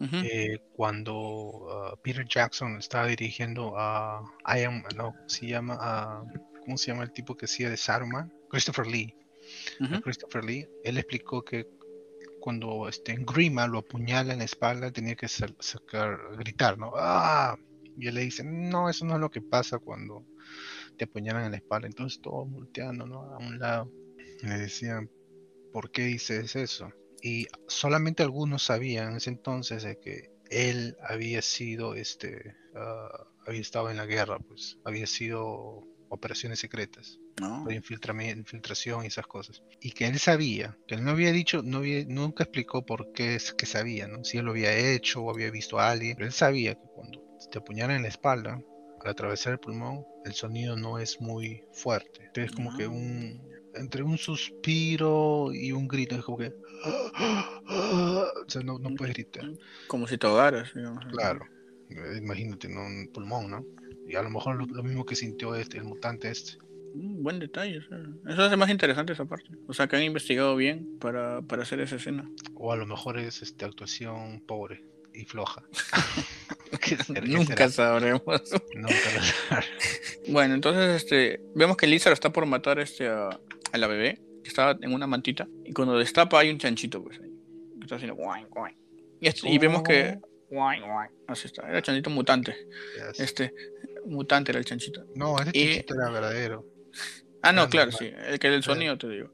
Eh, 0.00 0.58
cuando 0.72 1.14
uh, 1.14 1.96
Peter 2.02 2.26
Jackson 2.26 2.76
estaba 2.78 3.06
dirigiendo 3.06 3.74
a 3.76 4.22
I 4.46 4.64
am, 4.64 4.82
no, 4.96 5.14
se 5.26 5.46
llama 5.46 5.76
a, 5.80 6.24
¿cómo 6.64 6.76
se 6.76 6.88
llama 6.88 7.04
el 7.04 7.12
tipo 7.12 7.36
que 7.36 7.46
hacía 7.46 7.70
de 7.70 7.76
Saruman? 7.76 8.32
Christopher 8.50 8.86
Lee. 8.86 9.14
Christopher 10.02 10.44
Lee, 10.44 10.68
él 10.84 10.98
explicó 10.98 11.42
que 11.42 11.66
cuando 12.40 12.88
este, 12.88 13.16
Grima 13.20 13.66
lo 13.66 13.78
apuñala 13.78 14.32
en 14.32 14.40
la 14.40 14.44
espalda 14.44 14.90
tenía 14.90 15.14
que 15.14 15.28
sacar, 15.28 16.18
gritar, 16.36 16.78
¿no? 16.78 16.92
¡Ah! 16.96 17.56
Y 17.96 18.08
él 18.08 18.14
le 18.14 18.22
dice, 18.22 18.42
no, 18.44 18.88
eso 18.88 19.04
no 19.04 19.14
es 19.14 19.20
lo 19.20 19.30
que 19.30 19.40
pasa 19.42 19.78
cuando 19.78 20.24
te 20.96 21.04
apuñalan 21.04 21.44
en 21.44 21.50
la 21.52 21.58
espalda. 21.58 21.86
Entonces 21.86 22.20
todos 22.20 22.50
volteando, 22.50 23.06
¿no? 23.06 23.22
A 23.22 23.38
un 23.38 23.58
lado. 23.58 23.90
Y 24.42 24.46
le 24.46 24.58
decían, 24.58 25.10
¿por 25.72 25.90
qué 25.90 26.02
dices 26.02 26.56
eso? 26.56 26.90
Y 27.22 27.46
solamente 27.68 28.22
algunos 28.22 28.64
sabían 28.64 29.10
en 29.10 29.16
ese 29.16 29.30
entonces 29.30 29.82
de 29.84 29.98
que 30.00 30.30
él 30.50 30.96
había 31.08 31.40
sido, 31.42 31.94
este, 31.94 32.54
ah, 32.74 33.26
había 33.46 33.60
estado 33.60 33.90
en 33.90 33.96
la 33.96 34.06
guerra, 34.06 34.38
pues, 34.40 34.76
había 34.84 35.06
sido 35.06 35.86
operaciones 36.10 36.58
secretas 36.58 37.18
No. 37.40 37.64
infiltración 37.70 39.04
y 39.04 39.06
esas 39.06 39.26
cosas. 39.26 39.62
Y 39.80 39.92
que 39.92 40.06
él 40.06 40.18
sabía, 40.18 40.76
que 40.86 40.94
él 40.96 41.04
no 41.04 41.12
había 41.12 41.32
dicho, 41.32 41.62
no 41.62 41.78
había, 41.78 42.04
nunca 42.06 42.44
explicó 42.44 42.84
por 42.84 43.12
qué 43.12 43.34
es 43.34 43.54
que 43.54 43.66
sabía, 43.66 44.06
¿no? 44.08 44.22
Si 44.24 44.38
él 44.38 44.44
lo 44.44 44.50
había 44.52 44.76
hecho 44.76 45.22
o 45.22 45.30
había 45.30 45.50
visto 45.50 45.78
a 45.78 45.90
alguien, 45.90 46.14
pero 46.16 46.26
él 46.26 46.32
sabía 46.32 46.74
que 46.74 46.86
cuando 46.94 47.22
te 47.50 47.58
apuñalan 47.58 47.96
en 47.96 48.02
la 48.02 48.08
espalda, 48.08 48.60
al 49.00 49.10
atravesar 49.10 49.54
el 49.54 49.58
pulmón, 49.58 50.04
el 50.24 50.34
sonido 50.34 50.76
no 50.76 50.98
es 50.98 51.20
muy 51.20 51.64
fuerte. 51.72 52.26
Entonces 52.26 52.52
como 52.52 52.76
que 52.76 52.84
Ah. 52.84 52.88
un, 52.88 53.51
entre 53.74 54.02
un 54.02 54.18
suspiro 54.18 55.52
y 55.52 55.72
un 55.72 55.88
grito, 55.88 56.16
es 56.16 56.24
como 56.24 56.38
que... 56.38 56.52
O 57.64 58.48
sea, 58.48 58.62
no, 58.62 58.78
no 58.78 58.94
puedes 58.94 59.14
gritar. 59.14 59.44
Como 59.86 60.06
si 60.06 60.18
te 60.18 60.26
ahogaras. 60.26 60.74
digamos. 60.74 61.04
Claro, 61.06 61.46
eh, 61.88 62.18
imagínate, 62.18 62.68
¿no? 62.68 62.80
Un 62.80 63.08
pulmón, 63.12 63.50
¿no? 63.50 63.64
Y 64.06 64.16
a 64.16 64.22
lo 64.22 64.30
mejor 64.30 64.56
lo, 64.56 64.66
lo 64.66 64.82
mismo 64.82 65.06
que 65.06 65.14
sintió 65.14 65.54
este, 65.54 65.78
el 65.78 65.84
mutante 65.84 66.30
este. 66.30 66.58
Mm, 66.94 67.22
buen 67.22 67.38
detalle. 67.38 67.78
o 67.78 67.82
sea, 67.82 67.98
Eso 68.28 68.42
hace 68.42 68.56
más 68.56 68.70
interesante 68.70 69.12
esa 69.12 69.24
parte. 69.24 69.50
O 69.66 69.74
sea, 69.74 69.86
que 69.86 69.96
han 69.96 70.02
investigado 70.02 70.56
bien 70.56 70.98
para, 70.98 71.42
para 71.42 71.62
hacer 71.62 71.80
esa 71.80 71.96
escena. 71.96 72.28
O 72.54 72.72
a 72.72 72.76
lo 72.76 72.86
mejor 72.86 73.18
es 73.18 73.42
este, 73.42 73.64
actuación 73.64 74.42
pobre 74.46 74.84
y 75.14 75.24
floja. 75.24 75.62
¿Qué 76.80 76.96
será? 76.96 77.20
¿Qué 77.20 77.28
Nunca 77.28 77.68
sabremos. 77.68 78.22
Nunca 78.74 79.12
lo 79.14 79.22
sabrás. 79.22 79.66
Bueno, 80.28 80.54
entonces 80.54 81.02
este, 81.02 81.42
vemos 81.54 81.76
que 81.76 81.86
Lizard 81.86 82.12
está 82.12 82.32
por 82.32 82.46
matar 82.46 82.78
este, 82.78 83.08
a, 83.08 83.40
a 83.72 83.78
la 83.78 83.86
bebé, 83.86 84.20
que 84.42 84.48
estaba 84.48 84.76
en 84.80 84.92
una 84.92 85.06
mantita, 85.06 85.48
y 85.64 85.72
cuando 85.72 85.98
destapa 85.98 86.40
hay 86.40 86.50
un 86.50 86.58
chanchito, 86.58 87.02
pues 87.02 87.18
ahí, 87.20 87.30
que 87.78 87.82
está 87.84 87.96
haciendo 87.96 88.16
guay, 88.16 88.44
guay. 88.50 88.74
Y, 89.20 89.26
este- 89.28 89.48
y 89.48 89.58
vemos 89.58 89.82
que 89.82 90.18
guay, 90.50 90.80
guay, 90.80 91.08
así 91.28 91.46
está, 91.46 91.66
era 91.68 91.78
el 91.78 91.82
chanchito 91.82 92.10
mutante, 92.10 92.54
Yes. 92.96 93.20
este, 93.20 93.54
mutante 94.06 94.50
era 94.52 94.58
el 94.58 94.64
chanchito. 94.64 95.04
No, 95.14 95.38
ese 95.38 95.50
y- 95.54 95.66
chichito 95.74 95.94
era 95.94 96.10
verdadero. 96.10 96.66
Ah, 97.42 97.52
no, 97.52 97.68
claro, 97.68 97.90
normal. 97.90 98.10
sí, 98.10 98.30
el 98.32 98.38
que 98.38 98.50
del 98.50 98.62
sonido 98.62 98.96
te 98.98 99.08
digo. 99.08 99.30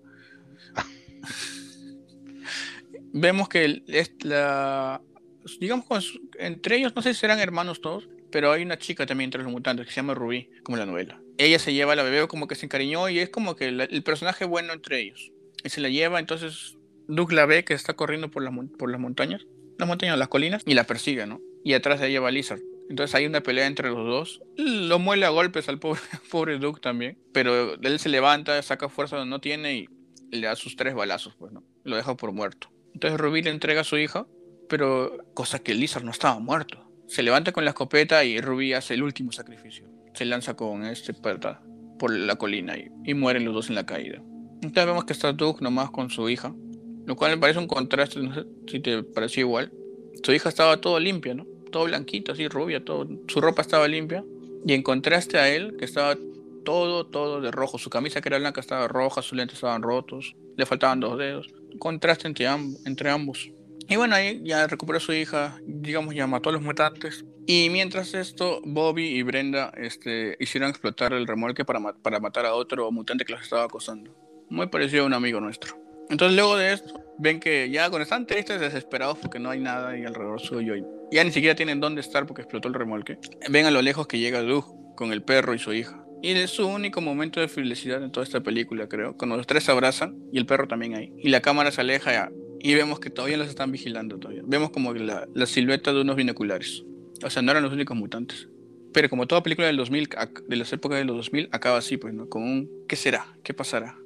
vemos 3.13 3.49
que 3.49 3.65
el- 3.65 3.85
es 3.89 4.13
la, 4.25 5.01
digamos, 5.61 6.19
entre 6.39 6.77
ellos, 6.77 6.95
no 6.95 7.03
sé 7.03 7.15
si 7.15 7.21
serán 7.21 7.39
hermanos 7.41 7.81
todos, 7.81 8.09
pero 8.31 8.53
hay 8.53 8.63
una 8.63 8.79
chica 8.79 9.07
también 9.07 9.29
entre 9.29 9.43
los 9.43 9.53
mutantes 9.53 9.87
que 9.87 9.93
se 9.93 9.97
llama 9.97 10.15
Ruby, 10.15 10.51
como 10.63 10.77
la 10.77 10.87
novela. 10.87 11.21
Ella 11.39 11.59
se 11.59 11.73
lleva 11.73 11.93
a 11.93 11.97
la 11.97 12.03
bebé 12.03 12.27
como 12.29 12.49
que 12.49 12.55
se 12.55 12.67
encariñó 12.67 13.09
y 13.09 13.19
es 13.21 13.31
como 13.31 13.57
que 13.57 13.69
el 13.69 14.03
personaje 14.03 14.45
bueno 14.45 14.73
entre 14.73 15.01
ellos. 15.01 15.33
Y 15.65 15.71
se 15.71 15.81
la 15.81 15.89
lleva, 15.89 16.21
entonces 16.21 16.77
Doug 17.09 17.33
la 17.33 17.47
ve 17.47 17.65
que 17.65 17.75
está 17.75 17.95
corriendo 17.95 18.31
por 18.31 18.43
las, 18.43 18.53
por 18.79 18.91
las 18.91 19.01
montañas, 19.01 19.47
las 19.79 19.89
montañas, 19.89 20.19
las 20.19 20.29
colinas, 20.29 20.63
y 20.67 20.75
la 20.75 20.85
persigue, 20.85 21.27
¿no? 21.27 21.41
Y 21.65 21.73
atrás 21.73 22.01
de 22.01 22.09
ella 22.09 22.21
va 22.21 22.31
Lizard. 22.31 22.61
Entonces 22.91 23.15
hay 23.15 23.27
una 23.27 23.43
pelea 23.43 23.67
entre 23.67 23.89
los 23.89 24.07
dos. 24.07 24.43
Lo 24.57 24.99
muele 24.99 25.27
a 25.27 25.31
golpes 25.31 25.69
al 25.69 25.79
pobre, 25.79 26.01
pobre 26.31 26.59
Doug 26.59 26.81
también. 26.81 27.19
Pero 27.33 27.75
él 27.75 27.99
se 27.99 28.09
levanta, 28.09 28.61
saca 28.63 28.89
fuerza 28.89 29.17
donde 29.17 29.31
no 29.31 29.41
tiene 29.41 29.77
y 29.77 29.89
le 30.31 30.47
da 30.47 30.57
sus 30.57 30.77
tres 30.77 30.95
balazos, 30.95 31.35
pues, 31.39 31.53
¿no? 31.53 31.65
Lo 31.85 31.97
deja 31.97 32.17
por 32.17 32.33
muerto. 32.33 32.71
Entonces 32.95 33.19
Ruby 33.19 33.43
le 33.43 33.51
entrega 33.51 33.83
a 33.83 33.85
su 33.85 33.97
hija, 33.97 34.27
pero 34.69 35.19
cosa 35.35 35.59
que 35.59 35.75
Lizard 35.75 36.05
no 36.05 36.11
estaba 36.11 36.39
muerto. 36.39 36.88
Se 37.09 37.23
levanta 37.23 37.53
con 37.53 37.65
la 37.65 37.71
escopeta 37.71 38.23
y 38.23 38.39
Ruby 38.41 38.75
hace 38.75 38.95
el 38.95 39.03
último 39.03 39.33
sacrificio. 39.33 39.89
Se 40.13 40.27
lanza 40.27 40.55
con 40.55 40.85
este 40.85 41.15
puerta 41.15 41.63
por 41.99 42.15
la 42.15 42.37
colina 42.37 42.77
y, 42.77 42.91
y, 43.05 43.15
mueren 43.15 43.47
los 43.47 43.55
dos 43.55 43.71
en 43.71 43.77
la 43.77 43.87
caída. 43.87 44.23
Entonces 44.63 44.87
vemos 44.87 45.05
que 45.05 45.15
está 45.15 45.33
Doug 45.33 45.63
nomás 45.63 45.91
con 45.91 46.11
su 46.11 46.29
hija, 46.29 46.55
lo 47.07 47.17
cual 47.17 47.33
me 47.33 47.39
parece 47.39 47.59
un 47.59 47.67
contraste, 47.67 48.21
no 48.21 48.35
sé 48.35 48.45
si 48.69 48.81
te 48.81 49.03
pareció 49.03 49.41
igual. 49.47 49.73
Su 50.23 50.33
hija 50.33 50.51
estaba 50.51 50.81
todo 50.81 51.01
limpia, 51.01 51.33
¿no? 51.33 51.47
Todo 51.73 51.85
blanquito, 51.85 52.33
así 52.33 52.47
rubia, 52.47 52.85
todo. 52.85 53.09
Su 53.27 53.41
ropa 53.41 53.63
estaba 53.63 53.89
limpia. 53.89 54.23
Y 54.67 54.75
en 54.75 54.83
contraste 54.83 55.39
a 55.39 55.49
él, 55.49 55.77
que 55.79 55.87
estaba 55.87 56.17
todo, 56.65 57.07
todo 57.07 57.41
de 57.41 57.51
rojo. 57.51 57.79
Su 57.79 57.89
camisa 57.89 58.21
que 58.21 58.29
era 58.29 58.39
blanca 58.39 58.61
estaba 58.61 58.87
roja, 58.87 59.23
sus 59.23 59.39
lentes 59.39 59.55
estaban 59.55 59.83
rotos, 59.83 60.37
le 60.57 60.67
faltaban 60.67 61.01
dos 61.01 61.19
dedos. 61.19 61.47
Contraste 61.79 62.29
entre, 62.29 62.47
entre 62.85 63.09
ambos. 63.09 63.51
Y 63.89 63.97
bueno, 63.97 64.15
ahí 64.15 64.41
ya 64.45 64.67
recuperó 64.67 64.99
a 64.99 65.01
su 65.01 65.13
hija, 65.15 65.59
digamos, 65.67 66.15
ya 66.15 66.27
mató 66.27 66.51
a 66.51 66.53
los 66.53 66.63
mutantes. 66.63 67.25
Y 67.47 67.71
mientras 67.71 68.13
esto, 68.13 68.61
Bobby 68.65 69.07
y 69.07 69.23
Brenda 69.23 69.73
este, 69.77 70.37
hicieron 70.41 70.69
explotar 70.69 71.15
el 71.15 71.27
remolque 71.27 71.65
para, 71.65 71.81
para 71.95 72.21
matar 72.21 72.45
a 72.45 72.53
otro 72.53 72.91
mutante 72.93 73.25
que 73.25 73.33
los 73.33 73.43
estaba 73.43 73.65
acosando. 73.65 74.15
Muy 74.51 74.67
parecido 74.67 75.05
a 75.05 75.07
un 75.07 75.15
amigo 75.15 75.41
nuestro. 75.41 75.75
Entonces 76.11 76.37
luego 76.37 76.57
de 76.57 76.75
esto, 76.75 77.01
ven 77.19 77.41
que 77.41 77.71
ya 77.71 77.89
cuando 77.89 78.03
están 78.03 78.27
tristes, 78.27 78.61
desesperados 78.61 79.19
porque 79.19 79.39
no 79.39 79.51
hay 79.51 79.61
nada 79.61 79.91
ahí 79.91 80.05
alrededor 80.05 80.41
suyo 80.41 80.77
y 80.77 80.85
ya 81.11 81.25
ni 81.25 81.33
siquiera 81.33 81.55
tienen 81.55 81.81
dónde 81.81 82.01
estar 82.01 82.27
porque 82.27 82.43
explotó 82.43 82.69
el 82.69 82.75
remolque, 82.75 83.19
ven 83.51 83.67
a 83.67 83.71
lo 83.71 83.83
lejos 83.83 84.07
que 84.07 84.19
llega 84.19 84.43
Doug 84.43 84.95
con 84.97 85.13
el 85.13 85.23
perro 85.23 85.55
y 85.55 85.59
su 85.59 85.73
hija. 85.73 86.05
Y 86.21 86.33
es 86.33 86.51
su 86.51 86.67
único 86.67 87.01
momento 87.01 87.41
de 87.41 87.49
felicidad 87.49 88.03
en 88.03 88.11
toda 88.11 88.25
esta 88.25 88.41
película, 88.41 88.89
creo. 88.89 89.17
Cuando 89.17 89.37
los 89.37 89.47
tres 89.47 89.63
se 89.65 89.71
abrazan 89.71 90.17
y 90.33 90.39
el 90.39 90.47
perro 90.47 90.67
también 90.67 90.97
ahí. 90.97 91.13
Y 91.19 91.29
la 91.29 91.41
cámara 91.41 91.71
se 91.71 91.81
aleja 91.81 92.31
y 92.61 92.75
vemos 92.75 93.01
que 93.01 93.11
todavía 93.11 93.37
los 93.37 93.49
están 93.49 93.73
vigilando 93.73 94.19
todavía. 94.19 94.43
Vemos 94.47 94.71
como 94.71 94.93
la, 94.95 95.29
la 95.35 95.47
silueta 95.47 95.93
de 95.93 96.01
unos 96.01 96.17
binoculares. 96.17 96.85
O 97.23 97.31
sea, 97.31 97.43
no 97.43 97.51
eran 97.51 97.63
los 97.63 97.73
únicos 97.73 97.97
mutantes. 97.97 98.49
Pero 98.93 99.09
como 99.09 99.27
toda 99.27 99.43
película 99.43 99.67
del 99.67 99.77
2000, 99.77 100.09
de 100.49 100.57
las 100.57 100.73
épocas 100.73 100.99
de 100.99 101.05
los 101.05 101.17
2000, 101.17 101.49
acaba 101.53 101.79
así, 101.79 101.97
pues, 101.97 102.15
¿no? 102.15 102.29
Con 102.29 102.43
un 102.43 102.87
¿qué 102.89 102.97
será? 102.97 103.37
¿Qué 103.43 103.55
pasará? 103.55 103.97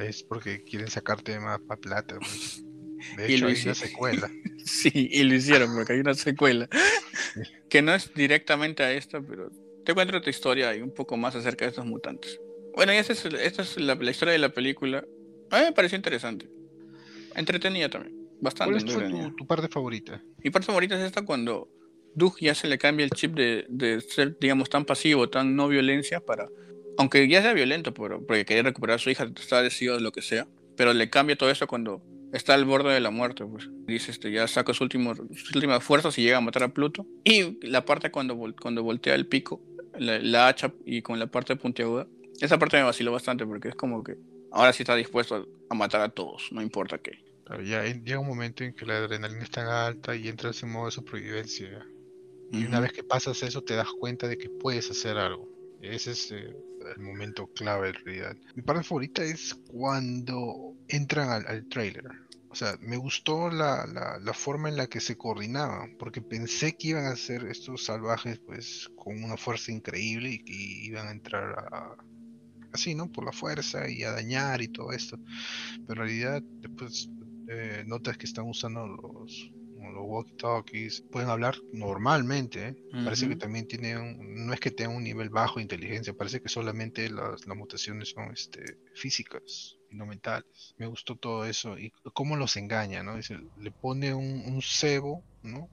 Es 0.00 0.22
porque 0.22 0.62
quieren 0.62 0.88
sacarte 0.88 1.38
más 1.38 1.60
plata. 1.80 2.18
Pues. 2.18 2.64
De 3.16 3.34
hecho, 3.34 3.46
hay 3.46 3.56
una 3.64 3.74
secuela. 3.74 4.30
sí, 4.64 5.08
y 5.10 5.22
lo 5.22 5.34
hicieron 5.34 5.74
porque 5.74 5.94
hay 5.94 6.00
una 6.00 6.14
secuela. 6.14 6.68
Que 7.70 7.82
no 7.82 7.94
es 7.94 8.12
directamente 8.12 8.82
a 8.82 8.92
esta, 8.92 9.20
pero 9.22 9.52
te 9.84 9.94
cuento 9.94 10.16
otra 10.16 10.30
historia 10.30 10.74
y 10.74 10.82
un 10.82 10.92
poco 10.92 11.16
más 11.16 11.36
acerca 11.36 11.64
de 11.64 11.68
estos 11.68 11.86
mutantes. 11.86 12.40
Bueno, 12.74 12.92
y 12.92 12.96
esta 12.96 13.12
es, 13.12 13.24
esta 13.24 13.62
es 13.62 13.76
la, 13.76 13.94
historia 14.10 14.32
de 14.32 14.38
la 14.38 14.48
película. 14.48 15.04
A 15.50 15.58
mí 15.58 15.64
me 15.66 15.72
pareció 15.72 15.94
interesante. 15.94 16.48
Entretenida 17.40 17.88
también. 17.88 18.28
Bastante. 18.40 18.84
¿Cuál 18.84 19.26
es 19.26 19.36
tu, 19.36 19.46
parte 19.46 19.68
favorita? 19.68 20.22
Mi 20.42 20.50
parte 20.50 20.66
favorita 20.66 20.94
es 20.96 21.02
esta 21.02 21.24
cuando 21.24 21.68
Doug 22.14 22.38
ya 22.40 22.54
se 22.54 22.68
le 22.68 22.78
cambia 22.78 23.04
el 23.04 23.10
chip 23.10 23.34
de, 23.34 23.66
de 23.68 24.00
ser, 24.00 24.38
digamos, 24.40 24.70
tan 24.70 24.84
pasivo, 24.84 25.28
tan 25.28 25.56
no 25.56 25.68
violencia 25.68 26.20
para 26.20 26.48
aunque 27.00 27.26
ya 27.28 27.40
sea 27.40 27.54
violento, 27.54 27.94
porque 27.94 28.44
quería 28.44 28.62
recuperar 28.62 28.96
a 28.96 28.98
su 28.98 29.08
hija, 29.08 29.24
está 29.24 29.62
decidido 29.62 29.94
de 29.94 30.02
lo 30.02 30.12
que 30.12 30.20
sea, 30.20 30.46
pero 30.76 30.92
le 30.92 31.08
cambia 31.08 31.34
todo 31.34 31.50
eso 31.50 31.66
cuando 31.66 32.02
está 32.32 32.52
al 32.52 32.66
borde 32.66 32.92
de 32.92 33.00
la 33.00 33.10
muerte, 33.10 33.44
pues 33.46 33.70
dice, 33.86 34.10
este, 34.10 34.30
ya 34.30 34.46
saca 34.46 34.74
sus, 34.74 34.82
últimos, 34.82 35.16
sus 35.34 35.54
últimas 35.54 35.82
fuerzas 35.82 36.18
y 36.18 36.22
llega 36.22 36.36
a 36.36 36.42
matar 36.42 36.64
a 36.64 36.74
Pluto. 36.74 37.06
Y 37.24 37.66
la 37.66 37.86
parte 37.86 38.10
cuando, 38.10 38.38
cuando 38.60 38.82
voltea 38.82 39.14
el 39.14 39.26
pico, 39.26 39.62
la, 39.98 40.48
hacha 40.48 40.74
y 40.84 41.00
con 41.00 41.18
la 41.18 41.26
parte 41.26 41.56
puntiaguda, 41.56 42.06
esa 42.40 42.58
parte 42.58 42.76
me 42.76 42.82
vaciló 42.82 43.12
bastante 43.12 43.46
porque 43.46 43.68
es 43.68 43.74
como 43.74 44.04
que 44.04 44.16
ahora 44.52 44.74
sí 44.74 44.82
está 44.82 44.94
dispuesto 44.94 45.48
a, 45.70 45.74
matar 45.74 46.02
a 46.02 46.10
todos, 46.10 46.50
no 46.52 46.60
importa 46.60 46.98
qué. 46.98 47.24
Ya 47.58 47.82
llega 47.84 48.18
un 48.18 48.26
momento 48.26 48.64
en 48.64 48.74
que 48.74 48.86
la 48.86 48.98
adrenalina 48.98 49.42
está 49.42 49.86
alta 49.86 50.14
y 50.14 50.28
entras 50.28 50.62
en 50.62 50.70
modo 50.70 50.86
de 50.86 50.92
supervivencia. 50.92 51.84
Y 52.52 52.64
una 52.64 52.80
vez 52.80 52.92
que 52.92 53.04
pasas 53.04 53.42
eso 53.42 53.62
te 53.62 53.74
das 53.74 53.88
cuenta 53.98 54.26
de 54.26 54.36
que 54.36 54.50
puedes 54.50 54.90
hacer 54.90 55.16
algo. 55.16 55.48
Ese 55.80 56.12
es 56.12 56.32
eh, 56.32 56.56
el 56.96 57.02
momento 57.02 57.46
clave 57.54 57.88
en 57.88 57.94
realidad. 57.94 58.36
Mi 58.54 58.62
parte 58.62 58.82
favorita 58.82 59.22
es 59.22 59.54
cuando 59.68 60.74
entran 60.88 61.44
al, 61.46 61.68
trailer. 61.68 62.04
O 62.48 62.54
sea, 62.54 62.76
me 62.80 62.96
gustó 62.96 63.48
la, 63.48 63.86
la, 64.20 64.32
forma 64.32 64.68
en 64.68 64.76
la 64.76 64.88
que 64.88 65.00
se 65.00 65.16
coordinaban, 65.16 65.96
porque 65.98 66.20
pensé 66.20 66.76
que 66.76 66.88
iban 66.88 67.06
a 67.06 67.14
ser 67.14 67.44
estos 67.44 67.84
salvajes 67.84 68.40
pues 68.40 68.90
con 68.96 69.22
una 69.22 69.36
fuerza 69.36 69.70
increíble 69.70 70.30
y 70.30 70.38
que 70.40 70.52
iban 70.52 71.06
a 71.06 71.12
entrar 71.12 71.56
a, 71.72 71.96
así, 72.72 72.96
¿no? 72.96 73.10
Por 73.10 73.24
la 73.24 73.32
fuerza 73.32 73.88
y 73.88 74.02
a 74.02 74.10
dañar 74.10 74.62
y 74.62 74.68
todo 74.68 74.90
esto. 74.90 75.18
Pero 75.86 76.02
en 76.02 76.08
realidad 76.08 76.42
después 76.60 77.08
eh, 77.52 77.82
notas 77.84 78.16
que 78.16 78.26
están 78.26 78.48
usando 78.48 78.86
los, 78.86 79.50
los 79.92 80.04
walkie-talkies, 80.04 81.02
pueden 81.10 81.28
hablar 81.28 81.56
normalmente. 81.72 82.68
¿eh? 82.68 82.76
Parece 83.04 83.28
que 83.28 83.34
también 83.34 83.66
tiene 83.66 83.94
no 83.94 84.52
es 84.52 84.60
que 84.60 84.70
tenga 84.70 84.94
un 84.94 85.02
nivel 85.02 85.30
bajo 85.30 85.56
de 85.56 85.62
inteligencia, 85.62 86.14
parece 86.14 86.40
que 86.40 86.48
solamente 86.48 87.10
las, 87.10 87.44
las 87.46 87.56
mutaciones 87.56 88.10
son 88.10 88.32
este, 88.32 88.78
físicas 88.94 89.78
y 89.90 89.96
no 89.96 90.06
mentales. 90.06 90.76
Me 90.78 90.86
gustó 90.86 91.16
todo 91.16 91.44
eso 91.44 91.76
y 91.76 91.92
cómo 92.14 92.36
los 92.36 92.56
engaña, 92.56 93.02
¿no? 93.02 93.16
Dice, 93.16 93.40
le 93.58 93.72
pone 93.72 94.14
un, 94.14 94.60
cebo, 94.62 95.24
¿no? 95.42 95.68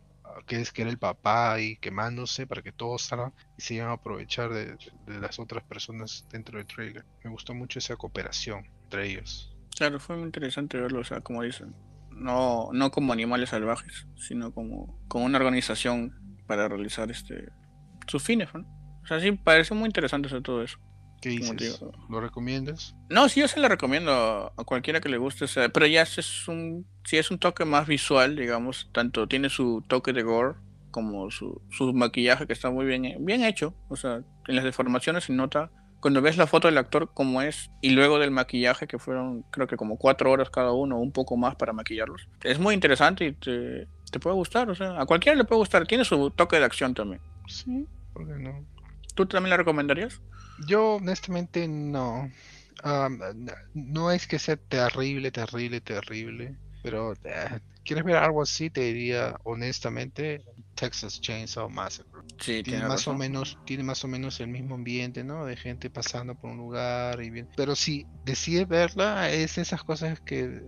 que 0.47 0.59
es 0.61 0.71
que 0.71 0.81
era 0.81 0.91
el 0.91 0.97
papá 0.97 1.59
y 1.59 1.77
quemándose 1.77 2.47
para 2.47 2.61
que 2.61 2.71
todos 2.71 3.03
salgan 3.03 3.33
y 3.57 3.61
se 3.61 3.75
iban 3.75 3.89
a 3.89 3.93
aprovechar 3.93 4.51
de, 4.51 4.77
de, 5.05 5.19
las 5.19 5.39
otras 5.39 5.63
personas 5.63 6.25
dentro 6.31 6.57
del 6.57 6.67
trailer. 6.67 7.05
Me 7.23 7.29
gustó 7.29 7.53
mucho 7.53 7.79
esa 7.79 7.95
cooperación 7.95 8.65
entre 8.83 9.07
ellos. 9.07 9.56
Claro, 9.75 9.99
fue 9.99 10.15
muy 10.15 10.25
interesante 10.25 10.79
verlo, 10.79 11.01
o 11.01 11.03
sea, 11.03 11.21
como 11.21 11.43
dicen, 11.43 11.75
no, 12.11 12.69
no 12.73 12.91
como 12.91 13.13
animales 13.13 13.49
salvajes, 13.49 14.07
sino 14.15 14.53
como, 14.53 14.99
como 15.07 15.25
una 15.25 15.37
organización 15.37 16.13
para 16.47 16.67
realizar 16.67 17.11
este 17.11 17.49
sus 18.07 18.23
fines, 18.23 18.49
¿no? 18.53 18.61
O 19.03 19.07
sea, 19.07 19.19
sí, 19.19 19.31
parece 19.31 19.73
muy 19.73 19.85
interesante 19.85 20.27
hacer 20.27 20.41
todo 20.41 20.63
eso. 20.63 20.79
¿Qué 21.21 21.29
dices? 21.29 21.81
¿Lo 22.09 22.21
recomiendas? 22.21 22.95
No, 23.09 23.27
sí, 23.27 23.39
yo 23.39 23.47
se 23.47 23.59
lo 23.59 23.67
recomiendo 23.67 24.53
a 24.55 24.63
cualquiera 24.63 25.01
que 25.01 25.09
le 25.09 25.17
guste, 25.17 25.45
pero 25.69 25.87
ya 25.87 26.03
es 26.03 26.47
un, 26.47 26.85
si 27.05 27.17
es 27.17 27.31
un 27.31 27.39
toque 27.39 27.65
más 27.65 27.87
visual, 27.87 28.35
digamos, 28.35 28.89
tanto 28.93 29.27
tiene 29.27 29.49
su 29.49 29.83
toque 29.87 30.13
de 30.13 30.23
gore 30.23 30.55
como 30.91 31.31
su, 31.31 31.61
su 31.71 31.93
maquillaje 31.93 32.47
que 32.47 32.53
está 32.53 32.69
muy 32.69 32.85
bien, 32.85 33.25
bien 33.25 33.43
hecho, 33.43 33.73
o 33.89 33.95
sea, 33.95 34.21
en 34.47 34.55
las 34.55 34.63
deformaciones 34.63 35.25
se 35.25 35.33
nota 35.33 35.71
cuando 36.07 36.21
ves 36.21 36.37
la 36.37 36.47
foto 36.47 36.69
del 36.69 36.77
actor 36.77 37.11
como 37.13 37.41
es 37.41 37.69
y 37.81 37.89
luego 37.89 38.17
del 38.17 38.31
maquillaje 38.31 38.87
que 38.87 38.97
fueron 38.97 39.41
creo 39.51 39.67
que 39.67 39.75
como 39.75 39.97
cuatro 39.97 40.31
horas 40.31 40.49
cada 40.49 40.71
uno 40.71 40.97
un 40.97 41.11
poco 41.11 41.35
más 41.35 41.57
para 41.57 41.73
maquillarlos. 41.73 42.29
Es 42.45 42.59
muy 42.59 42.73
interesante 42.73 43.25
y 43.25 43.33
te, 43.33 43.89
te 44.09 44.17
puede 44.17 44.37
gustar 44.37 44.69
o 44.69 44.75
sea 44.75 45.01
a 45.01 45.05
cualquiera 45.05 45.37
le 45.37 45.43
puede 45.43 45.59
gustar 45.59 45.85
tiene 45.85 46.05
su 46.05 46.31
toque 46.31 46.59
de 46.59 46.63
acción 46.63 46.93
también. 46.93 47.19
Sí. 47.47 47.85
¿por 48.13 48.25
qué 48.25 48.41
no? 48.41 48.65
¿tú 49.15 49.25
también 49.25 49.49
la 49.49 49.57
recomendarías? 49.57 50.21
yo 50.65 50.95
honestamente 50.95 51.67
no. 51.67 52.31
No 53.73 54.11
es 54.11 54.27
que 54.27 54.39
sea 54.39 54.55
terrible 54.55 55.31
terrible 55.31 55.81
terrible 55.81 56.55
pero 56.83 57.15
eh, 57.25 57.59
quieres 57.83 58.05
ver 58.05 58.15
algo 58.15 58.43
así 58.43 58.69
te 58.69 58.79
diría 58.79 59.35
honestamente 59.43 60.45
Texas 60.77 61.19
Chainsaw 61.19 61.69
Massacre. 61.69 62.21
Sí, 62.39 62.61
tiene, 62.63 62.87
más 62.87 63.07
o 63.07 63.13
menos, 63.13 63.57
tiene 63.65 63.83
más 63.83 64.03
o 64.03 64.07
menos 64.07 64.39
el 64.39 64.47
mismo 64.47 64.75
ambiente, 64.75 65.23
¿no? 65.23 65.45
De 65.45 65.57
gente 65.57 65.89
pasando 65.89 66.35
por 66.35 66.51
un 66.51 66.57
lugar 66.57 67.21
y 67.21 67.29
bien. 67.31 67.49
Pero 67.57 67.75
si 67.75 68.05
decides 68.23 68.67
verla, 68.67 69.31
es 69.31 69.57
esas 69.57 69.83
cosas 69.83 70.21
que 70.21 70.61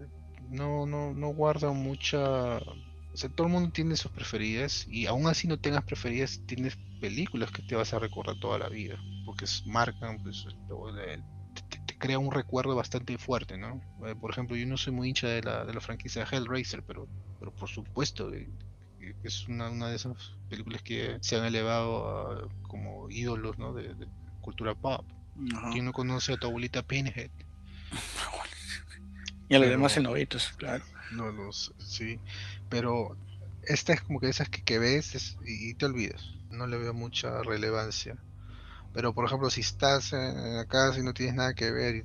no, 0.49 0.86
no, 0.86 1.14
no 1.14 1.30
guardan 1.30 1.78
mucha. 1.78 2.57
O 2.57 3.18
sea, 3.18 3.30
todo 3.30 3.47
el 3.47 3.53
mundo 3.53 3.72
tiene 3.72 3.95
sus 3.95 4.12
preferidas 4.12 4.86
y 4.88 5.05
aún 5.05 5.28
así 5.28 5.47
no 5.47 5.60
tengas 5.60 5.84
preferidas, 5.84 6.41
tienes 6.47 6.78
películas 6.99 7.51
que 7.51 7.62
te 7.62 7.76
vas 7.76 7.93
a 7.93 7.99
recordar 7.99 8.39
toda 8.39 8.57
la 8.57 8.70
vida, 8.70 8.99
porque 9.26 9.45
marcan, 9.66 10.22
pues, 10.22 10.45
te, 11.70 11.80
te, 11.86 11.97
crea 11.97 12.20
un 12.20 12.32
recuerdo 12.32 12.76
bastante 12.76 13.18
fuerte, 13.18 13.57
¿no? 13.57 13.82
Eh, 14.05 14.16
por 14.16 14.32
ejemplo, 14.32 14.55
yo 14.55 14.66
no 14.66 14.78
soy 14.78 14.93
muy 14.93 15.10
hincha 15.10 15.28
de 15.28 15.41
la, 15.41 15.66
de 15.66 15.74
la 15.74 15.82
franquicia 15.82 16.28
Hellraiser, 16.30 16.84
pero, 16.84 17.07
pero 17.39 17.53
por 17.53 17.68
supuesto, 17.68 18.30
es 19.24 19.47
una, 19.47 19.70
una, 19.70 19.89
de 19.89 19.95
esas 19.95 20.18
películas 20.47 20.82
que 20.84 21.18
se 21.22 21.38
han 21.38 21.45
elevado 21.45 22.50
como 22.62 23.10
ídolos 23.10 23.58
¿no? 23.58 23.74
de, 23.74 23.95
cultura 24.41 24.76
pop. 24.76 25.06
¿Quién 25.72 25.86
no 25.86 25.93
conoce 25.93 26.34
a 26.34 26.38
tu 26.38 26.47
abuelita 26.47 26.84
Pinhead? 26.84 27.32
y 29.47 29.56
a 29.56 29.60
los 29.60 29.70
demás 29.70 29.93
cenobitos, 29.93 30.52
claro. 30.58 30.84
No 31.12 31.32
los, 31.32 31.74
sí, 31.80 32.22
pero 32.70 33.18
esta 33.64 33.93
es 33.93 34.02
como 34.02 34.20
que 34.20 34.30
esas 34.30 34.50
que, 34.50 34.62
que 34.62 34.80
ves 34.80 35.16
es- 35.16 35.36
y, 35.45 35.72
y 35.72 35.74
te 35.76 35.86
olvidas. 35.86 36.24
No 36.50 36.68
le 36.68 36.78
veo 36.78 36.93
mucha 36.93 37.41
relevancia. 37.43 38.24
Pero 38.93 39.14
por 39.14 39.26
ejemplo, 39.26 39.50
si 39.50 39.62
estás 39.62 40.14
en, 40.14 40.22
en 40.22 40.58
la 40.58 40.66
casa 40.66 41.00
y 41.00 41.04
no 41.04 41.14
tienes 41.14 41.36
nada 41.36 41.54
que 41.56 41.72
ver 41.72 41.95
y 41.97 42.04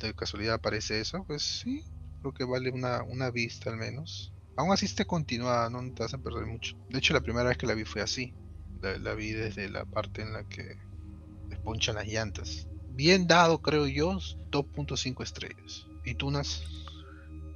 de 0.00 0.14
casualidad 0.14 0.54
aparece 0.56 1.00
eso, 1.00 1.24
pues 1.26 1.42
sí, 1.44 1.84
creo 2.20 2.32
que 2.34 2.44
vale 2.44 2.70
una, 2.70 3.02
una 3.04 3.30
vista 3.30 3.70
al 3.70 3.76
menos. 3.78 4.29
Aún 4.56 4.72
así 4.72 4.86
esté 4.86 5.06
continuada, 5.06 5.70
no 5.70 5.80
te 5.92 6.02
vas 6.02 6.14
a 6.14 6.18
perder 6.18 6.46
mucho. 6.46 6.76
De 6.88 6.98
hecho, 6.98 7.14
la 7.14 7.20
primera 7.20 7.48
vez 7.48 7.58
que 7.58 7.66
la 7.66 7.74
vi 7.74 7.84
fue 7.84 8.02
así. 8.02 8.34
La, 8.82 8.98
la 8.98 9.14
vi 9.14 9.32
desde 9.32 9.68
la 9.68 9.84
parte 9.84 10.22
en 10.22 10.32
la 10.32 10.44
que 10.44 10.76
les 11.48 11.58
ponchan 11.60 11.94
las 11.96 12.06
llantas. 12.06 12.66
Bien 12.90 13.26
dado, 13.26 13.60
creo 13.62 13.86
yo, 13.86 14.18
2.5 14.50 15.22
estrellas. 15.22 15.86
¿Y 16.04 16.14
tú, 16.14 16.30
Nas? 16.30 16.62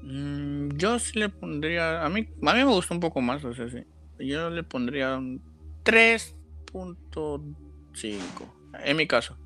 Mm, 0.02 0.76
yo 0.76 0.98
sí 0.98 1.18
le 1.18 1.30
pondría. 1.30 2.04
A 2.04 2.10
mí, 2.10 2.28
a 2.42 2.54
mí 2.54 2.58
me 2.58 2.64
gusta 2.64 2.94
un 2.94 3.00
poco 3.00 3.20
más, 3.20 3.44
o 3.44 3.54
sea, 3.54 3.68
sí. 3.68 3.84
Yo 4.18 4.50
le 4.50 4.62
pondría 4.62 5.16
un 5.16 5.42
3.5. 5.84 8.54
En 8.84 8.96
mi 8.96 9.06
caso. 9.06 9.38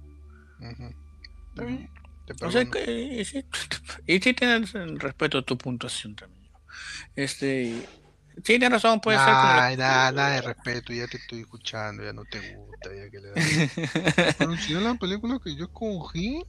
Está 0.61 1.65
bien, 1.65 1.89
O 2.43 2.51
sea 2.51 2.65
que. 2.65 3.21
Y 3.21 3.25
sí, 3.25 3.45
y 4.07 4.19
sí 4.19 4.35
tienes 4.35 4.75
el 4.75 4.99
respeto 4.99 5.39
a 5.39 5.43
tu 5.43 5.57
puntuación 5.57 6.17
también. 6.17 6.38
Este. 7.17 7.87
tienes 8.43 8.71
razón, 8.71 9.01
puede 9.01 9.19
ser 9.19 9.27
como. 9.27 9.37
nada, 9.37 10.13
nada 10.13 10.31
de 10.31 10.43
respeto, 10.43 10.93
ya 10.93 11.07
te 11.07 11.17
estoy 11.17 11.41
escuchando, 11.41 12.05
ya 12.05 12.13
no 12.13 12.25
te 12.25 12.55
gusta, 12.55 12.91
ya 12.95 13.11
que 13.11 13.21
le 13.21 13.31
das. 13.31 14.35
Pero 14.39 14.57
si 14.57 14.75
es 14.75 14.83
la 14.83 14.95
película 14.95 15.39
que 15.43 15.55
yo 15.55 15.65
escogí. 15.65 16.43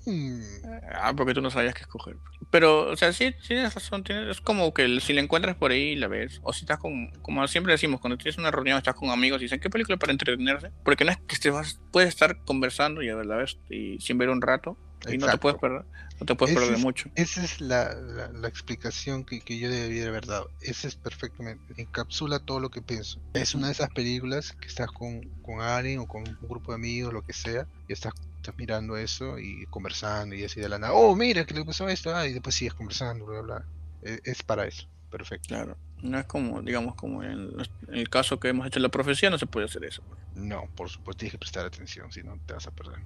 Ah, 0.93 1.13
porque 1.15 1.33
tú 1.33 1.41
no 1.41 1.49
sabías 1.49 1.73
qué 1.73 1.81
escoger. 1.81 2.15
Pero, 2.51 2.89
o 2.89 2.95
sea, 2.95 3.13
sí, 3.13 3.33
tienes 3.47 3.73
razón. 3.73 4.03
Tienes, 4.03 4.37
es 4.37 4.41
como 4.41 4.73
que 4.73 4.99
si 4.99 5.13
la 5.13 5.21
encuentras 5.21 5.55
por 5.55 5.71
ahí 5.71 5.95
la 5.95 6.07
ves. 6.07 6.39
O 6.43 6.53
si 6.53 6.61
estás 6.61 6.79
con, 6.79 7.11
como 7.21 7.47
siempre 7.47 7.73
decimos, 7.73 7.99
cuando 7.99 8.17
tienes 8.17 8.37
una 8.37 8.51
reunión, 8.51 8.77
estás 8.77 8.95
con 8.95 9.09
amigos 9.09 9.39
y 9.41 9.45
dicen, 9.45 9.59
¿qué 9.59 9.69
película 9.69 9.97
para 9.97 10.11
entretenerse? 10.11 10.71
Porque 10.83 11.05
no 11.05 11.11
es 11.11 11.17
que 11.27 11.37
te 11.37 11.49
vas, 11.49 11.79
puedes 11.91 12.09
estar 12.09 12.43
conversando 12.45 13.01
y 13.01 13.09
a 13.09 13.15
la 13.15 13.35
vez 13.35 13.57
y 13.69 13.99
sin 13.99 14.17
ver 14.17 14.29
un 14.29 14.41
rato 14.41 14.77
y 15.13 15.17
no 15.17 15.29
te 15.29 15.37
puedes 15.37 15.59
perder, 15.59 15.85
no 16.19 16.25
te 16.25 16.35
puedes 16.35 16.51
Ese 16.55 16.61
perder 16.61 16.77
es- 16.77 16.83
mucho. 16.83 17.09
Esa 17.15 17.43
es 17.43 17.61
la, 17.61 17.93
la, 17.93 18.27
la 18.31 18.47
explicación 18.47 19.23
que, 19.25 19.39
que 19.41 19.57
yo 19.59 19.69
debería 19.69 20.07
haber 20.07 20.25
dado. 20.25 20.49
Esa 20.61 20.87
es 20.87 20.95
perfectamente, 20.95 21.73
encapsula 21.81 22.39
todo 22.39 22.59
lo 22.59 22.69
que 22.69 22.81
pienso. 22.81 23.19
Es 23.33 23.55
una 23.55 23.67
de 23.67 23.73
esas 23.73 23.89
películas 23.91 24.53
que 24.53 24.67
estás 24.67 24.87
con, 24.91 25.21
con 25.41 25.61
alguien 25.61 25.99
o 25.99 26.07
con 26.07 26.27
un 26.27 26.37
grupo 26.41 26.71
de 26.71 26.75
amigos, 26.75 27.13
lo 27.13 27.21
que 27.23 27.33
sea, 27.33 27.67
y 27.87 27.93
estás, 27.93 28.13
estás 28.37 28.55
mirando 28.57 28.97
eso 28.97 29.37
y 29.39 29.65
conversando 29.69 30.35
y 30.35 30.43
así 30.43 30.59
de 30.59 30.69
la 30.69 30.79
nada. 30.79 30.93
Oh, 30.93 31.15
mira, 31.15 31.45
que 31.45 31.53
le 31.53 31.65
pasó 31.65 31.87
esto, 31.89 32.15
ah, 32.15 32.27
y 32.27 32.33
después 32.33 32.55
sigues 32.55 32.73
conversando, 32.73 33.25
bla, 33.25 33.41
bla. 33.41 33.65
E- 34.03 34.19
Es, 34.23 34.43
para 34.43 34.65
eso, 34.65 34.87
perfecto. 35.09 35.47
Claro. 35.49 35.77
No 36.01 36.17
es 36.17 36.25
como, 36.27 36.61
digamos, 36.61 36.95
como 36.95 37.23
en, 37.23 37.57
los- 37.57 37.69
en 37.89 37.95
el 37.95 38.09
caso 38.09 38.39
que 38.39 38.47
hemos 38.47 38.65
hecho 38.67 38.79
en 38.79 38.83
la 38.83 38.89
profesión, 38.89 39.31
no 39.33 39.37
se 39.37 39.45
puede 39.47 39.65
hacer 39.65 39.83
eso. 39.83 40.01
No, 40.35 40.69
por 40.75 40.89
supuesto, 40.89 41.19
tienes 41.19 41.33
que 41.33 41.37
prestar 41.39 41.65
atención, 41.65 42.09
si 42.11 42.23
no 42.23 42.37
te 42.45 42.53
vas 42.53 42.65
a 42.67 42.71
perder. 42.71 42.99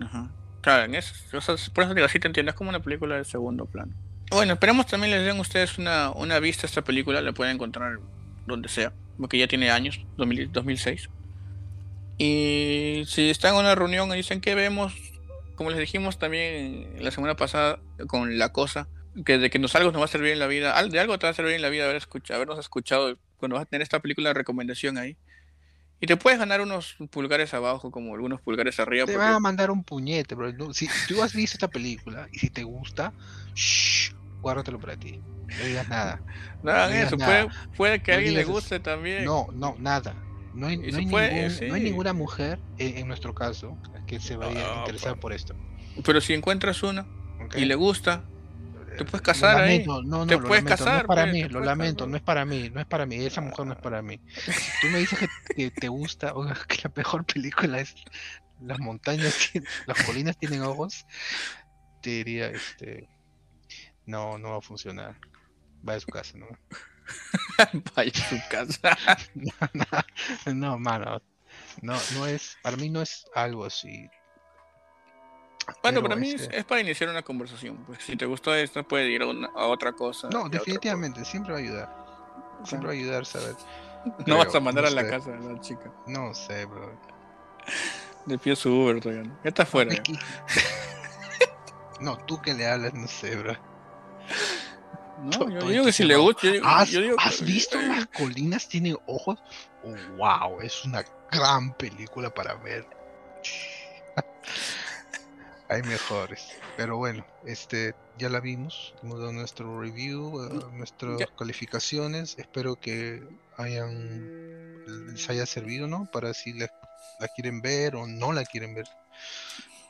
Ajá. 0.00 0.30
Claro, 0.62 0.84
en 0.84 0.94
eso, 0.94 1.12
o 1.36 1.40
sea, 1.40 1.56
por 1.74 1.84
eso 1.84 1.92
digo, 1.92 2.06
así 2.06 2.20
te 2.20 2.28
entiendes 2.28 2.54
como 2.54 2.70
una 2.70 2.80
película 2.80 3.16
de 3.16 3.24
segundo 3.24 3.66
plano. 3.66 3.92
Bueno, 4.30 4.54
esperemos 4.54 4.86
también 4.86 5.10
les 5.10 5.26
den 5.26 5.38
ustedes 5.38 5.76
una, 5.76 6.10
una 6.10 6.38
vista 6.38 6.66
a 6.66 6.68
esta 6.68 6.82
película, 6.82 7.20
la 7.20 7.32
pueden 7.32 7.56
encontrar 7.56 7.98
donde 8.46 8.68
sea, 8.68 8.92
porque 9.18 9.38
ya 9.38 9.48
tiene 9.48 9.70
años, 9.70 10.00
2000 10.16 10.52
2006. 10.52 11.10
Y 12.16 13.02
si 13.06 13.28
están 13.28 13.54
en 13.54 13.60
una 13.60 13.74
reunión 13.74 14.10
y 14.12 14.16
dicen 14.16 14.40
que 14.40 14.54
vemos, 14.54 14.94
como 15.56 15.70
les 15.70 15.80
dijimos 15.80 16.18
también 16.18 16.94
la 17.00 17.10
semana 17.10 17.34
pasada 17.34 17.80
con 18.06 18.38
la 18.38 18.52
cosa, 18.52 18.88
que 19.26 19.38
de 19.38 19.50
que 19.50 19.58
nos 19.58 19.74
algo 19.74 19.90
nos 19.90 20.00
va 20.00 20.04
a 20.04 20.08
servir 20.08 20.32
en 20.32 20.38
la 20.38 20.46
vida, 20.46 20.80
de 20.84 21.00
algo 21.00 21.18
te 21.18 21.26
va 21.26 21.30
a 21.30 21.34
servir 21.34 21.54
en 21.54 21.62
la 21.62 21.68
vida 21.68 21.84
haber 21.84 21.96
escuchado, 21.96 22.36
habernos 22.36 22.60
escuchado 22.60 23.18
cuando 23.36 23.56
vas 23.56 23.64
a 23.64 23.66
tener 23.66 23.82
esta 23.82 23.98
película 23.98 24.30
de 24.30 24.34
recomendación 24.34 24.96
ahí. 24.96 25.16
Y 26.02 26.06
te 26.06 26.16
puedes 26.16 26.38
ganar 26.38 26.60
unos 26.60 26.96
pulgares 27.10 27.54
abajo, 27.54 27.90
como 27.92 28.12
algunos 28.14 28.40
pulgares 28.40 28.78
arriba. 28.80 29.06
Te 29.06 29.12
porque- 29.12 29.24
van 29.24 29.34
a 29.34 29.38
mandar 29.40 29.70
un 29.70 29.84
puñete, 29.84 30.34
bro. 30.34 30.52
No, 30.52 30.74
Si 30.74 30.88
tú 31.08 31.22
has 31.22 31.32
visto 31.32 31.54
esta 31.54 31.68
película 31.68 32.28
y 32.32 32.38
si 32.40 32.50
te 32.50 32.64
gusta, 32.64 33.12
shh, 33.54 34.12
guárdatelo 34.40 34.80
para 34.80 34.96
ti. 34.96 35.20
No 35.58 35.64
digas 35.64 35.88
nada. 35.88 36.20
Hagan 36.64 36.90
No 36.90 36.96
eso, 36.96 37.16
nada. 37.16 37.46
puede, 37.46 37.76
puede 37.76 38.02
que 38.02 38.10
a 38.12 38.14
No 38.14 38.18
alguien 38.18 38.34
le 38.34 38.40
eso. 38.42 38.50
guste 38.52 38.80
también. 38.80 39.24
No, 39.24 39.46
no, 39.54 39.76
nada. 39.78 40.14
No 40.54 40.66
hay, 40.66 40.74
hay 40.92 41.06
puede, 41.06 41.48
ningún- 41.48 41.68
no 41.68 41.74
hay 41.76 41.80
ninguna 41.82 42.12
mujer, 42.12 42.58
en, 42.78 42.98
en 42.98 43.06
nuestro 43.08 43.32
caso, 43.34 43.78
que 44.08 44.18
se 44.18 44.36
vaya 44.36 44.60
a 44.66 44.74
Ah, 44.74 44.78
interesar 44.80 45.18
por 45.20 45.32
esto. 45.32 45.54
Pero 46.04 46.20
si 46.20 46.34
encuentras 46.34 46.82
una 46.82 47.06
y 47.56 47.64
le 47.64 47.74
gusta, 47.76 48.24
te 48.96 49.04
Eh, 49.04 49.06
puedes 49.06 49.22
lo 49.22 49.22
casar 49.22 49.58
ahí. 49.58 49.84
No, 49.86 50.02
no, 50.02 50.26
Te 50.26 50.36
lo 50.36 50.42
puedes 50.44 50.64
lamento, 50.64 50.86
no 50.86 50.92
casar, 50.92 50.96
es 50.96 51.04
para 51.04 51.26
pues, 51.26 51.28
mí, 51.28 51.48
lo 51.48 51.60
lamento, 51.60 52.06
casar. 52.06 52.08
no 52.08 52.16
es 52.16 52.22
para 52.22 52.44
mí, 52.44 52.70
no 52.70 52.80
es 52.80 52.86
para 52.86 53.06
mí, 53.06 53.16
esa 53.24 53.40
mujer 53.40 53.66
no 53.66 53.72
es 53.74 53.78
para 53.80 54.02
mí. 54.02 54.20
Si 54.58 54.72
tú 54.80 54.88
me 54.90 54.98
dices 54.98 55.18
que, 55.18 55.28
que 55.54 55.70
te 55.70 55.88
gusta, 55.88 56.32
oiga, 56.36 56.54
que 56.68 56.78
la 56.84 56.92
mejor 56.94 57.24
película 57.26 57.80
es 57.80 57.94
Las 58.60 58.78
montañas, 58.80 59.50
las 59.86 60.02
colinas 60.04 60.38
tienen 60.38 60.62
ojos, 60.62 61.06
te 62.02 62.10
diría, 62.10 62.48
este, 62.48 63.08
no, 64.06 64.38
no 64.38 64.50
va 64.52 64.58
a 64.58 64.62
funcionar. 64.62 65.16
Va 65.88 65.94
a 65.94 66.00
su 66.00 66.08
casa, 66.08 66.38
¿no? 66.38 66.46
vaya 67.96 68.12
a 68.14 68.28
su 68.28 68.40
casa. 68.48 68.96
no, 70.54 70.78
mano. 70.78 71.20
No, 71.82 71.94
no 72.14 72.26
es, 72.26 72.58
para 72.62 72.76
mí 72.76 72.88
no 72.90 73.02
es 73.02 73.26
algo 73.34 73.64
así. 73.64 74.08
Bueno, 75.82 76.00
Pero, 76.00 76.02
para 76.02 76.16
mí 76.16 76.30
es, 76.30 76.42
este, 76.42 76.58
es 76.58 76.64
para 76.64 76.80
iniciar 76.80 77.10
una 77.10 77.22
conversación. 77.22 77.76
Pues 77.86 78.02
si 78.02 78.16
te 78.16 78.26
gustó 78.26 78.54
esta, 78.54 78.82
puede 78.82 79.10
ir 79.10 79.22
a, 79.22 79.26
una- 79.26 79.48
a 79.54 79.66
otra 79.66 79.92
cosa. 79.92 80.28
No, 80.30 80.48
definitivamente, 80.48 81.24
siempre 81.24 81.52
va 81.52 81.58
a 81.58 81.62
ayudar. 81.62 81.96
Siempre 82.64 82.88
va 82.88 82.92
a 82.94 82.96
ayudar, 82.96 83.26
¿sabes? 83.26 83.54
cosa. 83.54 83.66
No 84.26 84.36
vas 84.38 84.52
a 84.54 84.58
mandar 84.60 84.82
no 84.84 84.90
a 84.90 84.92
la 84.92 85.02
sé. 85.02 85.10
casa 85.10 85.30
la 85.30 85.60
chica. 85.60 85.92
No 86.08 86.34
sé, 86.34 86.64
bro. 86.64 86.98
De 88.26 88.36
pie 88.38 88.56
su 88.56 88.70
Uber 88.72 89.00
todavía. 89.00 89.22
¿no? 89.24 89.38
Ya 89.44 89.48
está 89.50 89.64
fuera. 89.64 89.94
ya. 89.94 90.02
No, 92.00 92.18
tú 92.18 92.40
que 92.42 92.52
le 92.54 92.66
hablas, 92.66 92.92
no 92.94 93.06
sé, 93.06 93.36
bro. 93.36 93.56
No, 95.22 95.48
yo 95.48 95.68
digo 95.68 95.84
que 95.84 95.92
si 95.92 96.02
le 96.04 96.16
gusta. 96.16 96.42
Yo 96.48 96.52
digo, 96.52 96.66
¿Has, 96.66 96.90
yo 96.90 97.00
digo 97.00 97.16
has 97.18 97.40
visto 97.42 97.80
las 97.80 98.06
colinas 98.08 98.68
tienen 98.68 98.96
ojos? 99.06 99.38
Oh, 99.84 99.94
wow, 100.16 100.60
es 100.60 100.84
una 100.84 101.04
gran 101.30 101.72
película 101.74 102.30
para 102.34 102.54
ver. 102.54 102.84
Hay 105.72 105.82
mejores. 105.82 106.50
Pero 106.76 106.98
bueno, 106.98 107.24
este 107.46 107.94
ya 108.18 108.28
la 108.28 108.40
vimos. 108.40 108.94
Hemos 109.02 109.18
dado 109.18 109.32
nuestro 109.32 109.80
review, 109.80 110.44
eh, 110.44 110.66
nuestras 110.74 111.18
Ya. 111.18 111.26
calificaciones. 111.38 112.38
Espero 112.38 112.76
que 112.76 113.22
hayan 113.56 114.84
les 115.14 115.30
haya 115.30 115.46
servido, 115.46 115.86
¿no? 115.86 116.06
Para 116.12 116.34
si 116.34 116.52
la, 116.52 116.68
la 117.20 117.28
quieren 117.28 117.62
ver 117.62 117.96
o 117.96 118.06
no 118.06 118.32
la 118.32 118.44
quieren 118.44 118.74
ver. 118.74 118.86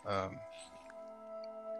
Ah, 0.04 0.30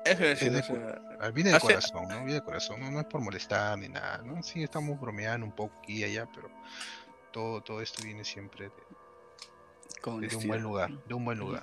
Es 0.05 0.19
decir, 0.19 0.49
es 0.49 0.55
de 0.55 0.61
o 0.61 0.77
sea, 0.77 1.01
Ah, 1.21 1.31
Viene 1.31 1.51
de 1.51 1.57
Hace- 1.57 1.67
corazón, 1.69 2.09
¿no? 2.09 2.17
Viene 2.25 2.35
de 2.35 2.43
corazón, 2.43 2.81
no, 2.81 2.91
no 2.91 2.99
es 3.01 3.07
por 3.07 3.21
molestar 3.21 3.79
ni 3.79 3.89
nada, 3.89 4.19
¿no? 4.25 4.43
Sí, 4.43 4.63
estamos 4.65 4.99
bromeando 4.99 5.47
un 5.47 5.53
poco 5.53 5.79
aquí 5.79 5.99
y 5.99 6.05
allá, 6.05 6.27
pero 6.35 6.51
todo, 7.33 7.61
todo 7.63 7.81
esto 7.81 8.03
viene 8.03 8.25
siempre 8.25 8.69
de, 10.05 10.37
un 10.37 10.49
buen 10.49 10.63
lugar, 10.63 10.91
de 11.07 11.15
un 11.15 11.25
buen 11.25 11.39
lugar. 11.39 11.63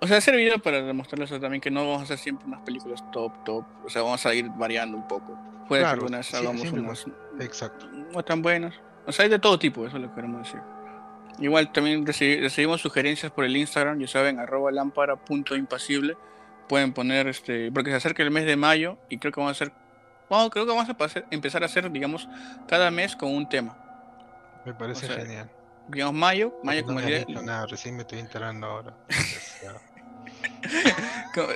O 0.00 0.06
sea, 0.06 0.18
ha 0.18 0.20
servido 0.20 0.58
para 0.60 0.80
demostrarles 0.82 1.28
también 1.40 1.60
que 1.60 1.70
no 1.70 1.80
vamos 1.80 2.00
a 2.00 2.04
hacer 2.04 2.18
siempre 2.18 2.46
unas 2.46 2.60
películas 2.62 3.02
top, 3.10 3.32
top. 3.44 3.64
O 3.84 3.88
sea, 3.90 4.02
vamos 4.02 4.24
a 4.26 4.34
ir 4.34 4.48
variando 4.50 4.96
un 4.96 5.08
poco. 5.08 5.36
Puede 5.66 5.82
Claro, 5.82 5.98
que 5.98 6.04
algunas 6.04 6.26
sí, 6.26 6.36
hagamos 6.36 6.60
siempre 6.62 6.82
unas 6.82 7.04
Exacto. 7.40 7.86
no 7.88 8.22
tan 8.24 8.40
buenas. 8.40 8.74
O 9.06 9.12
sea, 9.12 9.24
hay 9.24 9.28
de 9.30 9.38
todo 9.38 9.58
tipo, 9.58 9.86
eso 9.86 9.96
es 9.96 10.02
lo 10.02 10.08
que 10.10 10.14
queremos 10.14 10.42
decir. 10.44 10.60
Igual 11.40 11.72
también 11.72 12.04
recibi- 12.06 12.40
recibimos 12.40 12.80
sugerencias 12.80 13.30
por 13.32 13.44
el 13.44 13.56
Instagram, 13.56 13.98
ya 14.00 14.06
saben, 14.08 14.38
arroba 14.38 14.70
lámpara 14.70 15.16
punto 15.16 15.56
impasible. 15.56 16.16
Pueden 16.68 16.92
poner, 16.92 17.26
este, 17.28 17.72
porque 17.72 17.90
se 17.90 17.96
acerca 17.96 18.22
el 18.22 18.30
mes 18.30 18.44
de 18.44 18.56
mayo 18.56 18.98
y 19.08 19.18
creo 19.18 19.32
que 19.32 19.40
vamos 19.40 19.50
a 19.60 19.64
hacer, 19.64 19.72
bueno, 20.28 20.48
creo 20.50 20.64
que 20.66 20.72
vamos 20.72 20.88
a 20.88 20.96
empezar 21.30 21.62
a 21.62 21.66
hacer, 21.66 21.90
digamos, 21.90 22.28
cada 22.68 22.90
mes 22.90 23.16
con 23.16 23.34
un 23.34 23.48
tema. 23.48 23.76
Me 24.64 24.74
parece 24.74 25.06
sea, 25.06 25.16
genial. 25.16 25.50
Digamos, 25.88 26.14
mayo, 26.14 26.54
mayo 26.62 26.80
no 26.82 26.86
como 26.88 27.00
me 27.00 27.06
el 27.16 27.24
día- 27.24 27.42
nada, 27.42 27.66
recién 27.66 27.94
me 27.96 28.02
estoy 28.02 28.18
enterando 28.18 28.66
ahora. 28.66 28.94
Co- 31.34 31.48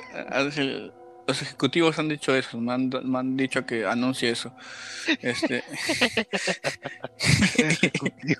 el- 0.57 0.91
Los 1.25 1.41
ejecutivos 1.41 1.97
han 1.99 2.09
dicho 2.09 2.35
eso, 2.35 2.59
me 2.59 2.73
han, 2.73 2.89
me 3.03 3.19
han 3.19 3.37
dicho 3.37 3.65
que 3.65 3.85
anuncie 3.85 4.29
eso. 4.29 4.53
Este, 5.21 5.63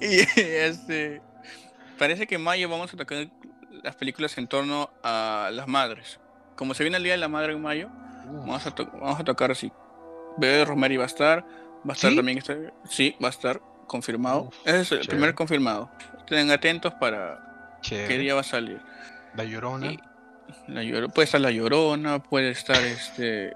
y 0.00 0.20
este 0.36 1.20
parece 1.98 2.26
que 2.26 2.36
en 2.36 2.42
mayo 2.42 2.68
vamos 2.68 2.92
a 2.92 2.96
tocar 2.96 3.28
las 3.82 3.96
películas 3.96 4.36
en 4.38 4.46
torno 4.48 4.90
a 5.02 5.50
las 5.52 5.68
madres. 5.68 6.20
Como 6.56 6.74
se 6.74 6.82
viene 6.82 6.96
el 6.96 7.04
Día 7.04 7.12
de 7.12 7.18
la 7.18 7.28
Madre 7.28 7.52
en 7.52 7.62
mayo, 7.62 7.88
vamos 8.26 8.66
a, 8.66 8.70
vamos 8.70 9.20
a 9.20 9.24
tocar 9.24 9.50
así. 9.52 9.70
Bebé 10.36 10.64
Rosemary 10.64 10.96
va 10.96 11.04
a 11.04 11.06
estar, 11.06 11.44
va 11.88 11.90
a 11.90 11.92
estar 11.92 12.10
¿Sí? 12.10 12.16
también, 12.16 12.38
este- 12.38 12.72
sí, 12.88 13.14
va 13.22 13.28
a 13.28 13.30
estar 13.30 13.60
confirmado. 13.88 14.42
Uf, 14.42 14.54
Ese 14.64 14.70
es 14.80 14.92
el 14.92 14.98
chévere. 15.00 15.08
primer 15.08 15.34
confirmado. 15.34 15.90
Estén 16.18 16.50
atentos 16.52 16.94
para 16.94 17.78
qué 17.82 18.06
día 18.18 18.34
va 18.34 18.42
a 18.42 18.44
salir. 18.44 18.80
La 19.34 19.42
llorona. 19.44 19.92
Y 19.92 20.00
la 20.68 20.82
Lloro- 20.82 21.08
puede 21.12 21.24
estar 21.24 21.40
la 21.40 21.50
Llorona, 21.50 22.22
puede 22.22 22.50
estar 22.50 22.82
este 22.84 23.52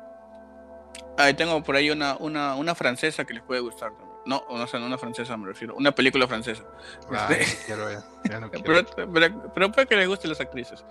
Ahí 1.19 1.35
tengo 1.35 1.63
por 1.63 1.77
ahí 1.77 1.91
una, 1.91 2.17
una, 2.19 2.55
una 2.57 2.75
francesa 2.75 3.25
que 3.25 3.35
les 3.35 3.43
puede 3.43 3.61
gustar 3.61 3.91
también. 3.91 4.11
No, 4.25 4.45
no 4.51 4.67
sé, 4.67 4.79
no 4.79 4.87
una 4.87 4.99
francesa 4.99 5.37
me 5.37 5.47
refiero, 5.49 5.75
una 5.75 5.93
película 5.93 6.27
francesa. 6.29 6.63
Este- 7.11 7.45
ya 7.45 7.67
quiero 7.67 7.87
ver, 7.87 7.99
ya 8.31 8.41
no 8.41 8.51
quiero 8.51 8.65
pero, 8.65 8.75
ver. 8.97 9.31
pero, 9.31 9.53
pero 9.53 9.73
puede 9.73 9.87
que 9.87 9.97
les 9.97 10.09
gusten 10.09 10.31
las 10.31 10.41
actrices. 10.41 10.85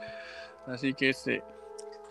Así 0.67 0.93
que 0.93 1.09
este, 1.09 1.43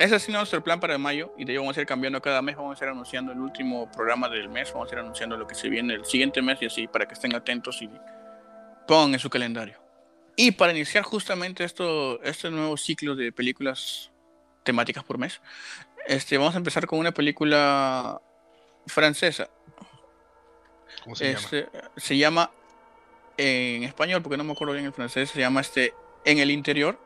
ese 0.00 0.14
ha 0.14 0.18
sido 0.18 0.38
nuestro 0.38 0.64
plan 0.64 0.80
para 0.80 0.96
mayo 0.96 1.34
y 1.36 1.44
de 1.44 1.52
ahí 1.52 1.58
vamos 1.58 1.76
a 1.76 1.80
ir 1.82 1.86
cambiando 1.86 2.22
cada 2.22 2.40
mes, 2.40 2.56
vamos 2.56 2.80
a 2.80 2.84
ir 2.84 2.90
anunciando 2.90 3.32
el 3.32 3.38
último 3.38 3.90
programa 3.92 4.30
del 4.30 4.48
mes, 4.48 4.72
vamos 4.72 4.90
a 4.90 4.94
ir 4.94 5.00
anunciando 5.00 5.36
lo 5.36 5.46
que 5.46 5.54
se 5.54 5.68
viene 5.68 5.92
el 5.92 6.06
siguiente 6.06 6.40
mes 6.40 6.56
y 6.62 6.66
así 6.66 6.86
para 6.86 7.06
que 7.06 7.12
estén 7.12 7.34
atentos 7.34 7.82
y 7.82 7.90
pongan 8.88 9.12
en 9.12 9.20
su 9.20 9.28
calendario. 9.28 9.78
Y 10.36 10.52
para 10.52 10.72
iniciar 10.72 11.04
justamente 11.04 11.64
esto, 11.64 12.18
este 12.22 12.50
nuevo 12.50 12.78
ciclo 12.78 13.14
de 13.14 13.30
películas 13.30 14.10
temáticas 14.62 15.04
por 15.04 15.18
mes, 15.18 15.42
este, 16.06 16.38
vamos 16.38 16.54
a 16.54 16.58
empezar 16.58 16.86
con 16.86 16.98
una 16.98 17.12
película 17.12 18.22
francesa. 18.86 19.50
¿Cómo 21.04 21.14
se 21.14 21.26
llama? 21.26 21.40
Este, 21.40 21.68
se 21.98 22.16
llama 22.16 22.50
en 23.36 23.82
español, 23.82 24.22
porque 24.22 24.38
no 24.38 24.44
me 24.44 24.52
acuerdo 24.52 24.72
bien 24.72 24.86
el 24.86 24.94
francés, 24.94 25.28
se 25.28 25.40
llama 25.40 25.60
este 25.60 25.92
En 26.24 26.38
el 26.38 26.50
interior. 26.50 26.98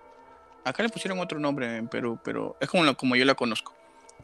Acá 0.65 0.83
le 0.83 0.89
pusieron 0.89 1.19
otro 1.21 1.39
nombre 1.39 1.77
en 1.77 1.89
Perú, 1.89 2.19
pero 2.25 2.57
es 2.61 2.69
como, 2.69 2.85
la- 2.85 2.95
como 2.95 3.17
yo 3.17 3.25
la 3.25 3.35
conozco. 3.35 3.75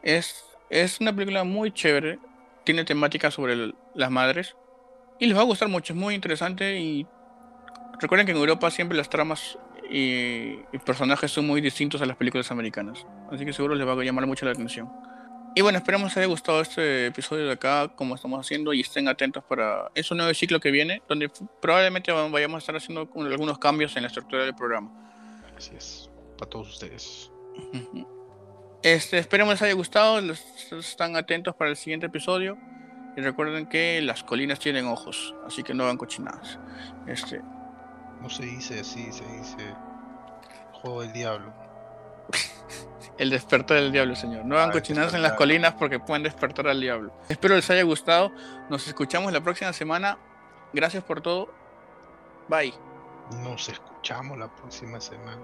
Es, 0.03 0.45
es 0.71 1.01
una 1.01 1.13
película 1.15 1.45
muy 1.45 1.73
chévere, 1.73 2.19
tiene 2.65 2.85
temática 2.85 3.31
sobre 3.31 3.53
el- 3.55 3.79
las 3.93 4.11
madres 4.11 4.57
y 5.19 5.27
les 5.27 5.37
va 5.37 5.43
a 5.43 5.45
gustar 5.45 5.69
mucho, 5.69 5.93
es 5.93 5.99
muy 5.99 6.15
interesante 6.15 6.81
y 6.81 7.09
recuerden 7.99 8.27
que 8.27 8.33
en 8.33 8.39
Europa 8.39 8.71
siempre 8.71 8.97
las 8.97 9.09
tramas 9.09 9.59
y, 9.89 10.61
y 10.73 10.79
personajes 10.85 11.31
son 11.33 11.47
muy 11.47 11.61
distintos 11.61 12.01
a 12.03 12.07
las 12.07 12.17
películas 12.17 12.51
americanas, 12.51 13.05
así 13.29 13.45
que 13.45 13.53
seguro 13.53 13.75
les 13.75 13.87
va 13.87 13.93
a 13.93 14.05
llamar 14.05 14.27
mucho 14.27 14.47
la 14.47 14.53
atención. 14.53 14.91
Y 15.55 15.63
bueno, 15.63 15.79
esperamos 15.79 16.07
les 16.11 16.17
haya 16.19 16.27
gustado 16.27 16.61
este 16.61 17.07
episodio 17.07 17.47
de 17.47 17.53
acá, 17.53 17.89
como 17.97 18.15
estamos 18.15 18.39
haciendo, 18.41 18.73
y 18.73 18.81
estén 18.83 19.09
atentos 19.09 19.45
para 19.45 19.91
ese 19.95 20.15
nuevo 20.15 20.33
ciclo 20.35 20.61
que 20.61 20.71
viene, 20.71 21.03
donde 21.09 21.31
probablemente 21.61 22.13
va- 22.13 22.29
vayamos 22.29 22.57
a 22.57 22.59
estar 22.61 22.77
haciendo 22.77 23.09
algunos 23.15 23.59
cambios 23.59 23.97
en 23.97 24.03
la 24.05 24.09
estructura 24.09 24.45
del 24.45 24.55
programa. 24.55 24.93
Así 25.57 25.75
es, 25.77 26.10
para 26.41 26.51
todos 26.51 26.69
ustedes. 26.71 27.31
Este, 28.83 29.19
esperemos 29.19 29.53
les 29.55 29.63
haya 29.63 29.75
gustado, 29.75 30.21
los- 30.21 30.73
están 30.73 31.15
atentos 31.17 31.55
para 31.55 31.71
el 31.71 31.77
siguiente 31.77 32.07
episodio. 32.07 32.57
Y 33.17 33.21
recuerden 33.23 33.67
que 33.67 34.01
las 34.03 34.23
colinas 34.23 34.59
tienen 34.61 34.87
ojos, 34.87 35.35
así 35.47 35.63
que 35.65 35.75
no 35.75 35.83
hagan 35.85 35.97
cochinadas. 35.99 36.59
Este, 37.07 37.43
No 38.21 38.31
se 38.31 38.45
dice 38.45 38.81
así, 38.81 39.11
se 39.13 39.25
dice 39.25 39.75
juego 40.73 41.03
del 41.03 41.13
diablo. 41.13 41.53
el 43.19 43.31
despertar 43.31 43.79
del 43.79 43.91
diablo, 43.93 44.15
señor. 44.15 44.45
No 44.45 44.57
hagan 44.57 44.71
Ah, 44.71 44.73
cochinadas 44.73 45.13
en 45.15 45.23
las 45.23 45.33
colinas 45.33 45.75
porque 45.75 45.99
pueden 45.99 46.23
despertar 46.23 46.69
al 46.69 46.81
diablo. 46.81 47.13
Espero 47.29 47.57
les 47.57 47.69
haya 47.71 47.83
gustado. 47.83 48.31
Nos 48.71 48.87
escuchamos 48.87 49.33
la 49.33 49.41
próxima 49.41 49.73
semana. 49.73 50.19
Gracias 50.73 51.03
por 51.03 51.21
todo. 51.21 51.53
Bye. 52.49 52.73
Nos 53.43 53.69
escuchamos 53.69 54.39
la 54.39 54.49
próxima 54.55 55.01
semana. 55.01 55.43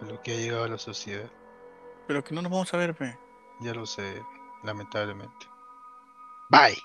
A 0.00 0.04
lo 0.04 0.20
que 0.22 0.32
ha 0.32 0.36
llegado 0.36 0.68
la 0.68 0.78
sociedad. 0.78 1.30
Pero 2.06 2.22
que 2.22 2.34
no 2.34 2.42
nos 2.42 2.52
vamos 2.52 2.72
a 2.72 2.76
ver, 2.76 2.94
pe. 2.94 3.18
Ya 3.60 3.72
lo 3.72 3.86
sé, 3.86 4.22
lamentablemente. 4.62 5.46
Bye. 6.48 6.76